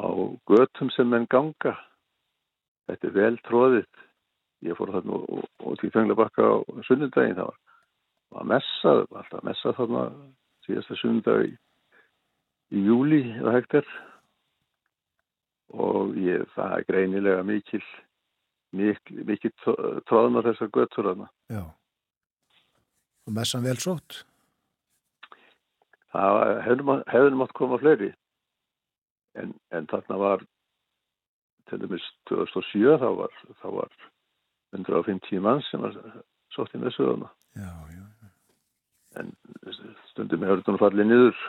[0.00, 0.08] á
[0.48, 1.74] götum sem menn ganga.
[2.88, 4.00] Þetta er vel tróðið.
[4.64, 5.44] Ég fór þarna og,
[5.80, 6.56] til Fenglabakka á
[6.88, 7.60] sunnundaginn það var
[8.40, 10.06] að messa, alltaf messa þarna
[10.64, 11.52] síðasta sundag í,
[12.72, 13.92] í júli eða hektar
[15.74, 17.82] og ég, það er greinilega mikil
[18.74, 19.52] mikil
[20.08, 21.28] tróðum að þessar göttur þarna.
[21.52, 21.62] Já.
[23.24, 24.22] Og messan vel sótt?
[26.14, 26.40] Það
[27.10, 28.12] hefði mátt koma fleiri
[29.40, 30.44] en, en þarna var
[31.70, 33.96] til dæmis 2007 þá var, þá var
[34.76, 35.96] 150 mann sem var
[36.54, 37.32] sótt í messuðana.
[37.56, 38.04] Já, já
[39.20, 39.34] en
[40.10, 41.42] stundum hefur þetta fallið niður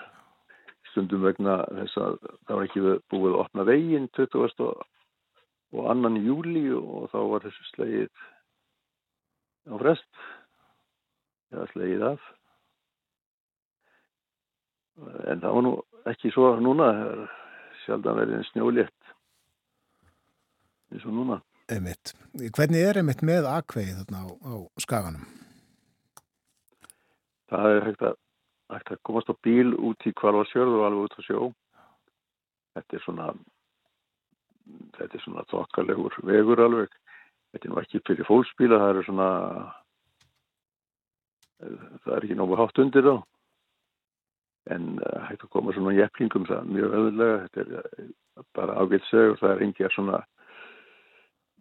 [0.92, 4.62] stundum vegna þess að það var ekki búið að opna veginn 20.
[4.66, 4.84] Og,
[5.74, 8.24] og annan júli og þá var þessu slegið
[9.72, 10.22] á frest
[11.54, 12.30] eða slegið af
[15.32, 15.74] en það var nú
[16.12, 16.92] ekki svo núna
[17.86, 19.12] sjálf að verði en snjólétt
[20.94, 22.12] eins og núna Emitt.
[22.54, 25.24] Hvernig er emitt með akveið þarna á, á skaganum?
[27.52, 28.16] það er hægt að,
[28.74, 31.42] hægt að komast á bíl út í kvalvarsjörð og alveg út á sjó
[32.76, 33.28] þetta er svona
[34.98, 36.94] þetta er svona þokkalegur vegur alveg.
[37.54, 39.30] Þetta er nú ekki fyrir fólksbíla það er svona
[42.04, 43.16] það er ekki nógu hátt undir þá.
[44.76, 48.14] En uh, hægt að koma svona jeflingum það mjög öðulega þetta er
[48.58, 50.22] bara ágætt sögur það er engið svona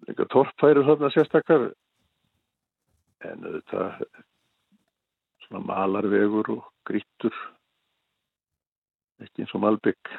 [0.04, 1.66] eitthvað torfæru þarna sérstakar.
[3.24, 3.90] En þetta
[5.44, 7.36] svona malarvegur og grítur
[9.22, 10.16] ekki eins og malbygg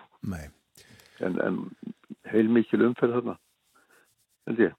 [1.23, 1.59] en, en
[2.31, 3.37] heilmikil umferð þarna
[4.49, 4.73] held ég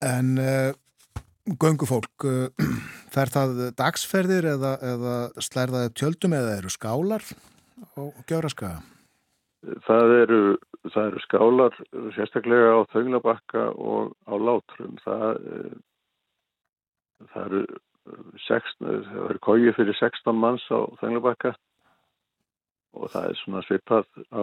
[0.00, 0.72] En uh,
[1.60, 2.48] göngufólk uh,
[3.14, 7.26] fer það dagsferðir eða, eða slærðaði tjöldum eða eru skálar
[8.00, 8.80] og gjöra skaga?
[9.84, 10.40] Það eru,
[10.88, 11.76] það eru skálar
[12.16, 15.42] sérstaklega á þönglabakka og á látrum það,
[17.34, 21.54] það eru það er kóið fyrir 16 manns á Þenglabakka
[22.96, 24.42] og það er svona svipað á,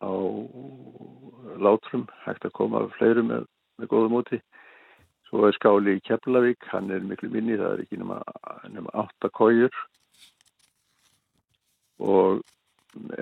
[0.00, 0.12] á
[1.60, 3.48] látrum, hægt að koma fleiru með,
[3.78, 4.40] með góðum úti
[5.30, 8.20] svo er skáli í Keflavík hann er miklu minni, það er ekki nema,
[8.74, 9.76] nema 8 kóið
[12.00, 12.40] og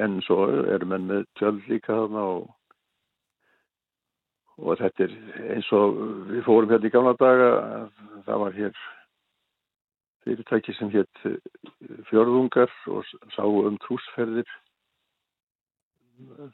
[0.01, 2.47] en svo erum við með tjöld líka þarna og
[4.59, 5.13] og þetta er
[5.55, 5.99] eins og
[6.33, 7.51] við fórum hérna í gamla daga
[8.27, 8.81] það var hér
[10.25, 11.37] fyrirtæki sem hétt eh,
[12.11, 13.05] fjörðungar og
[13.37, 14.49] sáu um trúsferðir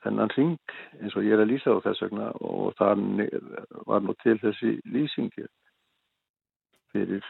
[0.04, 0.56] þennan ring
[1.00, 3.32] eins og ég er að lýsa á þess vegna og þannig
[3.88, 5.46] var nú til þessi lýsingi
[6.94, 7.24] fyrir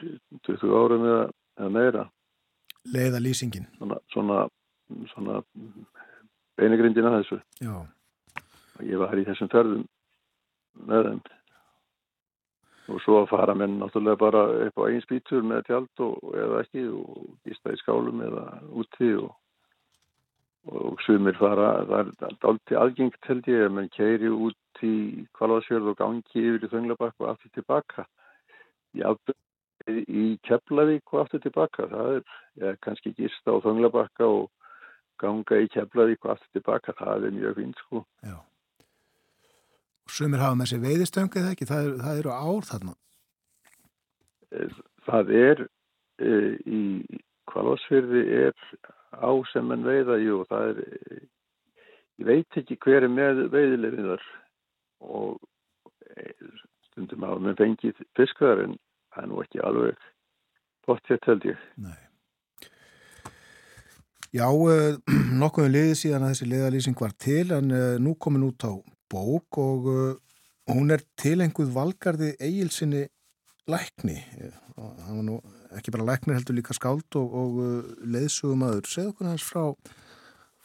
[0.47, 1.25] 20 árum eða,
[1.61, 2.05] eða meira.
[2.93, 3.69] Leiða lýsingin.
[3.79, 4.41] Svona, svona,
[5.15, 5.39] svona
[6.59, 7.41] beinagrindina þessu.
[7.65, 7.77] Já.
[8.75, 9.87] og ég var í þessum ferðum
[10.91, 11.23] með þeim.
[12.93, 16.85] Og svo fara menn náttúrulega bara upp á einn spítur með tjald og, eða ekki
[16.91, 18.45] og gista í skálum eða
[18.77, 19.31] úti og,
[20.73, 24.95] og sumir fara, það er aldrei aðgengt held ég, menn keiri út í
[25.37, 28.07] kvalvarsjörð og gangi yfir í þönglabakk og aftur tilbaka
[29.89, 32.23] í Keflavík og aftur tilbaka, það er
[32.63, 34.51] ég, kannski gista á þönglabakka og
[35.21, 38.05] ganga í Keflavík og aftur tilbaka, það er mjög fint sko.
[38.25, 38.39] Já.
[40.09, 42.97] Sumir hafa með sér veiðistöng eða ekki, það, er, það eru ár þarna.
[44.55, 44.75] Eh,
[45.07, 45.63] það er
[46.21, 46.33] e,
[46.65, 46.83] í
[47.51, 48.67] kvalvarsfyrði er
[49.19, 51.21] á sem en veiða, jú, það er,
[52.23, 54.25] ég veit ekki hver er með veiðilefiðar
[55.05, 55.39] og
[56.15, 56.33] e,
[56.91, 58.77] stundum hafa með fengið fiskar en
[59.15, 60.11] það er nú ekki alveg
[60.85, 61.61] Bóttið held ég.
[61.81, 62.01] Nei.
[64.35, 64.99] Já, uh,
[65.41, 68.73] nokkuðum liðið síðan að þessi liðalýsing var til en uh, nú komin út á
[69.15, 69.89] bók og
[70.69, 73.05] hún er tilenguð valgarði eigilsinni
[73.71, 74.17] lækni.
[74.75, 75.39] Það var nú
[75.79, 77.61] ekki bara læknir heldur líka skáld og, og
[78.15, 78.89] leiðsugum aður.
[78.91, 79.65] Segð okkur hans frá,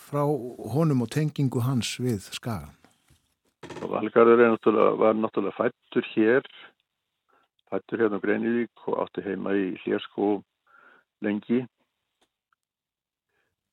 [0.07, 0.23] frá
[0.73, 2.75] honum og tengingu hans við skagan.
[3.79, 6.47] Valgarður náttúrulega, var náttúrulega fættur hér,
[7.71, 10.39] fættur hérna á Greinivík og átti heima í Hlérskó
[11.25, 11.65] lengi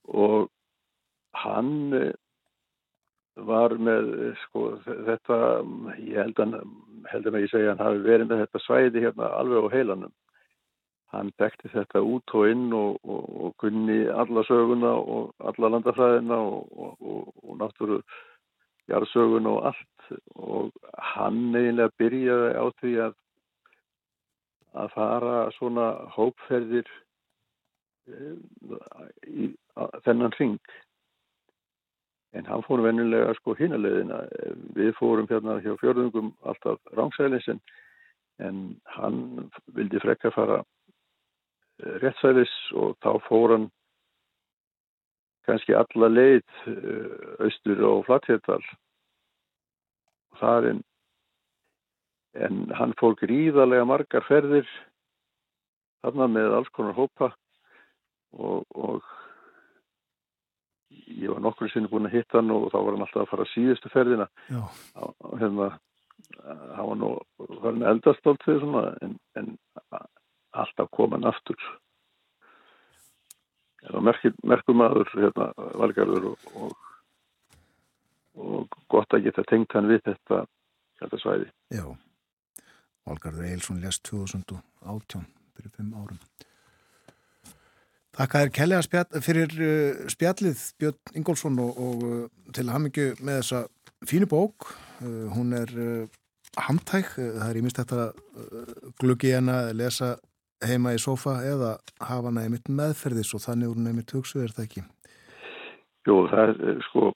[0.07, 0.49] og
[1.37, 2.13] hann eh,
[3.37, 5.39] var með sko þetta,
[6.01, 6.55] ég held að
[7.11, 10.15] held að ég segja hann hafi verið með þetta svæði hérna alveg á heilanum
[11.15, 16.39] hann bekti þetta út og inn og, og, og kunni alla söguna og alla landafræðina
[16.39, 18.01] og, og náttúru
[18.91, 20.11] jarðsöguna og allt.
[20.35, 20.73] Og
[21.15, 23.15] hann eiginlega byrjaði á því að
[24.77, 26.89] að fara svona hópferðir
[29.27, 29.49] í
[30.05, 30.59] þennan ring
[32.37, 34.21] en hann fór vennilega sko hínulegðina
[34.77, 38.61] við fórum hérna hjá fjörðungum alltaf rángsælis en
[38.99, 39.21] hann
[39.79, 40.76] vildi frekka fara eh,
[42.03, 43.69] réttsælis og þá fór hann
[45.47, 48.63] kannski alla leið eh, austur og flatthjertal
[50.33, 50.83] og það er
[52.47, 54.69] en hann fór gríðarlega margar ferðir
[56.05, 57.31] þarna með alls konar hópa
[58.37, 59.05] og, og
[61.07, 63.49] ég var nokkur sinni búin að hitta hann og þá var hann alltaf að fara
[63.53, 64.27] síðustu ferðina.
[65.01, 65.71] Og hérna
[66.77, 67.11] hann var nú
[67.63, 69.51] farin eldastólt þegar svona en, en
[70.63, 71.61] alltaf kom hann aftur
[73.93, 76.75] var merkum aður hérna valgarður og, og,
[78.43, 80.43] og gott að geta tengt hann við þetta,
[81.01, 81.49] þetta svæði.
[81.75, 81.85] Já,
[83.09, 85.27] valgarður Eilsson lest 2018
[85.57, 86.21] fyrir 5 árum.
[88.17, 93.43] Þakka þér kellega spjall, fyrir uh, spjallið Björn Ingólfsson og, og uh, til hamingju með
[93.43, 93.67] þessa
[94.09, 94.71] fínu bók.
[95.03, 95.73] Uh, hún er
[96.57, 98.07] handtæk, það er íminst þetta
[98.97, 100.15] gluggi hana að lesa
[100.65, 104.55] heima í sofa eða hafa hana einmitt meðferðis og þannig úr hún einmitt hugsu er
[104.57, 104.85] það ekki?
[106.07, 107.11] Jú, það er sko,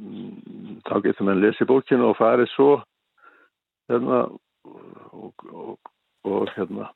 [0.00, 2.72] mm, þá getur maður lesið bókinu og farið svo
[3.90, 4.18] hérna
[5.12, 5.92] og, og,
[6.28, 6.90] og hérna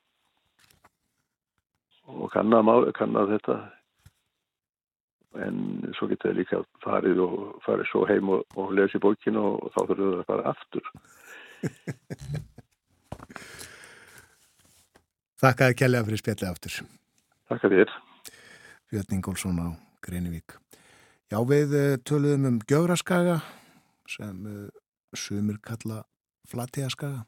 [2.07, 3.57] og kannad, kannad þetta
[5.43, 5.57] en
[5.97, 7.33] svo getur það líka farið og
[7.65, 10.85] farið svo heim og, og lesi bókinu og þá þurfum við að fara aftur
[15.37, 16.77] Þakka þér kjærlega fyrir spjallið aftur.
[17.51, 17.97] Þakka þér.
[18.87, 19.67] Björn Ingólfsson á
[20.05, 20.55] Greinivík
[21.27, 23.41] Já við eh, töluðum um Gjögraskaga
[24.07, 24.67] sem uh,
[25.11, 26.05] sumir kalla
[26.47, 27.25] Flatiaskaga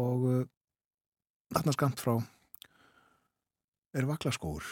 [0.00, 0.46] og uh,
[1.52, 2.14] þarna skamt frá
[3.92, 4.64] er vaklaskóur.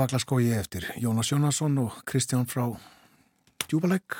[0.00, 2.62] Vaglaskói eftir Jónas Jónasson og Kristján frá
[3.66, 4.14] Djúbalegg,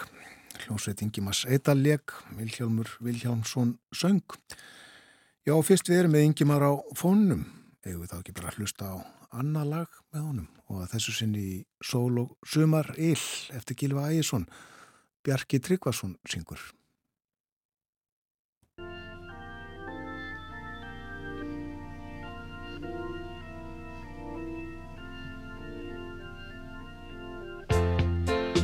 [0.66, 2.02] hljómsveit Ingimas Eidalleg,
[2.36, 4.20] Vilhjálmur Vilhjálmsson söng.
[5.48, 7.47] Já, fyrst við erum með Ingimar á fónunum,
[7.81, 8.97] eða þá ekki bara hlusta á
[9.40, 13.24] annað lag með honum og að þessu sinni í Sól og Sumar Ill
[13.57, 14.44] eftir Gilva Ægjesson,
[15.24, 16.61] Bjarki Tryggvason syngur.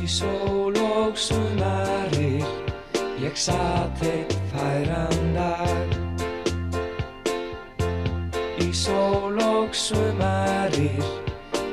[0.01, 2.45] Í sól og sumarir
[3.21, 5.95] ég satt eitt færan dag
[8.61, 11.03] Í sól og sumarir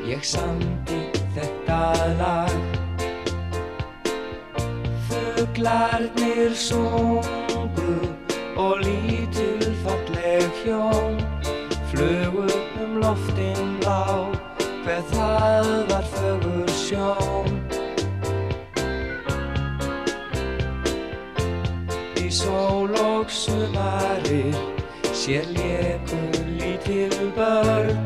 [0.08, 1.00] ég samti
[1.34, 1.80] þetta
[2.18, 2.54] lag.
[5.08, 7.94] Fuglarnir sungu
[8.56, 11.18] og lítil falleg hjón
[11.90, 12.46] Flugu
[12.84, 14.30] um loftin blá
[14.84, 17.63] hver það var fögur sjón
[22.34, 24.54] sól og sumarir
[25.12, 28.03] sér lékur lítil börn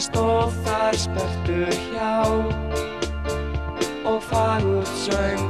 [0.00, 2.14] stóð þar spertur hjá.
[4.08, 5.44] Og fagurt söng,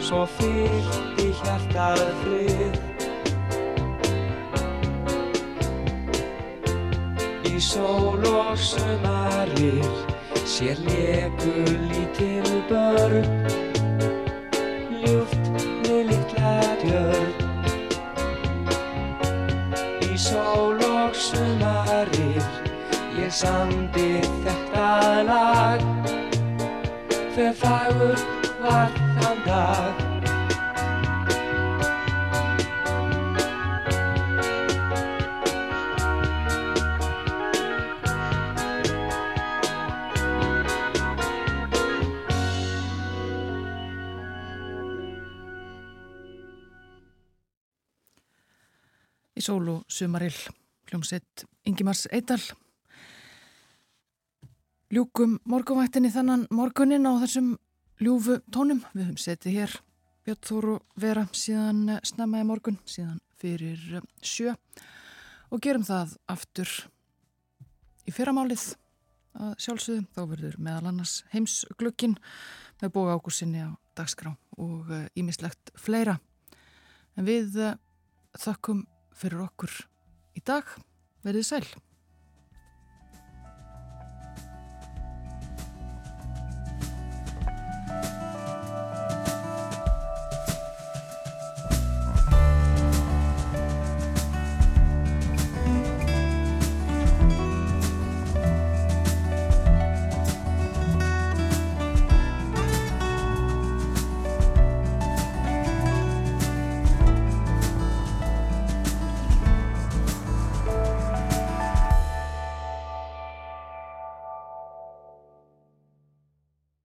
[0.00, 2.78] svo fyllt í hjartað frið.
[7.50, 9.90] Í sól og sumarir
[10.46, 11.54] sér leku
[11.90, 13.67] lítil börn
[23.30, 25.82] samdi þetta lag.
[27.34, 28.20] Hver fagur
[28.62, 30.04] var þann dag?
[49.38, 50.34] Í sól og sumarill
[50.88, 52.42] hljómsett Ingimars Eidal
[54.94, 57.54] ljúkum morgunvættinni þannan morgunin á þessum
[58.00, 59.74] ljúfu tónum við höfum setið hér
[60.24, 64.54] Björn Þóru vera síðan snemmaði morgun síðan fyrir sjö
[65.52, 66.72] og gerum það aftur
[68.08, 68.64] í fyrramálið
[69.38, 72.16] að sjálfsögum þá verður meðal annars heimsglöggin
[72.80, 74.88] með bóga ágúsinni á dagskrá og
[75.18, 76.16] ímislegt fleira
[77.18, 77.60] en við
[78.38, 78.86] þökkum
[79.18, 79.74] fyrir okkur
[80.38, 80.64] í dag.
[81.26, 81.66] Verðið sæl.